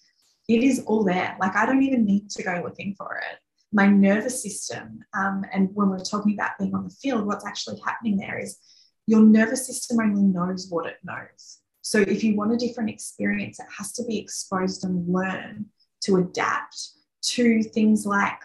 It 0.48 0.62
is 0.62 0.82
all 0.86 1.04
there. 1.04 1.36
Like, 1.40 1.56
I 1.56 1.66
don't 1.66 1.82
even 1.82 2.04
need 2.04 2.30
to 2.30 2.42
go 2.42 2.62
looking 2.64 2.94
for 2.96 3.16
it. 3.16 3.38
My 3.72 3.86
nervous 3.86 4.42
system, 4.42 5.00
um, 5.14 5.44
and 5.52 5.68
when 5.74 5.90
we're 5.90 5.98
talking 5.98 6.32
about 6.32 6.58
being 6.58 6.74
on 6.74 6.84
the 6.84 6.90
field, 6.90 7.26
what's 7.26 7.46
actually 7.46 7.80
happening 7.84 8.16
there 8.16 8.38
is 8.38 8.58
your 9.06 9.20
nervous 9.20 9.66
system 9.66 10.00
only 10.00 10.22
knows 10.22 10.68
what 10.70 10.86
it 10.86 10.96
knows. 11.02 11.58
So 11.82 12.00
if 12.00 12.22
you 12.22 12.36
want 12.36 12.52
a 12.52 12.56
different 12.56 12.90
experience, 12.90 13.58
it 13.58 13.66
has 13.76 13.92
to 13.94 14.04
be 14.04 14.18
exposed 14.18 14.84
and 14.84 15.08
learn 15.12 15.66
to 16.02 16.16
adapt 16.16 16.90
to 17.22 17.62
things 17.62 18.06
like, 18.06 18.38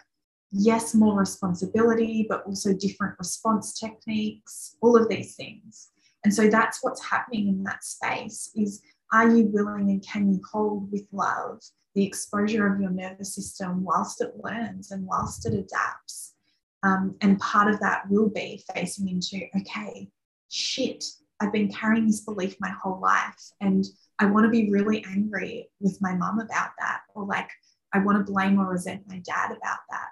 yes, 0.54 0.94
more 0.94 1.18
responsibility, 1.18 2.26
but 2.28 2.44
also 2.46 2.72
different 2.72 3.18
response 3.18 3.78
techniques, 3.78 4.76
all 4.80 4.96
of 4.96 5.08
these 5.08 5.34
things. 5.34 5.90
And 6.24 6.32
so 6.32 6.48
that's 6.48 6.78
what's 6.82 7.04
happening 7.04 7.48
in 7.48 7.64
that 7.64 7.84
space 7.84 8.50
is 8.54 8.80
are 9.12 9.28
you 9.28 9.44
willing 9.46 9.90
and 9.90 10.06
can 10.06 10.32
you 10.32 10.40
hold 10.50 10.90
with 10.90 11.06
love 11.12 11.60
the 11.94 12.04
exposure 12.04 12.72
of 12.72 12.80
your 12.80 12.90
nervous 12.90 13.34
system 13.34 13.84
whilst 13.84 14.20
it 14.20 14.32
learns 14.42 14.90
and 14.90 15.06
whilst 15.06 15.46
it 15.46 15.54
adapts? 15.54 16.34
Um, 16.82 17.16
and 17.20 17.38
part 17.38 17.72
of 17.72 17.80
that 17.80 18.08
will 18.08 18.28
be 18.28 18.62
facing 18.74 19.08
into, 19.08 19.46
okay, 19.56 20.08
shit, 20.50 21.04
I've 21.40 21.52
been 21.52 21.72
carrying 21.72 22.06
this 22.06 22.20
belief 22.20 22.56
my 22.60 22.70
whole 22.70 23.00
life. 23.00 23.50
And 23.60 23.84
I 24.18 24.26
want 24.26 24.44
to 24.44 24.50
be 24.50 24.70
really 24.70 25.04
angry 25.08 25.68
with 25.80 25.98
my 26.00 26.14
mum 26.14 26.38
about 26.38 26.70
that. 26.78 27.00
Or 27.14 27.26
like, 27.26 27.48
I 27.92 27.98
want 27.98 28.24
to 28.24 28.32
blame 28.32 28.58
or 28.58 28.70
resent 28.70 29.02
my 29.08 29.18
dad 29.18 29.50
about 29.50 29.78
that. 29.90 30.08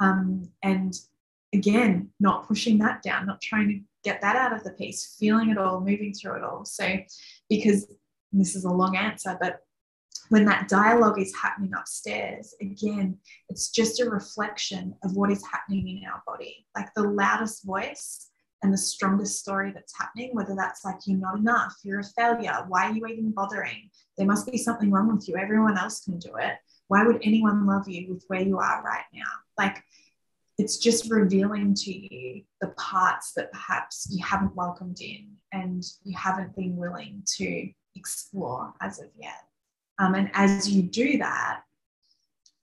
Um, 0.00 0.48
and 0.62 0.94
again, 1.52 2.10
not 2.18 2.48
pushing 2.48 2.78
that 2.78 3.02
down, 3.02 3.26
not 3.26 3.40
trying 3.40 3.68
to 3.68 3.80
get 4.02 4.20
that 4.22 4.36
out 4.36 4.52
of 4.52 4.64
the 4.64 4.70
piece, 4.70 5.16
feeling 5.18 5.50
it 5.50 5.58
all, 5.58 5.80
moving 5.80 6.12
through 6.12 6.36
it 6.36 6.44
all. 6.44 6.64
So, 6.64 6.98
because 7.48 7.86
this 8.32 8.56
is 8.56 8.64
a 8.64 8.70
long 8.70 8.96
answer, 8.96 9.36
but 9.40 9.60
when 10.30 10.44
that 10.44 10.68
dialogue 10.68 11.20
is 11.20 11.34
happening 11.36 11.72
upstairs, 11.76 12.54
again, 12.60 13.18
it's 13.48 13.70
just 13.70 14.00
a 14.00 14.08
reflection 14.08 14.94
of 15.02 15.16
what 15.16 15.30
is 15.30 15.44
happening 15.44 15.88
in 15.88 16.08
our 16.08 16.22
body. 16.26 16.66
Like 16.76 16.94
the 16.94 17.02
loudest 17.02 17.64
voice 17.64 18.28
and 18.62 18.72
the 18.72 18.78
strongest 18.78 19.40
story 19.40 19.72
that's 19.72 19.98
happening, 19.98 20.30
whether 20.32 20.54
that's 20.54 20.84
like 20.84 20.96
you're 21.04 21.18
not 21.18 21.38
enough, 21.38 21.74
you're 21.82 22.00
a 22.00 22.04
failure, 22.04 22.64
why 22.68 22.86
are 22.86 22.92
you 22.92 23.06
even 23.06 23.32
bothering? 23.32 23.90
There 24.16 24.26
must 24.26 24.50
be 24.50 24.58
something 24.58 24.90
wrong 24.90 25.12
with 25.12 25.28
you. 25.28 25.36
Everyone 25.36 25.76
else 25.76 26.04
can 26.04 26.18
do 26.18 26.36
it. 26.36 26.54
Why 26.86 27.04
would 27.04 27.20
anyone 27.22 27.66
love 27.66 27.88
you 27.88 28.12
with 28.12 28.24
where 28.28 28.42
you 28.42 28.58
are 28.58 28.82
right 28.84 29.04
now? 29.12 29.30
Like 29.60 29.84
it's 30.56 30.78
just 30.78 31.10
revealing 31.10 31.74
to 31.74 31.92
you 31.92 32.42
the 32.62 32.68
parts 32.68 33.32
that 33.36 33.52
perhaps 33.52 34.08
you 34.10 34.24
haven't 34.24 34.56
welcomed 34.56 35.00
in 35.02 35.36
and 35.52 35.82
you 36.02 36.16
haven't 36.16 36.56
been 36.56 36.76
willing 36.76 37.22
to 37.36 37.68
explore 37.94 38.72
as 38.80 39.00
of 39.00 39.08
yet. 39.18 39.42
Um, 39.98 40.14
and 40.14 40.30
as 40.32 40.70
you 40.70 40.82
do 40.82 41.18
that, 41.18 41.60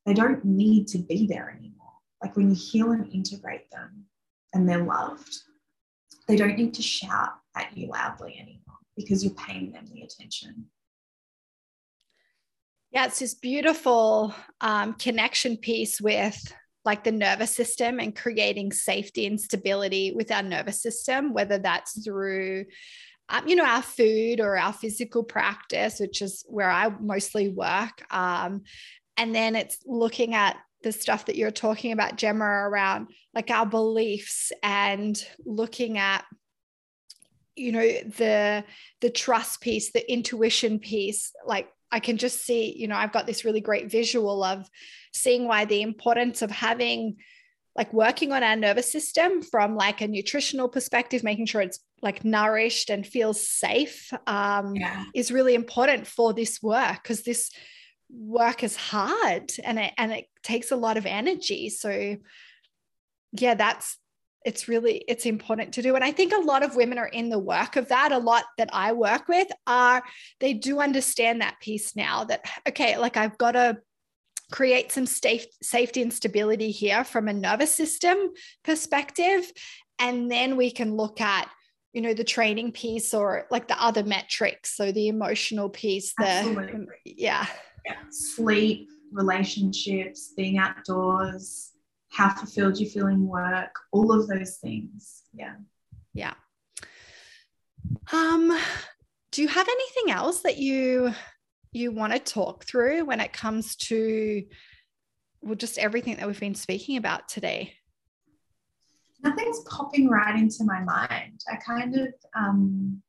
they 0.07 0.15
don't 0.15 0.43
need 0.43 0.87
to 0.87 0.97
be 0.97 1.27
there 1.27 1.55
anymore. 1.55 1.93
Like 2.23 2.35
when 2.35 2.49
you 2.49 2.55
heal 2.55 2.91
and 2.91 3.13
integrate 3.13 3.69
them 3.69 4.05
and 4.53 4.67
they're 4.67 4.83
loved, 4.83 5.35
they 6.27 6.35
don't 6.35 6.57
need 6.57 6.73
to 6.73 6.81
shout 6.81 7.33
at 7.55 7.77
you 7.77 7.89
loudly 7.89 8.37
anymore 8.39 8.79
because 8.95 9.23
you're 9.23 9.35
paying 9.35 9.71
them 9.71 9.85
the 9.93 10.01
attention. 10.01 10.65
Yeah, 12.89 13.05
it's 13.05 13.19
this 13.19 13.35
beautiful 13.35 14.33
um, 14.61 14.93
connection 14.93 15.57
piece 15.57 16.01
with 16.01 16.53
like 16.87 17.03
the 17.03 17.11
nervous 17.11 17.51
system 17.51 17.99
and 17.99 18.15
creating 18.15 18.71
safety 18.71 19.27
and 19.27 19.41
stability 19.41 20.13
with 20.15 20.31
our 20.31 20.41
nervous 20.41 20.81
system, 20.81 21.33
whether 21.33 21.57
that's 21.57 22.01
through 22.03 22.65
um, 23.29 23.45
you 23.45 23.57
know, 23.57 23.65
our 23.65 23.81
food 23.81 24.39
or 24.39 24.57
our 24.57 24.71
physical 24.71 25.21
practice, 25.21 25.99
which 25.99 26.21
is 26.21 26.45
where 26.47 26.69
I 26.69 26.87
mostly 26.87 27.49
work. 27.49 28.05
Um, 28.09 28.61
and 29.17 29.35
then 29.35 29.57
it's 29.57 29.79
looking 29.85 30.33
at 30.33 30.55
the 30.81 30.93
stuff 30.93 31.25
that 31.25 31.35
you're 31.35 31.51
talking 31.51 31.91
about, 31.91 32.15
Gemma, 32.15 32.45
around 32.45 33.09
like 33.33 33.51
our 33.51 33.65
beliefs 33.65 34.53
and 34.63 35.21
looking 35.45 35.97
at 35.97 36.23
you 37.57 37.71
know 37.71 37.81
the 37.81 38.63
the 39.01 39.09
trust 39.09 39.61
piece 39.61 39.91
the 39.91 40.11
intuition 40.11 40.77
piece 40.77 41.33
like 41.43 41.67
i 41.91 41.99
can 41.99 42.17
just 42.17 42.45
see 42.45 42.75
you 42.77 42.87
know 42.87 42.95
i've 42.95 43.13
got 43.13 43.27
this 43.27 43.45
really 43.45 43.61
great 43.61 43.89
visual 43.89 44.43
of 44.43 44.69
seeing 45.13 45.47
why 45.47 45.65
the 45.65 45.81
importance 45.81 46.41
of 46.41 46.51
having 46.51 47.17
like 47.75 47.93
working 47.93 48.33
on 48.33 48.43
our 48.43 48.55
nervous 48.55 48.91
system 48.91 49.41
from 49.41 49.75
like 49.75 50.01
a 50.01 50.07
nutritional 50.07 50.67
perspective 50.67 51.23
making 51.23 51.45
sure 51.45 51.61
it's 51.61 51.79
like 52.01 52.25
nourished 52.25 52.89
and 52.89 53.05
feels 53.05 53.47
safe 53.47 54.11
um, 54.25 54.75
yeah. 54.75 55.05
is 55.13 55.31
really 55.31 55.55
important 55.55 56.05
for 56.07 56.33
this 56.33 56.61
work 56.61 57.01
because 57.01 57.23
this 57.23 57.51
work 58.09 58.63
is 58.63 58.75
hard 58.75 59.51
and 59.63 59.79
it 59.79 59.93
and 59.97 60.11
it 60.11 60.25
takes 60.43 60.71
a 60.71 60.75
lot 60.75 60.97
of 60.97 61.05
energy 61.05 61.69
so 61.69 62.15
yeah 63.33 63.53
that's 63.53 63.97
it's 64.45 64.67
really 64.67 65.03
it's 65.07 65.25
important 65.25 65.73
to 65.73 65.81
do. 65.81 65.95
And 65.95 66.03
i 66.03 66.11
think 66.11 66.33
a 66.33 66.41
lot 66.41 66.63
of 66.63 66.75
women 66.75 66.97
are 66.97 67.07
in 67.07 67.29
the 67.29 67.39
work 67.39 67.75
of 67.75 67.89
that. 67.89 68.11
A 68.11 68.17
lot 68.17 68.45
that 68.57 68.69
i 68.73 68.91
work 68.93 69.27
with 69.27 69.47
are 69.65 70.03
they 70.39 70.53
do 70.53 70.79
understand 70.79 71.41
that 71.41 71.59
piece 71.59 71.95
now 71.95 72.23
that 72.25 72.45
okay 72.67 72.97
like 72.97 73.17
i've 73.17 73.37
got 73.37 73.51
to 73.51 73.77
create 74.51 74.91
some 74.91 75.05
safe, 75.05 75.45
safety 75.61 76.01
and 76.01 76.13
stability 76.13 76.71
here 76.71 77.03
from 77.03 77.27
a 77.27 77.33
nervous 77.33 77.73
system 77.73 78.17
perspective. 78.63 79.51
And 79.99 80.31
then 80.31 80.55
we 80.55 80.71
can 80.71 80.95
look 80.95 81.21
at 81.21 81.49
you 81.93 82.01
know 82.01 82.13
the 82.13 82.23
training 82.23 82.73
piece 82.73 83.13
or 83.13 83.47
like 83.49 83.67
the 83.67 83.81
other 83.81 84.03
metrics 84.03 84.75
so 84.75 84.91
the 84.91 85.07
emotional 85.07 85.67
piece 85.67 86.13
the 86.17 86.27
Absolutely. 86.27 86.85
yeah. 87.05 87.47
Sleep, 88.11 88.87
relationships, 89.11 90.33
being 90.35 90.57
outdoors, 90.57 91.71
how 92.17 92.33
fulfilled 92.33 92.79
you 92.79 92.89
feel 92.89 93.07
in 93.07 93.27
work, 93.27 93.75
all 93.91 94.11
of 94.11 94.27
those 94.27 94.57
things. 94.57 95.21
Yeah. 95.33 95.53
Yeah. 96.15 96.33
Um, 98.11 98.57
do 99.31 99.43
you 99.43 99.47
have 99.47 99.67
anything 99.67 100.11
else 100.15 100.41
that 100.41 100.57
you 100.57 101.13
you 101.71 101.91
want 101.91 102.13
to 102.13 102.19
talk 102.19 102.65
through 102.65 103.05
when 103.05 103.19
it 103.19 103.33
comes 103.33 103.75
to 103.75 104.43
well 105.41 105.53
just 105.53 105.77
everything 105.77 106.15
that 106.15 106.25
we've 106.25 106.39
been 106.39 106.55
speaking 106.55 106.97
about 106.97 107.29
today? 107.29 107.73
Nothing's 109.23 109.59
popping 109.69 110.09
right 110.09 110.39
into 110.39 110.63
my 110.63 110.79
mind. 110.79 111.41
I 111.51 111.57
kind 111.57 111.95
of 111.99 112.07
um 112.35 113.03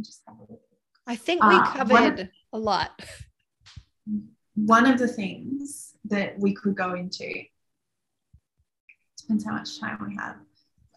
just 0.00 0.22
have 0.26 0.38
a 0.38 0.52
look. 0.52 0.62
I 1.06 1.14
think 1.14 1.44
we 1.44 1.54
uh, 1.54 1.66
covered 1.66 2.30
a 2.52 2.58
lot 2.58 3.00
one 4.56 4.86
of 4.86 4.98
the 4.98 5.06
things 5.06 5.94
that 6.06 6.36
we 6.40 6.52
could 6.52 6.74
go 6.74 6.94
into 6.94 7.44
depends 9.28 9.44
how 9.44 9.52
much 9.52 9.78
time 9.78 9.98
we 10.06 10.16
have 10.16 10.36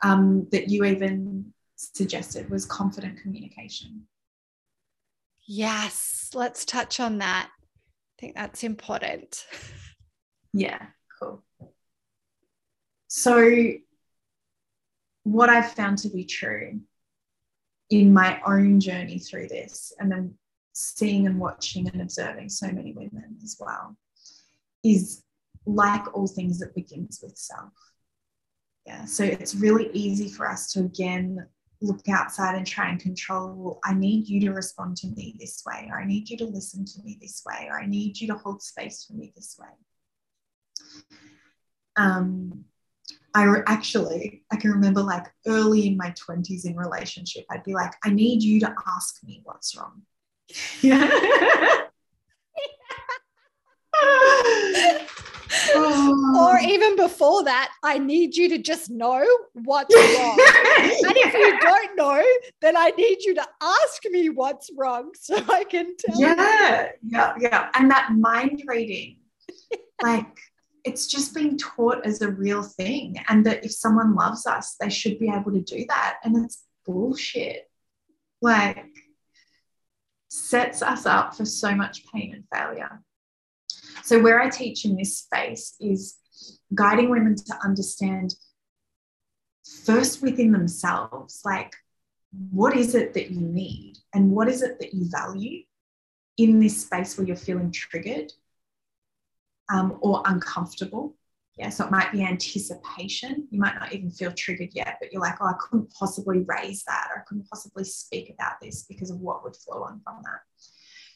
um, 0.03 0.47
that 0.51 0.69
you 0.69 0.83
even 0.85 1.53
suggested 1.75 2.49
was 2.49 2.65
confident 2.65 3.19
communication 3.21 4.01
yes 5.45 6.29
let's 6.33 6.65
touch 6.65 6.99
on 6.99 7.17
that 7.17 7.49
I 8.17 8.21
think 8.21 8.35
that's 8.35 8.63
important. 8.63 9.45
Yeah, 10.53 10.85
cool. 11.17 11.45
So, 13.07 13.71
what 15.23 15.49
I've 15.49 15.71
found 15.71 15.99
to 15.99 16.09
be 16.09 16.25
true 16.25 16.81
in 17.89 18.13
my 18.13 18.41
own 18.45 18.81
journey 18.81 19.17
through 19.17 19.47
this, 19.47 19.93
and 19.97 20.11
then 20.11 20.33
seeing 20.73 21.25
and 21.25 21.39
watching 21.39 21.87
and 21.87 22.01
observing 22.01 22.49
so 22.49 22.67
many 22.67 22.91
women 22.91 23.37
as 23.41 23.55
well, 23.61 23.95
is 24.83 25.23
like 25.65 26.13
all 26.13 26.27
things 26.27 26.59
that 26.59 26.75
begins 26.75 27.21
with 27.23 27.37
self. 27.37 27.71
Yeah, 28.85 29.05
so 29.05 29.23
it's 29.23 29.55
really 29.55 29.89
easy 29.93 30.29
for 30.29 30.49
us 30.49 30.71
to 30.73 30.79
again 30.81 31.47
look 31.81 32.07
outside 32.09 32.55
and 32.55 32.65
try 32.65 32.89
and 32.89 32.99
control, 32.99 33.53
well, 33.55 33.79
I 33.83 33.93
need 33.93 34.27
you 34.27 34.39
to 34.41 34.51
respond 34.51 34.97
to 34.97 35.07
me 35.07 35.35
this 35.39 35.63
way, 35.65 35.89
or 35.91 35.99
I 35.99 36.05
need 36.05 36.29
you 36.29 36.37
to 36.37 36.45
listen 36.45 36.85
to 36.85 37.03
me 37.03 37.17
this 37.19 37.43
way, 37.45 37.67
or 37.69 37.79
I 37.79 37.87
need 37.87 38.19
you 38.19 38.27
to 38.27 38.35
hold 38.35 38.61
space 38.61 39.05
for 39.05 39.13
me 39.13 39.33
this 39.35 39.57
way. 39.59 39.67
Um, 41.95 42.65
I 43.33 43.43
re- 43.43 43.63
actually, 43.65 44.43
I 44.51 44.57
can 44.57 44.71
remember 44.71 45.01
like 45.01 45.25
early 45.47 45.87
in 45.87 45.97
my 45.97 46.13
20s 46.27 46.65
in 46.65 46.75
relationship, 46.75 47.45
I'd 47.49 47.63
be 47.63 47.73
like, 47.73 47.93
I 48.03 48.09
need 48.09 48.43
you 48.43 48.59
to 48.61 48.75
ask 48.87 49.23
me 49.23 49.41
what's 49.43 49.75
wrong. 49.75 50.03
Yeah. 50.81 51.09
or 55.75 56.57
oh. 56.57 56.57
even 56.61 56.95
before 56.95 57.43
that, 57.43 57.71
I 57.83 57.97
need 57.97 58.35
you 58.35 58.49
to 58.49 58.57
just 58.57 58.89
know 58.89 59.25
what's 59.53 59.93
wrong. 59.95 60.37
and 60.79 61.17
if 61.17 61.33
you 61.33 61.59
don't 61.59 61.95
know, 61.95 62.23
then 62.61 62.77
I 62.77 62.89
need 62.97 63.23
you 63.23 63.35
to 63.35 63.47
ask 63.61 64.03
me 64.09 64.29
what's 64.29 64.69
wrong 64.77 65.11
so 65.19 65.35
I 65.49 65.63
can 65.63 65.95
tell. 65.97 66.19
Yeah, 66.19 66.83
you. 67.01 67.09
yeah, 67.11 67.33
yeah. 67.39 67.69
And 67.75 67.89
that 67.91 68.11
mind 68.13 68.63
reading, 68.67 69.17
like 70.03 70.37
it's 70.83 71.07
just 71.07 71.35
being 71.35 71.57
taught 71.57 72.05
as 72.05 72.21
a 72.21 72.31
real 72.31 72.63
thing. 72.63 73.15
And 73.27 73.45
that 73.45 73.65
if 73.65 73.71
someone 73.71 74.15
loves 74.15 74.45
us, 74.45 74.75
they 74.79 74.89
should 74.89 75.19
be 75.19 75.29
able 75.29 75.51
to 75.51 75.61
do 75.61 75.85
that. 75.87 76.17
And 76.23 76.43
it's 76.43 76.63
bullshit. 76.85 77.69
Like, 78.41 78.85
sets 80.29 80.81
us 80.81 81.05
up 81.05 81.35
for 81.35 81.45
so 81.45 81.75
much 81.75 82.05
pain 82.11 82.33
and 82.33 82.45
failure. 82.53 83.01
So, 84.03 84.19
where 84.19 84.39
I 84.39 84.49
teach 84.49 84.85
in 84.85 84.95
this 84.95 85.19
space 85.19 85.75
is 85.79 86.17
guiding 86.73 87.09
women 87.09 87.35
to 87.35 87.59
understand 87.63 88.35
first 89.85 90.21
within 90.21 90.51
themselves, 90.51 91.41
like, 91.45 91.75
what 92.51 92.75
is 92.75 92.95
it 92.95 93.13
that 93.13 93.31
you 93.31 93.41
need 93.41 93.97
and 94.13 94.31
what 94.31 94.47
is 94.47 94.61
it 94.61 94.79
that 94.79 94.93
you 94.93 95.09
value 95.09 95.63
in 96.37 96.59
this 96.59 96.81
space 96.81 97.17
where 97.17 97.27
you're 97.27 97.35
feeling 97.35 97.71
triggered 97.71 98.31
um, 99.71 99.97
or 100.01 100.23
uncomfortable. 100.25 101.15
Yeah, 101.57 101.69
so 101.69 101.85
it 101.85 101.91
might 101.91 102.11
be 102.11 102.23
anticipation. 102.23 103.47
You 103.51 103.59
might 103.59 103.75
not 103.75 103.93
even 103.93 104.09
feel 104.09 104.31
triggered 104.31 104.69
yet, 104.73 104.97
but 104.99 105.11
you're 105.11 105.21
like, 105.21 105.35
oh, 105.41 105.47
I 105.47 105.53
couldn't 105.59 105.93
possibly 105.93 106.39
raise 106.47 106.83
that 106.85 107.09
or 107.13 107.19
I 107.21 107.23
couldn't 107.27 107.49
possibly 107.49 107.83
speak 107.83 108.33
about 108.33 108.53
this 108.61 108.85
because 108.87 109.11
of 109.11 109.19
what 109.19 109.43
would 109.43 109.55
flow 109.55 109.83
on 109.83 110.01
from 110.03 110.21
that. 110.23 110.39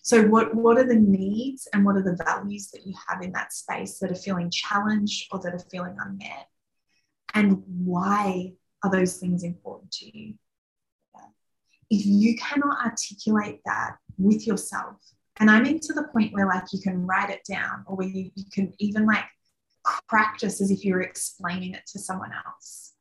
So, 0.06 0.22
what, 0.28 0.53
what 0.53 0.78
are 0.78 0.86
the 0.86 0.93
needs 0.93 1.68
and 1.74 1.84
what 1.84 1.95
are 1.95 2.03
the 2.03 2.24
values 2.24 2.70
that 2.70 2.86
you 2.86 2.93
have 3.10 3.24
in 3.24 3.32
that 3.32 3.51
space 3.51 3.97
that 3.97 4.12
are 4.12 4.16
feeling 4.16 4.51
challenged 4.51 5.30
or 5.32 5.39
that 5.39 5.51
are 5.51 5.66
feeling 5.72 5.97
unmet? 5.99 6.47
And 7.34 7.64
why 7.66 8.53
are 8.84 8.91
those 8.91 9.18
things 9.18 9.43
important 9.43 9.91
to 9.93 10.16
you? 10.16 10.36
If 11.89 12.06
you 12.06 12.36
cannot 12.38 12.86
articulate 12.86 13.62
that 13.66 13.95
with 14.20 14.45
yourself, 14.45 14.97
and 15.38 15.49
I 15.49 15.60
mean 15.60 15.80
to 15.80 15.93
the 15.93 16.08
point 16.14 16.34
where 16.34 16.45
like 16.45 16.72
you 16.72 16.82
can 16.82 17.08
write 17.08 17.32
it 17.32 17.41
down 17.49 17.84
or 17.88 17.95
where 17.95 18.08
you, 18.08 18.30
you 18.36 18.45
can 18.53 18.74
even 18.78 19.08
like 19.08 19.26
practice 20.08 20.62
as 20.62 20.70
if 20.70 20.86
you're 20.86 21.01
explaining 21.01 21.74
it 21.74 21.88
to 21.93 21.99
someone 21.99 22.32
else. 22.45 22.93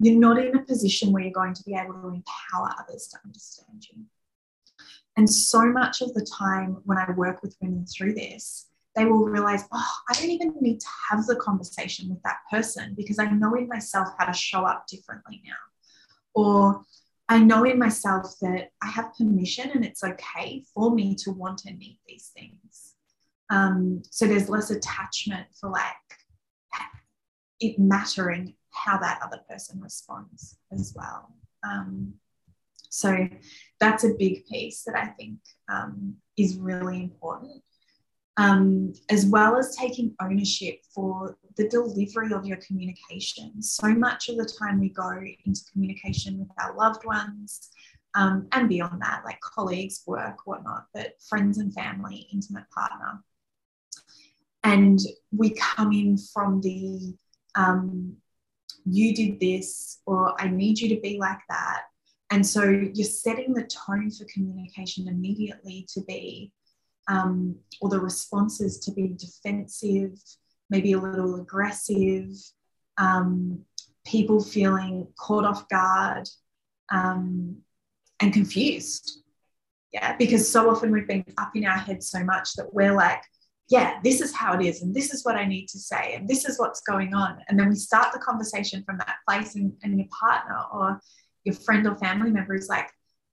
You're 0.00 0.20
not 0.20 0.38
in 0.38 0.54
a 0.54 0.62
position 0.62 1.12
where 1.12 1.22
you're 1.22 1.32
going 1.32 1.54
to 1.54 1.64
be 1.64 1.72
able 1.72 1.94
to 1.94 2.08
empower 2.08 2.74
others 2.78 3.08
to 3.12 3.18
understand 3.24 3.86
you. 3.90 4.04
And 5.16 5.28
so 5.28 5.64
much 5.64 6.00
of 6.00 6.14
the 6.14 6.26
time 6.38 6.78
when 6.84 6.98
I 6.98 7.10
work 7.12 7.42
with 7.42 7.56
women 7.60 7.86
through 7.86 8.14
this, 8.14 8.68
they 8.96 9.04
will 9.04 9.24
realize, 9.24 9.64
oh, 9.72 9.92
I 10.08 10.14
don't 10.14 10.30
even 10.30 10.54
need 10.60 10.80
to 10.80 10.86
have 11.10 11.26
the 11.26 11.36
conversation 11.36 12.08
with 12.08 12.22
that 12.22 12.38
person 12.50 12.94
because 12.96 13.18
I 13.18 13.26
know 13.26 13.54
in 13.54 13.68
myself 13.68 14.08
how 14.18 14.26
to 14.26 14.32
show 14.32 14.64
up 14.64 14.86
differently 14.86 15.42
now. 15.46 15.52
Or 16.34 16.82
I 17.28 17.38
know 17.38 17.64
in 17.64 17.78
myself 17.78 18.34
that 18.40 18.70
I 18.82 18.88
have 18.88 19.14
permission 19.16 19.70
and 19.70 19.84
it's 19.84 20.04
okay 20.04 20.64
for 20.74 20.90
me 20.90 21.14
to 21.16 21.30
want 21.30 21.62
and 21.66 21.78
need 21.78 21.98
these 22.06 22.30
things. 22.36 22.94
Um, 23.50 24.02
so 24.10 24.26
there's 24.26 24.48
less 24.48 24.70
attachment 24.70 25.46
for 25.58 25.70
like 25.70 25.94
it 27.60 27.78
mattering 27.78 28.54
how 28.70 28.98
that 28.98 29.20
other 29.24 29.40
person 29.48 29.80
responds 29.80 30.58
as 30.72 30.92
well. 30.96 31.32
Um, 31.62 32.14
so 32.92 33.28
that's 33.80 34.04
a 34.04 34.14
big 34.18 34.46
piece 34.46 34.82
that 34.84 34.96
I 34.96 35.06
think 35.06 35.38
um, 35.68 36.14
is 36.36 36.56
really 36.56 37.02
important 37.02 37.62
um, 38.36 38.92
as 39.10 39.26
well 39.26 39.56
as 39.56 39.76
taking 39.76 40.14
ownership 40.20 40.80
for 40.94 41.36
the 41.56 41.68
delivery 41.68 42.32
of 42.32 42.46
your 42.46 42.56
communication. 42.58 43.62
So 43.62 43.88
much 43.88 44.28
of 44.28 44.36
the 44.36 44.50
time 44.58 44.80
we 44.80 44.88
go 44.88 45.10
into 45.44 45.60
communication 45.70 46.38
with 46.38 46.48
our 46.58 46.74
loved 46.74 47.04
ones 47.04 47.70
um, 48.14 48.48
and 48.52 48.68
beyond 48.68 49.02
that, 49.02 49.22
like 49.24 49.40
colleagues, 49.40 50.02
work, 50.06 50.46
whatnot, 50.46 50.86
but 50.94 51.14
friends 51.28 51.58
and 51.58 51.74
family, 51.74 52.26
intimate 52.32 52.64
partner. 52.70 53.22
And 54.64 54.98
we 55.30 55.50
come 55.50 55.92
in 55.92 56.16
from 56.16 56.60
the 56.60 57.14
um, 57.54 58.16
you 58.84 59.14
did 59.14 59.38
this, 59.40 60.00
or 60.06 60.40
I 60.40 60.48
need 60.48 60.78
you 60.78 60.88
to 60.94 61.00
be 61.00 61.18
like 61.18 61.40
that. 61.48 61.82
And 62.32 62.46
so 62.46 62.64
you're 62.64 63.04
setting 63.04 63.52
the 63.52 63.64
tone 63.64 64.10
for 64.10 64.24
communication 64.24 65.06
immediately 65.06 65.86
to 65.92 66.00
be 66.00 66.50
um, 67.06 67.56
or 67.82 67.90
the 67.90 68.00
responses 68.00 68.78
to 68.80 68.92
be 68.92 69.14
defensive, 69.18 70.18
maybe 70.70 70.92
a 70.92 70.98
little 70.98 71.34
aggressive, 71.34 72.30
um, 72.96 73.60
people 74.06 74.42
feeling 74.42 75.08
caught 75.18 75.44
off 75.44 75.68
guard 75.68 76.26
um, 76.90 77.58
and 78.18 78.32
confused. 78.32 79.18
Yeah, 79.92 80.16
because 80.16 80.50
so 80.50 80.70
often 80.70 80.90
we've 80.90 81.06
been 81.06 81.26
up 81.36 81.52
in 81.54 81.66
our 81.66 81.76
heads 81.76 82.08
so 82.08 82.24
much 82.24 82.54
that 82.54 82.72
we're 82.72 82.94
like, 82.94 83.22
yeah, 83.68 84.00
this 84.02 84.22
is 84.22 84.34
how 84.34 84.58
it 84.58 84.64
is, 84.64 84.80
and 84.80 84.94
this 84.94 85.12
is 85.12 85.22
what 85.22 85.36
I 85.36 85.44
need 85.44 85.66
to 85.68 85.78
say, 85.78 86.14
and 86.14 86.26
this 86.26 86.46
is 86.46 86.58
what's 86.58 86.80
going 86.80 87.12
on. 87.14 87.38
And 87.48 87.58
then 87.58 87.68
we 87.68 87.74
start 87.74 88.12
the 88.12 88.18
conversation 88.18 88.82
from 88.84 88.96
that 88.98 89.16
place, 89.28 89.54
and, 89.54 89.72
and 89.82 89.98
your 89.98 90.08
partner 90.18 90.58
or 90.72 90.98
your 91.44 91.54
friend 91.54 91.86
or 91.86 91.94
family 91.96 92.30
member 92.30 92.54
is 92.54 92.68
like, 92.68 92.90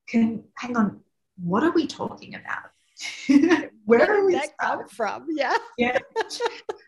can 0.07 0.43
hang 0.55 0.75
on, 0.75 1.01
what 1.41 1.63
are 1.63 1.71
we 1.71 1.87
talking 1.87 2.35
about? 2.35 2.69
Where 3.85 4.11
are 4.11 4.25
we 4.25 4.39
come 4.59 4.87
from? 4.89 5.27
Yeah. 5.35 5.57
yeah. 5.77 5.97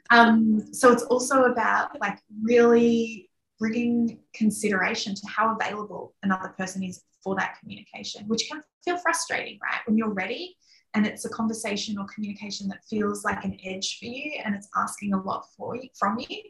Um, 0.10 0.74
so 0.74 0.92
it's 0.92 1.04
also 1.04 1.44
about 1.44 2.00
like 2.00 2.20
really 2.44 3.30
bringing 3.60 4.20
consideration 4.34 5.16
to 5.16 5.22
how 5.28 5.56
available 5.56 6.14
another 6.24 6.50
person 6.58 6.84
is 6.84 7.04
for 7.24 7.36
that 7.36 7.58
communication, 7.60 8.28
which 8.28 8.48
can 8.50 8.62
feel 8.84 8.98
frustrating, 8.98 9.60
right? 9.64 9.82
When 9.86 9.98
you're 9.98 10.14
ready 10.14 10.58
and 10.94 11.06
it's 11.06 11.26
a 11.26 11.30
conversation 11.30 11.98
or 11.98 12.06
communication 12.14 12.68
that 12.70 12.80
feels 12.90 13.24
like 13.24 13.46
an 13.46 13.58
edge 13.64 14.00
for 14.00 14.06
you 14.06 14.42
and 14.44 14.56
it's 14.56 14.68
asking 14.76 15.14
a 15.14 15.22
lot 15.22 15.46
for 15.56 15.76
you, 15.76 15.88
from 15.98 16.20
you. 16.20 16.42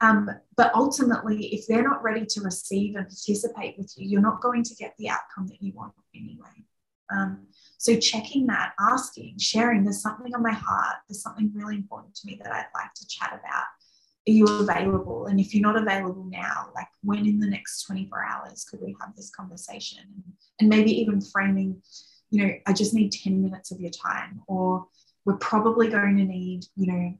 Um, 0.00 0.30
but 0.56 0.74
ultimately, 0.74 1.54
if 1.54 1.66
they're 1.66 1.82
not 1.82 2.02
ready 2.02 2.26
to 2.26 2.40
receive 2.42 2.96
and 2.96 3.06
participate 3.06 3.78
with 3.78 3.92
you, 3.96 4.08
you're 4.08 4.20
not 4.20 4.42
going 4.42 4.62
to 4.62 4.74
get 4.74 4.94
the 4.98 5.08
outcome 5.08 5.46
that 5.48 5.62
you 5.62 5.72
want 5.74 5.94
anyway. 6.14 6.64
Um, 7.10 7.46
so 7.78 7.96
checking 7.98 8.46
that, 8.46 8.72
asking, 8.80 9.38
sharing, 9.38 9.84
there's 9.84 10.02
something 10.02 10.34
on 10.34 10.42
my 10.42 10.52
heart, 10.52 10.96
there's 11.08 11.22
something 11.22 11.50
really 11.54 11.76
important 11.76 12.14
to 12.16 12.26
me 12.26 12.40
that 12.42 12.52
I'd 12.52 12.66
like 12.74 12.92
to 12.94 13.08
chat 13.08 13.28
about. 13.32 13.64
Are 14.28 14.32
you 14.32 14.46
available? 14.46 15.26
And 15.26 15.38
if 15.38 15.54
you're 15.54 15.62
not 15.62 15.80
available 15.80 16.24
now, 16.24 16.70
like 16.74 16.88
when 17.02 17.26
in 17.26 17.38
the 17.38 17.46
next 17.46 17.84
24 17.84 18.24
hours 18.24 18.64
could 18.64 18.80
we 18.80 18.96
have 19.00 19.14
this 19.14 19.30
conversation? 19.30 20.00
And 20.60 20.68
maybe 20.68 20.90
even 21.00 21.20
framing, 21.20 21.80
you 22.30 22.44
know, 22.44 22.52
I 22.66 22.72
just 22.72 22.92
need 22.92 23.12
10 23.12 23.40
minutes 23.40 23.70
of 23.70 23.80
your 23.80 23.92
time, 23.92 24.42
or 24.48 24.86
we're 25.24 25.36
probably 25.36 25.88
going 25.88 26.16
to 26.16 26.24
need, 26.24 26.66
you 26.74 26.92
know, 26.92 27.18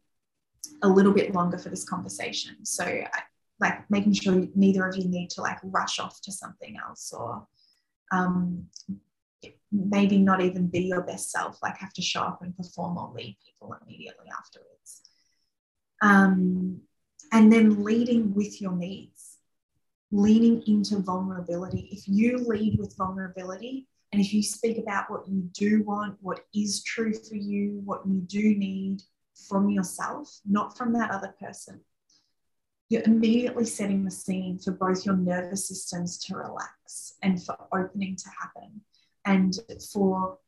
a 0.82 0.88
little 0.88 1.12
bit 1.12 1.34
longer 1.34 1.58
for 1.58 1.68
this 1.68 1.84
conversation. 1.84 2.64
So, 2.64 3.04
like 3.58 3.90
making 3.90 4.12
sure 4.12 4.46
neither 4.54 4.86
of 4.86 4.96
you 4.96 5.08
need 5.08 5.30
to 5.30 5.40
like 5.40 5.58
rush 5.62 5.98
off 5.98 6.20
to 6.22 6.32
something 6.32 6.76
else 6.76 7.12
or 7.12 7.46
um, 8.12 8.66
maybe 9.72 10.18
not 10.18 10.42
even 10.42 10.66
be 10.68 10.80
your 10.80 11.02
best 11.02 11.30
self, 11.30 11.58
like 11.62 11.76
have 11.78 11.92
to 11.94 12.02
show 12.02 12.20
up 12.20 12.42
and 12.42 12.56
perform 12.56 12.98
or 12.98 13.12
lead 13.14 13.36
people 13.44 13.74
immediately 13.82 14.26
afterwards. 14.38 15.02
Um, 16.02 16.82
and 17.32 17.52
then 17.52 17.82
leading 17.82 18.34
with 18.34 18.60
your 18.60 18.72
needs, 18.72 19.38
leaning 20.12 20.62
into 20.66 20.98
vulnerability. 20.98 21.88
If 21.90 22.06
you 22.06 22.38
lead 22.38 22.78
with 22.78 22.94
vulnerability, 22.96 23.88
And 24.12 24.24
if 24.24 24.32
you 24.32 24.42
speak 24.42 24.78
about 24.78 25.10
what 25.10 25.28
you 25.28 25.50
do 25.52 25.82
want, 25.82 26.16
what 26.20 26.40
is 26.54 26.82
true 26.84 27.12
for 27.12 27.34
you, 27.34 27.82
what 27.84 28.06
you 28.06 28.20
do 28.20 28.56
need 28.56 29.02
from 29.48 29.70
yourself, 29.70 30.40
not 30.48 30.76
from 30.76 30.92
that 30.94 31.10
other 31.10 31.34
person, 31.40 31.80
you're 32.88 33.02
immediately 33.02 33.64
setting 33.64 34.04
the 34.04 34.10
scene 34.10 34.58
for 34.58 34.70
both 34.70 35.04
your 35.04 35.16
nervous 35.16 35.66
systems 35.66 36.18
to 36.24 36.36
relax 36.36 37.14
and 37.22 37.42
for 37.42 37.56
opening 37.72 38.16
to 38.16 38.28
happen 38.40 38.80
and 39.24 39.58
for 39.92 40.38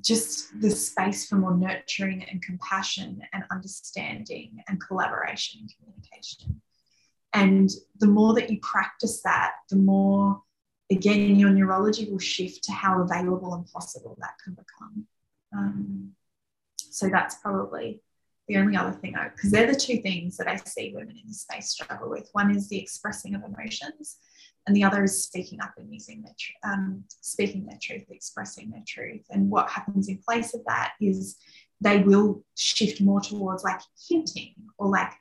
just 0.00 0.60
the 0.60 0.70
space 0.70 1.26
for 1.26 1.36
more 1.36 1.56
nurturing 1.56 2.22
and 2.24 2.40
compassion 2.42 3.20
and 3.32 3.42
understanding 3.50 4.62
and 4.68 4.80
collaboration 4.80 5.60
and 5.60 5.72
communication. 5.76 6.60
And 7.32 7.70
the 7.98 8.06
more 8.06 8.34
that 8.34 8.48
you 8.48 8.58
practice 8.60 9.22
that, 9.22 9.52
the 9.68 9.76
more, 9.76 10.42
again, 10.90 11.36
your 11.36 11.50
neurology 11.50 12.08
will 12.10 12.20
shift 12.20 12.64
to 12.64 12.72
how 12.72 13.02
available 13.02 13.54
and 13.54 13.66
possible 13.66 14.16
that 14.20 14.34
can 14.42 14.54
become. 14.54 15.06
Um, 15.52 16.12
so 16.90 17.08
that's 17.08 17.36
probably 17.36 18.02
the 18.48 18.56
only 18.56 18.76
other 18.76 18.92
thing 18.92 19.14
I, 19.14 19.28
because 19.28 19.50
they're 19.50 19.70
the 19.70 19.78
two 19.78 19.98
things 19.98 20.36
that 20.38 20.48
I 20.48 20.56
see 20.56 20.92
women 20.94 21.16
in 21.16 21.28
this 21.28 21.42
space 21.42 21.68
struggle 21.68 22.08
with. 22.08 22.28
One 22.32 22.50
is 22.50 22.68
the 22.68 22.78
expressing 22.78 23.34
of 23.34 23.42
emotions, 23.44 24.16
and 24.66 24.74
the 24.74 24.84
other 24.84 25.04
is 25.04 25.24
speaking 25.24 25.60
up 25.60 25.74
and 25.76 25.92
using 25.92 26.22
their 26.22 26.34
tr- 26.38 26.70
um, 26.70 27.04
speaking 27.08 27.66
their 27.66 27.78
truth, 27.80 28.04
expressing 28.10 28.70
their 28.70 28.82
truth. 28.86 29.24
And 29.30 29.50
what 29.50 29.68
happens 29.68 30.08
in 30.08 30.18
place 30.26 30.54
of 30.54 30.62
that 30.66 30.92
is 31.00 31.36
they 31.80 31.98
will 32.02 32.42
shift 32.56 33.00
more 33.00 33.20
towards 33.20 33.64
like 33.64 33.80
hinting 34.08 34.54
or 34.78 34.88
like 34.88 35.12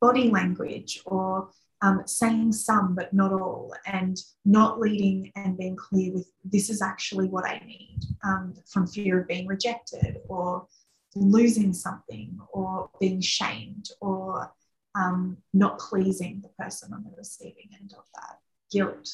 body 0.00 0.30
language 0.30 1.00
or 1.06 1.48
um, 1.80 2.02
saying 2.06 2.52
some 2.52 2.94
but 2.94 3.12
not 3.12 3.32
all 3.32 3.74
and 3.86 4.16
not 4.44 4.78
leading 4.78 5.32
and 5.34 5.58
being 5.58 5.76
clear 5.76 6.12
with 6.12 6.28
this 6.44 6.70
is 6.70 6.80
actually 6.80 7.26
what 7.26 7.44
I 7.44 7.60
need 7.66 7.98
um, 8.24 8.54
from 8.66 8.86
fear 8.86 9.20
of 9.20 9.28
being 9.28 9.46
rejected 9.48 10.18
or 10.28 10.66
losing 11.14 11.72
something 11.72 12.38
or 12.52 12.90
being 13.00 13.20
shamed 13.20 13.90
or 14.00 14.52
um, 14.94 15.38
not 15.52 15.78
pleasing 15.78 16.42
the 16.42 16.48
person 16.62 16.92
on 16.92 17.04
the 17.04 17.10
receiving 17.16 17.70
end 17.78 17.94
of 17.96 18.04
that 18.14 18.38
guilt. 18.70 19.08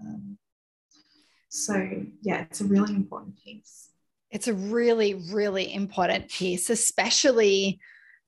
Um, 0.00 0.38
so, 1.48 1.74
yeah, 2.22 2.42
it's 2.42 2.60
a 2.60 2.64
really 2.64 2.94
important 2.94 3.36
piece. 3.42 3.90
It's 4.30 4.48
a 4.48 4.54
really, 4.54 5.14
really 5.32 5.72
important 5.72 6.28
piece, 6.28 6.70
especially. 6.70 7.80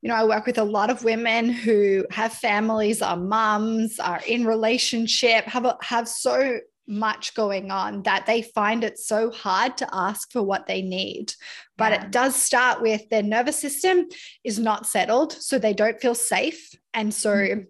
You 0.02 0.08
know, 0.08 0.14
I 0.14 0.24
work 0.24 0.46
with 0.46 0.56
a 0.56 0.64
lot 0.64 0.88
of 0.88 1.04
women 1.04 1.50
who 1.50 2.06
have 2.10 2.32
families, 2.32 3.02
are 3.02 3.18
mums, 3.18 4.00
are 4.00 4.22
in 4.26 4.46
relationship, 4.46 5.44
have 5.44 5.70
have 5.82 6.08
so 6.08 6.60
much 6.90 7.34
going 7.34 7.70
on 7.70 8.02
that 8.02 8.26
they 8.26 8.42
find 8.42 8.82
it 8.82 8.98
so 8.98 9.30
hard 9.30 9.76
to 9.76 9.88
ask 9.92 10.32
for 10.32 10.42
what 10.42 10.66
they 10.66 10.82
need. 10.82 11.32
But 11.80 11.92
yeah. 11.92 12.04
it 12.04 12.10
does 12.10 12.36
start 12.36 12.82
with 12.82 13.08
their 13.08 13.22
nervous 13.22 13.58
system 13.58 14.06
is 14.44 14.58
not 14.58 14.86
settled, 14.86 15.32
so 15.32 15.58
they 15.58 15.72
don't 15.72 15.98
feel 15.98 16.14
safe. 16.14 16.68
And 16.92 17.12
so, 17.12 17.30
mm-hmm. 17.30 17.60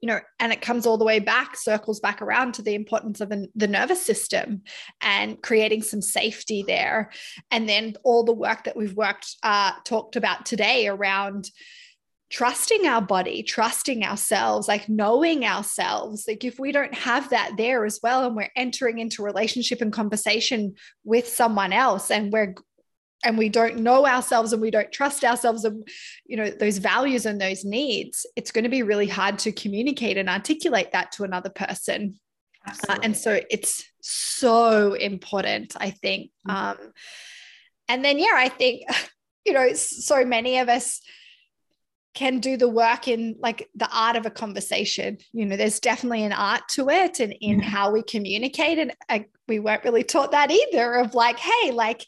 you 0.00 0.06
know, 0.06 0.20
and 0.38 0.52
it 0.52 0.62
comes 0.62 0.86
all 0.86 0.96
the 0.96 1.04
way 1.04 1.18
back, 1.18 1.56
circles 1.56 1.98
back 1.98 2.22
around 2.22 2.54
to 2.54 2.62
the 2.62 2.76
importance 2.76 3.20
of 3.20 3.32
an, 3.32 3.48
the 3.56 3.66
nervous 3.66 4.06
system 4.06 4.62
and 5.00 5.42
creating 5.42 5.82
some 5.82 6.00
safety 6.00 6.62
there. 6.62 7.10
And 7.50 7.68
then 7.68 7.94
all 8.04 8.22
the 8.22 8.32
work 8.32 8.62
that 8.62 8.76
we've 8.76 8.96
worked, 8.96 9.26
uh, 9.42 9.72
talked 9.84 10.14
about 10.14 10.46
today 10.46 10.86
around 10.86 11.50
trusting 12.28 12.86
our 12.86 13.00
body, 13.00 13.42
trusting 13.42 14.04
ourselves, 14.04 14.68
like 14.68 14.88
knowing 14.88 15.44
ourselves. 15.44 16.26
Like 16.26 16.44
if 16.44 16.58
we 16.58 16.72
don't 16.72 16.94
have 16.94 17.30
that 17.30 17.52
there 17.56 17.84
as 17.84 18.00
well, 18.02 18.24
and 18.24 18.36
we're 18.36 18.50
entering 18.56 18.98
into 18.98 19.22
relationship 19.22 19.80
and 19.80 19.92
conversation 19.92 20.74
with 21.04 21.28
someone 21.28 21.72
else, 21.72 22.10
and 22.10 22.32
we're 22.32 22.54
and 23.24 23.38
we 23.38 23.48
don't 23.48 23.78
know 23.78 24.06
ourselves 24.06 24.52
and 24.52 24.62
we 24.62 24.70
don't 24.70 24.92
trust 24.92 25.24
ourselves 25.24 25.64
and 25.64 25.86
you 26.26 26.36
know 26.36 26.50
those 26.50 26.78
values 26.78 27.26
and 27.26 27.40
those 27.40 27.64
needs 27.64 28.26
it's 28.36 28.50
going 28.50 28.64
to 28.64 28.70
be 28.70 28.82
really 28.82 29.08
hard 29.08 29.38
to 29.38 29.52
communicate 29.52 30.16
and 30.16 30.28
articulate 30.28 30.92
that 30.92 31.12
to 31.12 31.24
another 31.24 31.50
person 31.50 32.18
uh, 32.88 32.96
and 33.02 33.16
so 33.16 33.40
it's 33.50 33.84
so 34.00 34.94
important 34.94 35.74
i 35.80 35.90
think 35.90 36.30
mm-hmm. 36.46 36.80
um 36.80 36.92
and 37.88 38.04
then 38.04 38.18
yeah 38.18 38.34
i 38.34 38.48
think 38.48 38.82
you 39.44 39.52
know 39.52 39.72
so 39.72 40.24
many 40.24 40.58
of 40.58 40.68
us 40.68 41.00
can 42.16 42.38
do 42.40 42.56
the 42.56 42.68
work 42.68 43.08
in 43.08 43.36
like 43.38 43.68
the 43.74 43.88
art 43.94 44.16
of 44.16 44.24
a 44.24 44.30
conversation. 44.30 45.18
You 45.34 45.44
know, 45.44 45.56
there's 45.58 45.80
definitely 45.80 46.24
an 46.24 46.32
art 46.32 46.62
to 46.70 46.88
it 46.88 47.20
and 47.20 47.34
in 47.42 47.60
how 47.60 47.92
we 47.92 48.02
communicate. 48.02 48.78
And 48.78 48.94
I, 49.06 49.26
we 49.46 49.58
weren't 49.58 49.84
really 49.84 50.02
taught 50.02 50.30
that 50.30 50.50
either 50.50 50.94
of 50.94 51.14
like, 51.14 51.38
hey, 51.38 51.72
like, 51.72 52.06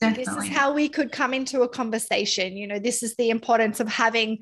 definitely. 0.00 0.24
this 0.24 0.44
is 0.44 0.56
how 0.56 0.72
we 0.72 0.88
could 0.88 1.12
come 1.12 1.34
into 1.34 1.62
a 1.62 1.68
conversation. 1.68 2.56
You 2.56 2.66
know, 2.66 2.78
this 2.78 3.02
is 3.02 3.16
the 3.16 3.30
importance 3.30 3.80
of 3.80 3.88
having 3.88 4.38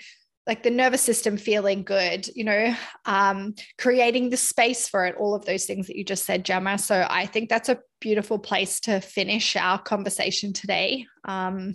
like 0.46 0.62
the 0.62 0.70
nervous 0.70 1.02
system 1.02 1.36
feeling 1.36 1.82
good, 1.82 2.28
you 2.36 2.44
know, 2.44 2.74
um, 3.04 3.54
creating 3.78 4.30
the 4.30 4.36
space 4.36 4.88
for 4.88 5.04
it, 5.04 5.16
all 5.18 5.34
of 5.34 5.44
those 5.44 5.64
things 5.64 5.88
that 5.88 5.96
you 5.96 6.04
just 6.04 6.24
said, 6.24 6.44
Gemma. 6.44 6.78
So 6.78 7.04
I 7.10 7.26
think 7.26 7.48
that's 7.48 7.68
a 7.68 7.80
beautiful 8.00 8.38
place 8.38 8.78
to 8.80 9.00
finish 9.00 9.56
our 9.56 9.80
conversation 9.82 10.52
today. 10.52 11.06
Um, 11.24 11.74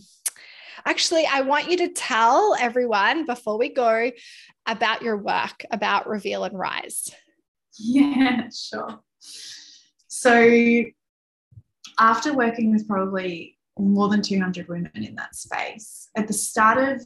Actually, 0.85 1.25
I 1.25 1.41
want 1.41 1.69
you 1.69 1.77
to 1.77 1.89
tell 1.89 2.55
everyone 2.59 3.25
before 3.25 3.57
we 3.57 3.69
go 3.69 4.11
about 4.65 5.01
your 5.01 5.17
work, 5.17 5.63
about 5.71 6.07
Reveal 6.07 6.43
and 6.43 6.57
Rise. 6.57 7.11
Yeah, 7.77 8.49
sure. 8.49 8.99
So, 10.07 10.83
after 11.99 12.33
working 12.33 12.71
with 12.71 12.87
probably 12.87 13.57
more 13.81 14.09
than 14.09 14.21
200 14.21 14.67
women 14.67 14.91
in 14.95 15.15
that 15.15 15.35
space, 15.35 16.09
at 16.15 16.27
the 16.27 16.33
start 16.33 16.77
of 16.77 17.03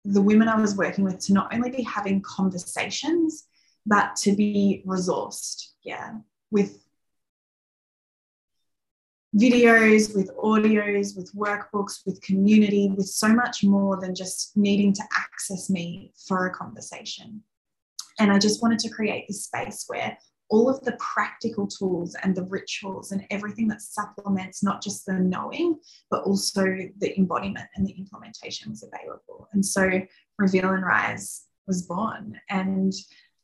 the 0.03 0.21
women 0.21 0.47
I 0.47 0.59
was 0.59 0.75
working 0.75 1.03
with 1.03 1.19
to 1.25 1.33
not 1.33 1.53
only 1.53 1.69
be 1.69 1.83
having 1.83 2.21
conversations, 2.21 3.47
but 3.85 4.15
to 4.17 4.35
be 4.35 4.83
resourced, 4.85 5.69
yeah, 5.83 6.13
with 6.51 6.79
videos, 9.35 10.15
with 10.15 10.29
audios, 10.37 11.15
with 11.15 11.33
workbooks, 11.35 12.05
with 12.05 12.21
community, 12.21 12.91
with 12.95 13.07
so 13.07 13.29
much 13.29 13.63
more 13.63 13.99
than 13.99 14.13
just 14.13 14.55
needing 14.55 14.93
to 14.93 15.03
access 15.15 15.69
me 15.69 16.11
for 16.27 16.47
a 16.47 16.53
conversation. 16.53 17.41
And 18.19 18.31
I 18.31 18.39
just 18.39 18.61
wanted 18.61 18.79
to 18.79 18.89
create 18.89 19.25
this 19.27 19.45
space 19.45 19.85
where 19.87 20.17
all 20.49 20.69
of 20.69 20.83
the 20.83 20.97
practical 20.99 21.65
tools 21.65 22.13
and 22.23 22.35
the 22.35 22.43
rituals 22.43 23.13
and 23.13 23.25
everything 23.31 23.69
that 23.69 23.81
supplements 23.81 24.61
not 24.61 24.83
just 24.83 25.05
the 25.05 25.13
knowing, 25.13 25.79
but 26.09 26.23
also 26.23 26.63
the 26.97 27.17
embodiment 27.17 27.67
and 27.75 27.87
the 27.87 27.93
implementation 27.93 28.69
was 28.69 28.83
available. 28.83 29.47
And 29.53 29.65
so 29.65 30.01
Reveal 30.37 30.71
and 30.71 30.85
Rise 30.85 31.43
was 31.67 31.83
born. 31.83 32.37
And 32.49 32.93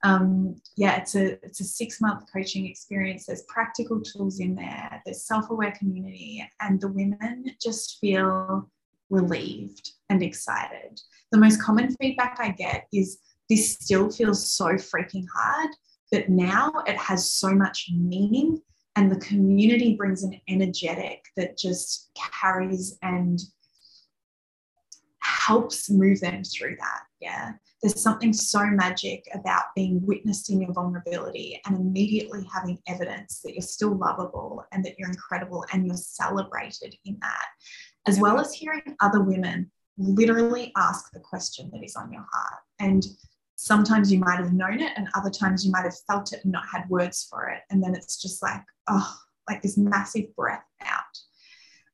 um, 0.04 0.56
yeah, 0.76 0.98
it's 0.98 1.16
a 1.16 1.43
it's 1.43 1.60
a 1.60 1.64
six 1.64 2.00
month 2.00 2.26
coaching 2.32 2.68
experience. 2.68 3.26
There's 3.26 3.43
practical 3.43 4.02
tools 4.02 4.39
in 4.39 4.56
there. 4.56 5.02
There's 5.06 5.26
self 5.26 5.50
aware 5.50 5.74
community, 5.78 6.48
and 6.62 6.80
the 6.80 6.89
women 6.89 7.45
just 7.62 7.98
feel 8.00 8.70
relieved 9.10 9.91
and 10.10 10.22
excited. 10.22 11.00
The 11.32 11.39
most 11.39 11.62
common 11.62 11.95
feedback 12.00 12.38
I 12.39 12.52
get 12.52 12.88
is 12.93 13.20
this 13.50 13.74
still 13.74 14.12
feels 14.12 14.52
so 14.52 14.66
freaking 14.76 15.26
hard, 15.34 15.70
but 16.12 16.30
now 16.30 16.72
it 16.86 16.98
has 16.98 17.34
so 17.34 17.54
much 17.56 17.88
meaning, 17.91 18.62
and 18.95 19.12
the 19.12 19.20
community 19.20 19.95
brings 19.95 20.24
an 20.24 20.39
energetic 20.48 21.26
that 21.38 21.58
just 21.58 22.12
carries 22.16 22.98
and 23.02 23.39
helps 25.22 25.89
move 25.89 26.20
them 26.20 26.43
through 26.43 26.76
that. 26.80 27.02
Yeah. 27.20 27.54
There's 27.82 28.02
something 28.02 28.34
so 28.34 28.66
magic 28.66 29.28
about 29.34 29.66
being 29.76 30.04
witnessed 30.06 30.50
in 30.50 30.62
your 30.62 30.74
vulnerability 30.74 31.62
and 31.66 31.76
immediately 31.76 32.46
having 32.52 32.80
evidence 32.88 33.42
that 33.44 33.54
you're 33.54 33.62
still 33.62 33.96
lovable 33.96 34.66
and 34.72 34.84
that 34.84 34.98
you're 34.98 35.10
incredible 35.10 35.64
and 35.72 35.86
you're 35.86 35.96
celebrated 35.96 36.96
in 37.06 37.18
that, 37.22 37.46
as 38.08 38.20
well 38.20 38.40
as 38.40 38.54
hearing 38.54 38.96
other 39.00 39.22
women 39.22 39.70
literally 39.98 40.72
ask 40.76 41.12
the 41.12 41.20
question 41.20 41.70
that 41.72 41.84
is 41.84 41.96
on 41.96 42.12
your 42.12 42.26
heart. 42.32 42.62
And 42.80 43.04
sometimes 43.58 44.12
you 44.12 44.20
might 44.20 44.40
have 44.40 44.54
known 44.54 44.80
it 44.80 44.92
and 44.96 45.08
other 45.16 45.32
times 45.32 45.66
you 45.66 45.72
might 45.72 45.84
have 45.84 45.98
felt 46.08 46.32
it 46.32 46.44
and 46.44 46.54
not 46.54 46.66
had 46.72 46.88
words 46.90 47.28
for 47.30 47.50
it. 47.50 47.62
And 47.70 47.84
then 47.84 47.96
it's 47.96 48.22
just 48.22 48.42
like 48.42 48.62
oh 48.88 49.16
like 49.50 49.62
this 49.62 49.78
massive 49.78 50.36
breath 50.36 50.64
out. 50.82 51.04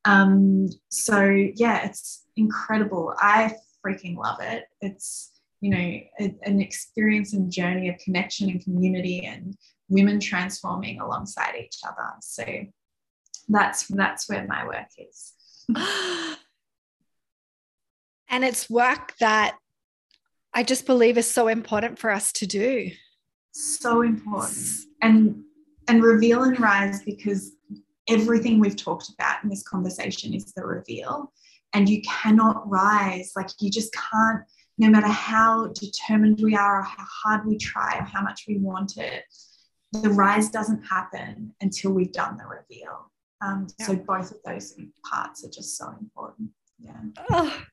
Um 0.05 0.67
so 0.89 1.23
yeah 1.55 1.85
it's 1.85 2.25
incredible. 2.35 3.15
I 3.17 3.53
freaking 3.83 4.17
love 4.17 4.39
it. 4.41 4.65
It's 4.81 5.31
you 5.63 5.69
know 5.69 5.77
a, 6.19 6.35
an 6.43 6.61
experience 6.61 7.33
and 7.33 7.51
journey 7.51 7.89
of 7.89 7.97
connection 7.97 8.49
and 8.49 8.63
community 8.63 9.25
and 9.25 9.55
women 9.89 10.19
transforming 10.19 10.99
alongside 10.99 11.55
each 11.59 11.77
other 11.87 12.09
so 12.21 12.43
that's 13.49 13.87
that's 13.87 14.29
where 14.29 14.45
my 14.47 14.65
work 14.65 14.89
is 14.97 15.33
and 18.29 18.43
it's 18.43 18.69
work 18.69 19.13
that 19.19 19.57
I 20.53 20.63
just 20.63 20.85
believe 20.85 21.17
is 21.17 21.29
so 21.29 21.47
important 21.47 21.97
for 21.97 22.11
us 22.11 22.31
to 22.33 22.45
do. 22.45 22.91
So 23.53 24.01
important. 24.01 24.67
And 25.01 25.43
and 25.87 26.03
reveal 26.03 26.43
and 26.43 26.59
rise 26.59 27.03
because 27.03 27.51
everything 28.07 28.59
we've 28.59 28.75
talked 28.75 29.09
about 29.09 29.43
in 29.43 29.49
this 29.49 29.63
conversation 29.63 30.33
is 30.33 30.53
the 30.53 30.65
reveal. 30.65 31.33
And 31.73 31.89
you 31.89 32.01
cannot 32.03 32.69
rise. 32.69 33.31
Like 33.35 33.49
you 33.59 33.69
just 33.69 33.93
can't, 33.93 34.43
no 34.77 34.89
matter 34.89 35.07
how 35.07 35.67
determined 35.67 36.39
we 36.41 36.55
are 36.55 36.79
or 36.79 36.83
how 36.83 37.05
hard 37.05 37.45
we 37.45 37.57
try 37.57 37.97
or 37.99 38.03
how 38.03 38.21
much 38.21 38.45
we 38.47 38.57
want 38.57 38.97
it, 38.97 39.23
the 39.91 40.09
rise 40.09 40.49
doesn't 40.49 40.83
happen 40.83 41.53
until 41.61 41.91
we've 41.91 42.11
done 42.11 42.37
the 42.37 42.45
reveal. 42.45 43.11
Um, 43.41 43.67
yeah. 43.79 43.85
So 43.85 43.95
both 43.95 44.31
of 44.31 44.37
those 44.45 44.75
parts 45.09 45.45
are 45.45 45.49
just 45.49 45.77
so 45.77 45.93
important. 45.99 46.49
Yeah. 46.79 46.99
Oh, 47.29 47.63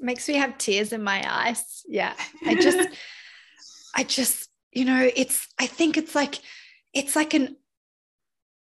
makes 0.00 0.26
me 0.28 0.34
have 0.34 0.58
tears 0.58 0.92
in 0.92 1.02
my 1.02 1.24
eyes. 1.28 1.82
Yeah. 1.86 2.14
I 2.44 2.54
just, 2.56 2.88
I 3.94 4.02
just, 4.02 4.48
you 4.72 4.84
know, 4.84 5.08
it's, 5.14 5.46
I 5.58 5.66
think 5.66 5.96
it's 5.96 6.14
like, 6.14 6.36
it's 6.92 7.14
like 7.14 7.34
an 7.34 7.56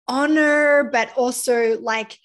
honor, 0.07 0.89
but 0.91 1.13
also 1.15 1.79
like 1.79 2.17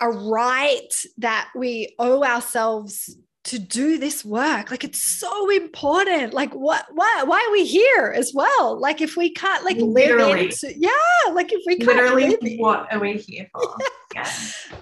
a 0.00 0.10
right 0.10 0.92
that 1.18 1.50
we 1.56 1.94
owe 1.98 2.22
ourselves 2.22 3.16
to 3.48 3.58
do 3.58 3.96
this 3.96 4.26
work 4.26 4.70
like 4.70 4.84
it's 4.84 5.00
so 5.00 5.50
important 5.50 6.34
like 6.34 6.52
what 6.52 6.84
why 6.92 7.22
why 7.24 7.42
are 7.48 7.52
we 7.52 7.64
here 7.64 8.12
as 8.14 8.30
well 8.34 8.78
like 8.78 9.00
if 9.00 9.16
we 9.16 9.32
can't 9.32 9.64
like 9.64 9.78
literally. 9.78 10.44
into 10.44 10.70
yeah 10.76 10.90
like 11.32 11.50
if 11.50 11.62
we 11.66 11.78
can't 11.78 12.14
literally 12.14 12.58
what 12.58 12.86
are 12.92 13.00
we 13.00 13.14
here 13.14 13.48
for 13.54 13.74
yeah. 14.14 14.30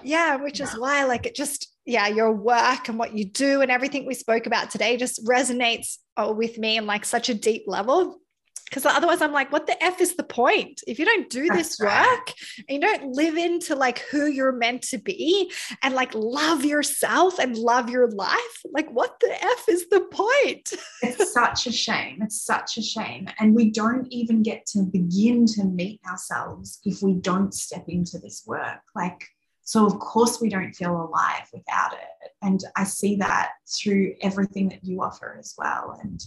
yeah 0.03 0.35
which 0.35 0.59
yeah. 0.59 0.65
is 0.65 0.77
why 0.77 1.05
like 1.05 1.25
it 1.25 1.33
just 1.33 1.73
yeah 1.85 2.07
your 2.07 2.33
work 2.33 2.89
and 2.89 2.99
what 2.99 3.13
you 3.13 3.23
do 3.23 3.61
and 3.61 3.71
everything 3.71 4.05
we 4.05 4.13
spoke 4.13 4.45
about 4.45 4.69
today 4.69 4.97
just 4.97 5.25
resonates 5.25 5.99
oh, 6.17 6.33
with 6.33 6.57
me 6.57 6.75
in 6.75 6.85
like 6.85 7.05
such 7.05 7.29
a 7.29 7.33
deep 7.33 7.63
level 7.67 8.19
because 8.65 8.85
otherwise 8.85 9.21
i'm 9.21 9.31
like 9.31 9.51
what 9.51 9.67
the 9.67 9.83
f 9.83 10.01
is 10.01 10.15
the 10.15 10.23
point? 10.23 10.83
If 10.87 10.99
you 10.99 11.05
don't 11.05 11.29
do 11.29 11.47
this 11.49 11.79
work 11.79 12.33
and 12.67 12.75
you 12.75 12.79
don't 12.79 13.13
live 13.13 13.37
into 13.37 13.75
like 13.75 13.99
who 13.99 14.27
you're 14.27 14.51
meant 14.51 14.83
to 14.83 14.97
be 14.97 15.51
and 15.81 15.93
like 15.93 16.13
love 16.13 16.65
yourself 16.65 17.39
and 17.39 17.57
love 17.57 17.89
your 17.89 18.09
life 18.11 18.61
like 18.71 18.89
what 18.91 19.19
the 19.19 19.33
f 19.43 19.65
is 19.67 19.87
the 19.89 20.01
point? 20.11 20.73
It's 21.03 21.33
such 21.33 21.67
a 21.67 21.71
shame. 21.71 22.21
It's 22.21 22.41
such 22.41 22.77
a 22.77 22.81
shame. 22.81 23.29
And 23.39 23.55
we 23.55 23.69
don't 23.69 24.07
even 24.11 24.41
get 24.43 24.65
to 24.67 24.83
begin 24.83 25.45
to 25.47 25.63
meet 25.63 26.01
ourselves 26.09 26.79
if 26.83 27.01
we 27.01 27.13
don't 27.13 27.53
step 27.53 27.85
into 27.87 28.17
this 28.17 28.43
work. 28.45 28.81
Like 28.95 29.27
so 29.63 29.85
of 29.85 29.99
course 29.99 30.39
we 30.39 30.49
don't 30.49 30.73
feel 30.73 30.95
alive 30.95 31.47
without 31.53 31.93
it. 31.93 32.31
And 32.41 32.63
i 32.75 32.83
see 32.83 33.15
that 33.17 33.51
through 33.67 34.15
everything 34.21 34.69
that 34.69 34.83
you 34.83 35.01
offer 35.01 35.37
as 35.39 35.53
well. 35.57 35.99
And 36.01 36.19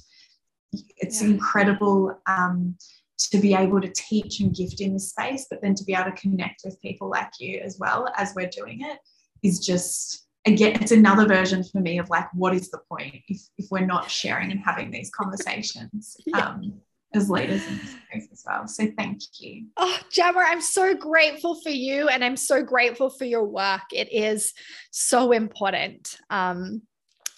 it's 0.72 1.22
yeah. 1.22 1.28
incredible 1.28 2.18
um, 2.26 2.76
to 3.18 3.38
be 3.38 3.54
able 3.54 3.80
to 3.80 3.92
teach 3.94 4.40
and 4.40 4.54
gift 4.54 4.80
in 4.80 4.94
this 4.94 5.10
space, 5.10 5.46
but 5.50 5.60
then 5.62 5.74
to 5.74 5.84
be 5.84 5.94
able 5.94 6.10
to 6.10 6.16
connect 6.16 6.62
with 6.64 6.80
people 6.80 7.10
like 7.10 7.32
you 7.38 7.60
as 7.60 7.76
well 7.78 8.08
as 8.16 8.34
we're 8.34 8.48
doing 8.48 8.80
it 8.80 8.98
is 9.42 9.64
just 9.64 10.26
again 10.46 10.78
it's 10.80 10.92
another 10.92 11.26
version 11.26 11.62
for 11.62 11.80
me 11.80 11.98
of 11.98 12.08
like 12.08 12.26
what 12.32 12.54
is 12.54 12.70
the 12.70 12.78
point 12.88 13.14
if, 13.28 13.42
if 13.58 13.66
we're 13.70 13.84
not 13.84 14.10
sharing 14.10 14.50
and 14.50 14.60
having 14.60 14.90
these 14.90 15.10
conversations 15.10 16.16
yeah. 16.26 16.38
um, 16.38 16.72
as 17.14 17.28
leaders 17.28 17.66
in 17.66 17.78
this 17.78 17.90
space 17.90 18.28
as 18.32 18.44
well. 18.46 18.68
So 18.68 18.86
thank 18.96 19.20
you. 19.38 19.66
Oh 19.76 19.98
Gemma 20.10 20.44
i'm 20.46 20.62
so 20.62 20.94
grateful 20.94 21.60
for 21.60 21.70
you 21.70 22.08
and 22.08 22.24
i'm 22.24 22.36
so 22.36 22.62
grateful 22.62 23.10
for 23.10 23.24
your 23.24 23.44
work. 23.44 23.82
It 23.92 24.12
is 24.12 24.54
so 24.90 25.32
important. 25.32 26.16
Um, 26.30 26.82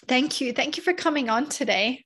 thank 0.07 0.39
you. 0.39 0.53
Thank 0.53 0.77
you 0.77 0.83
for 0.83 0.93
coming 0.93 1.29
on 1.29 1.49
today 1.49 2.05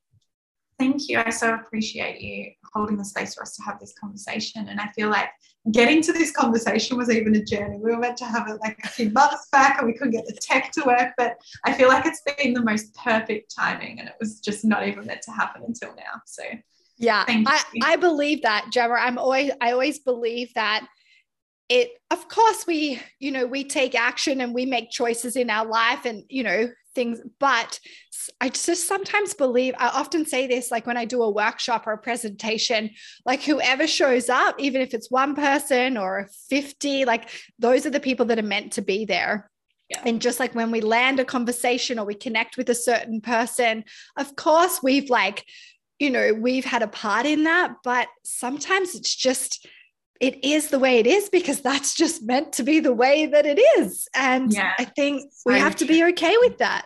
thank 0.80 1.10
you. 1.10 1.20
I 1.20 1.30
so 1.30 1.54
appreciate 1.54 2.22
you 2.22 2.52
holding 2.74 2.98
the 2.98 3.06
space 3.06 3.36
for 3.36 3.44
us 3.44 3.56
to 3.56 3.64
have 3.64 3.80
this 3.80 3.94
conversation. 4.00 4.70
And 4.70 4.80
I 4.80 4.88
feel 4.90 5.10
like 5.10 5.30
getting 5.72 6.02
to 6.04 6.14
this 6.14 6.32
conversation 6.32 6.98
was 6.98 7.10
even 7.10 7.36
a 7.36 7.44
journey. 7.44 7.78
We 7.78 7.92
were 7.92 7.98
meant 7.98 8.18
to 8.18 8.26
have 8.26 8.48
it 8.48 8.60
like 8.62 8.80
a 8.84 8.88
few 8.88 9.10
months 9.10 9.48
back 9.52 9.80
and 9.80 9.88
we 9.88 9.94
couldn't 9.94 10.14
get 10.14 10.26
the 10.28 10.38
tech 10.42 10.72
to 10.74 10.84
work, 10.86 11.14
but 11.18 11.38
I 11.66 11.74
feel 11.74 11.88
like 11.88 12.06
it's 12.06 12.22
been 12.38 12.54
the 12.54 12.64
most 12.64 12.96
perfect 12.96 13.54
timing 13.56 14.00
and 14.00 14.08
it 14.08 14.16
was 14.20 14.40
just 14.40 14.64
not 14.64 14.88
even 14.88 15.06
meant 15.06 15.22
to 15.24 15.32
happen 15.32 15.64
until 15.66 15.96
now. 15.96 16.22
So 16.26 16.44
yeah, 16.98 17.26
I, 17.28 17.64
I 17.84 17.96
believe 17.96 18.42
that, 18.42 18.70
Gemma. 18.72 18.96
I'm 18.96 19.20
always 19.20 19.52
I 19.62 19.72
always 19.72 20.00
believe 20.00 20.52
that 20.56 20.88
it 21.70 21.92
of 22.12 22.28
course 22.28 22.66
we 22.66 23.00
you 23.20 23.30
know 23.30 23.46
we 23.46 23.64
take 23.64 23.94
action 23.94 24.42
and 24.42 24.54
we 24.54 24.66
make 24.66 24.90
choices 24.90 25.36
in 25.36 25.50
our 25.50 25.66
life 25.66 26.06
and 26.06 26.24
you 26.30 26.42
know 26.42 26.68
things 26.98 27.22
but 27.40 27.80
i 28.42 28.50
just 28.50 28.88
sometimes 28.88 29.36
believe 29.36 29.76
i 29.78 29.88
often 29.90 30.26
say 30.26 30.48
this 30.48 30.72
like 30.72 30.88
when 30.88 30.98
i 30.98 31.06
do 31.06 31.22
a 31.22 31.30
workshop 31.30 31.86
or 31.86 31.94
a 31.94 31.98
presentation 31.98 32.90
like 33.24 33.44
whoever 33.44 33.86
shows 33.86 34.30
up 34.30 34.56
even 34.60 34.82
if 34.82 34.96
it's 34.96 35.12
one 35.12 35.36
person 35.36 35.96
or 35.96 36.28
50 36.50 37.06
like 37.06 37.30
those 37.60 37.86
are 37.86 37.92
the 37.92 38.00
people 38.00 38.26
that 38.26 38.40
are 38.40 38.54
meant 38.56 38.74
to 38.74 38.82
be 38.82 39.06
there 39.06 39.50
yeah. 39.90 40.02
And 40.06 40.22
just 40.22 40.40
like 40.42 40.54
when 40.54 40.72
we 40.72 40.82
land 40.82 41.22
a 41.22 41.24
conversation 41.24 41.98
or 41.98 42.06
we 42.06 42.14
connect 42.14 42.58
with 42.58 42.70
a 42.70 42.76
certain 42.76 43.22
person, 43.22 43.86
of 44.18 44.36
course, 44.36 44.82
we've 44.84 45.10
like, 45.10 45.46
you 45.98 46.10
know, 46.10 46.34
we've 46.34 46.66
had 46.66 46.84
a 46.84 46.90
part 46.90 47.26
in 47.26 47.46
that, 47.46 47.72
but 47.86 48.10
sometimes 48.26 48.96
it's 48.96 49.16
just, 49.16 49.66
it 50.20 50.44
is 50.44 50.70
the 50.70 50.80
way 50.80 51.00
it 51.00 51.08
is 51.08 51.30
because 51.30 51.62
that's 51.62 51.94
just 51.94 52.24
meant 52.24 52.54
to 52.54 52.64
be 52.64 52.80
the 52.80 52.94
way 52.94 53.28
that 53.28 53.46
it 53.46 53.60
is. 53.80 54.08
And 54.14 54.54
yeah, 54.54 54.74
I 54.78 54.86
think 54.86 55.32
we 55.46 55.60
have 55.60 55.76
to 55.78 55.86
be 55.86 56.04
okay 56.06 56.36
with 56.40 56.58
that. 56.60 56.86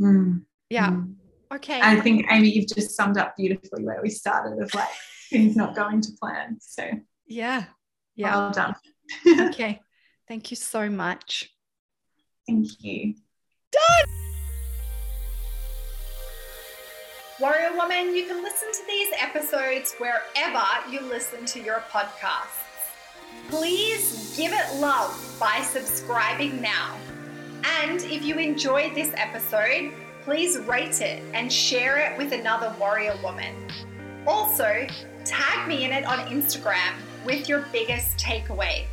Mm. 0.00 0.42
Yeah. 0.68 0.90
Mm. 0.90 1.14
Okay. 1.54 1.80
I 1.80 2.00
think, 2.00 2.26
Amy, 2.30 2.50
you've 2.50 2.68
just 2.68 2.96
summed 2.96 3.18
up 3.18 3.36
beautifully 3.36 3.84
where 3.84 4.00
we 4.02 4.10
started 4.10 4.60
of 4.60 4.74
like 4.74 4.88
things 5.30 5.56
not 5.56 5.76
going 5.76 6.00
to 6.02 6.12
plan. 6.20 6.58
So, 6.60 6.90
yeah. 7.26 7.64
Yeah. 8.16 8.36
Well 8.36 8.50
done. 8.50 8.74
okay. 9.50 9.80
Thank 10.28 10.50
you 10.50 10.56
so 10.56 10.88
much. 10.88 11.50
Thank 12.46 12.82
you. 12.82 13.14
Done. 13.70 14.25
Warrior 17.38 17.76
Woman, 17.76 18.16
you 18.16 18.24
can 18.24 18.42
listen 18.42 18.72
to 18.72 18.80
these 18.86 19.08
episodes 19.20 19.94
wherever 19.98 20.64
you 20.90 21.02
listen 21.02 21.44
to 21.44 21.60
your 21.60 21.80
podcasts. 21.90 22.64
Please 23.50 24.34
give 24.38 24.52
it 24.54 24.80
love 24.80 25.36
by 25.38 25.60
subscribing 25.60 26.62
now. 26.62 26.96
And 27.82 28.02
if 28.04 28.24
you 28.24 28.36
enjoyed 28.36 28.94
this 28.94 29.12
episode, 29.16 29.92
please 30.24 30.56
rate 30.60 31.02
it 31.02 31.22
and 31.34 31.52
share 31.52 31.98
it 31.98 32.16
with 32.16 32.32
another 32.32 32.74
warrior 32.80 33.18
woman. 33.22 33.54
Also, 34.26 34.86
tag 35.26 35.68
me 35.68 35.84
in 35.84 35.92
it 35.92 36.06
on 36.06 36.20
Instagram 36.28 36.94
with 37.26 37.50
your 37.50 37.66
biggest 37.70 38.16
takeaway. 38.16 38.86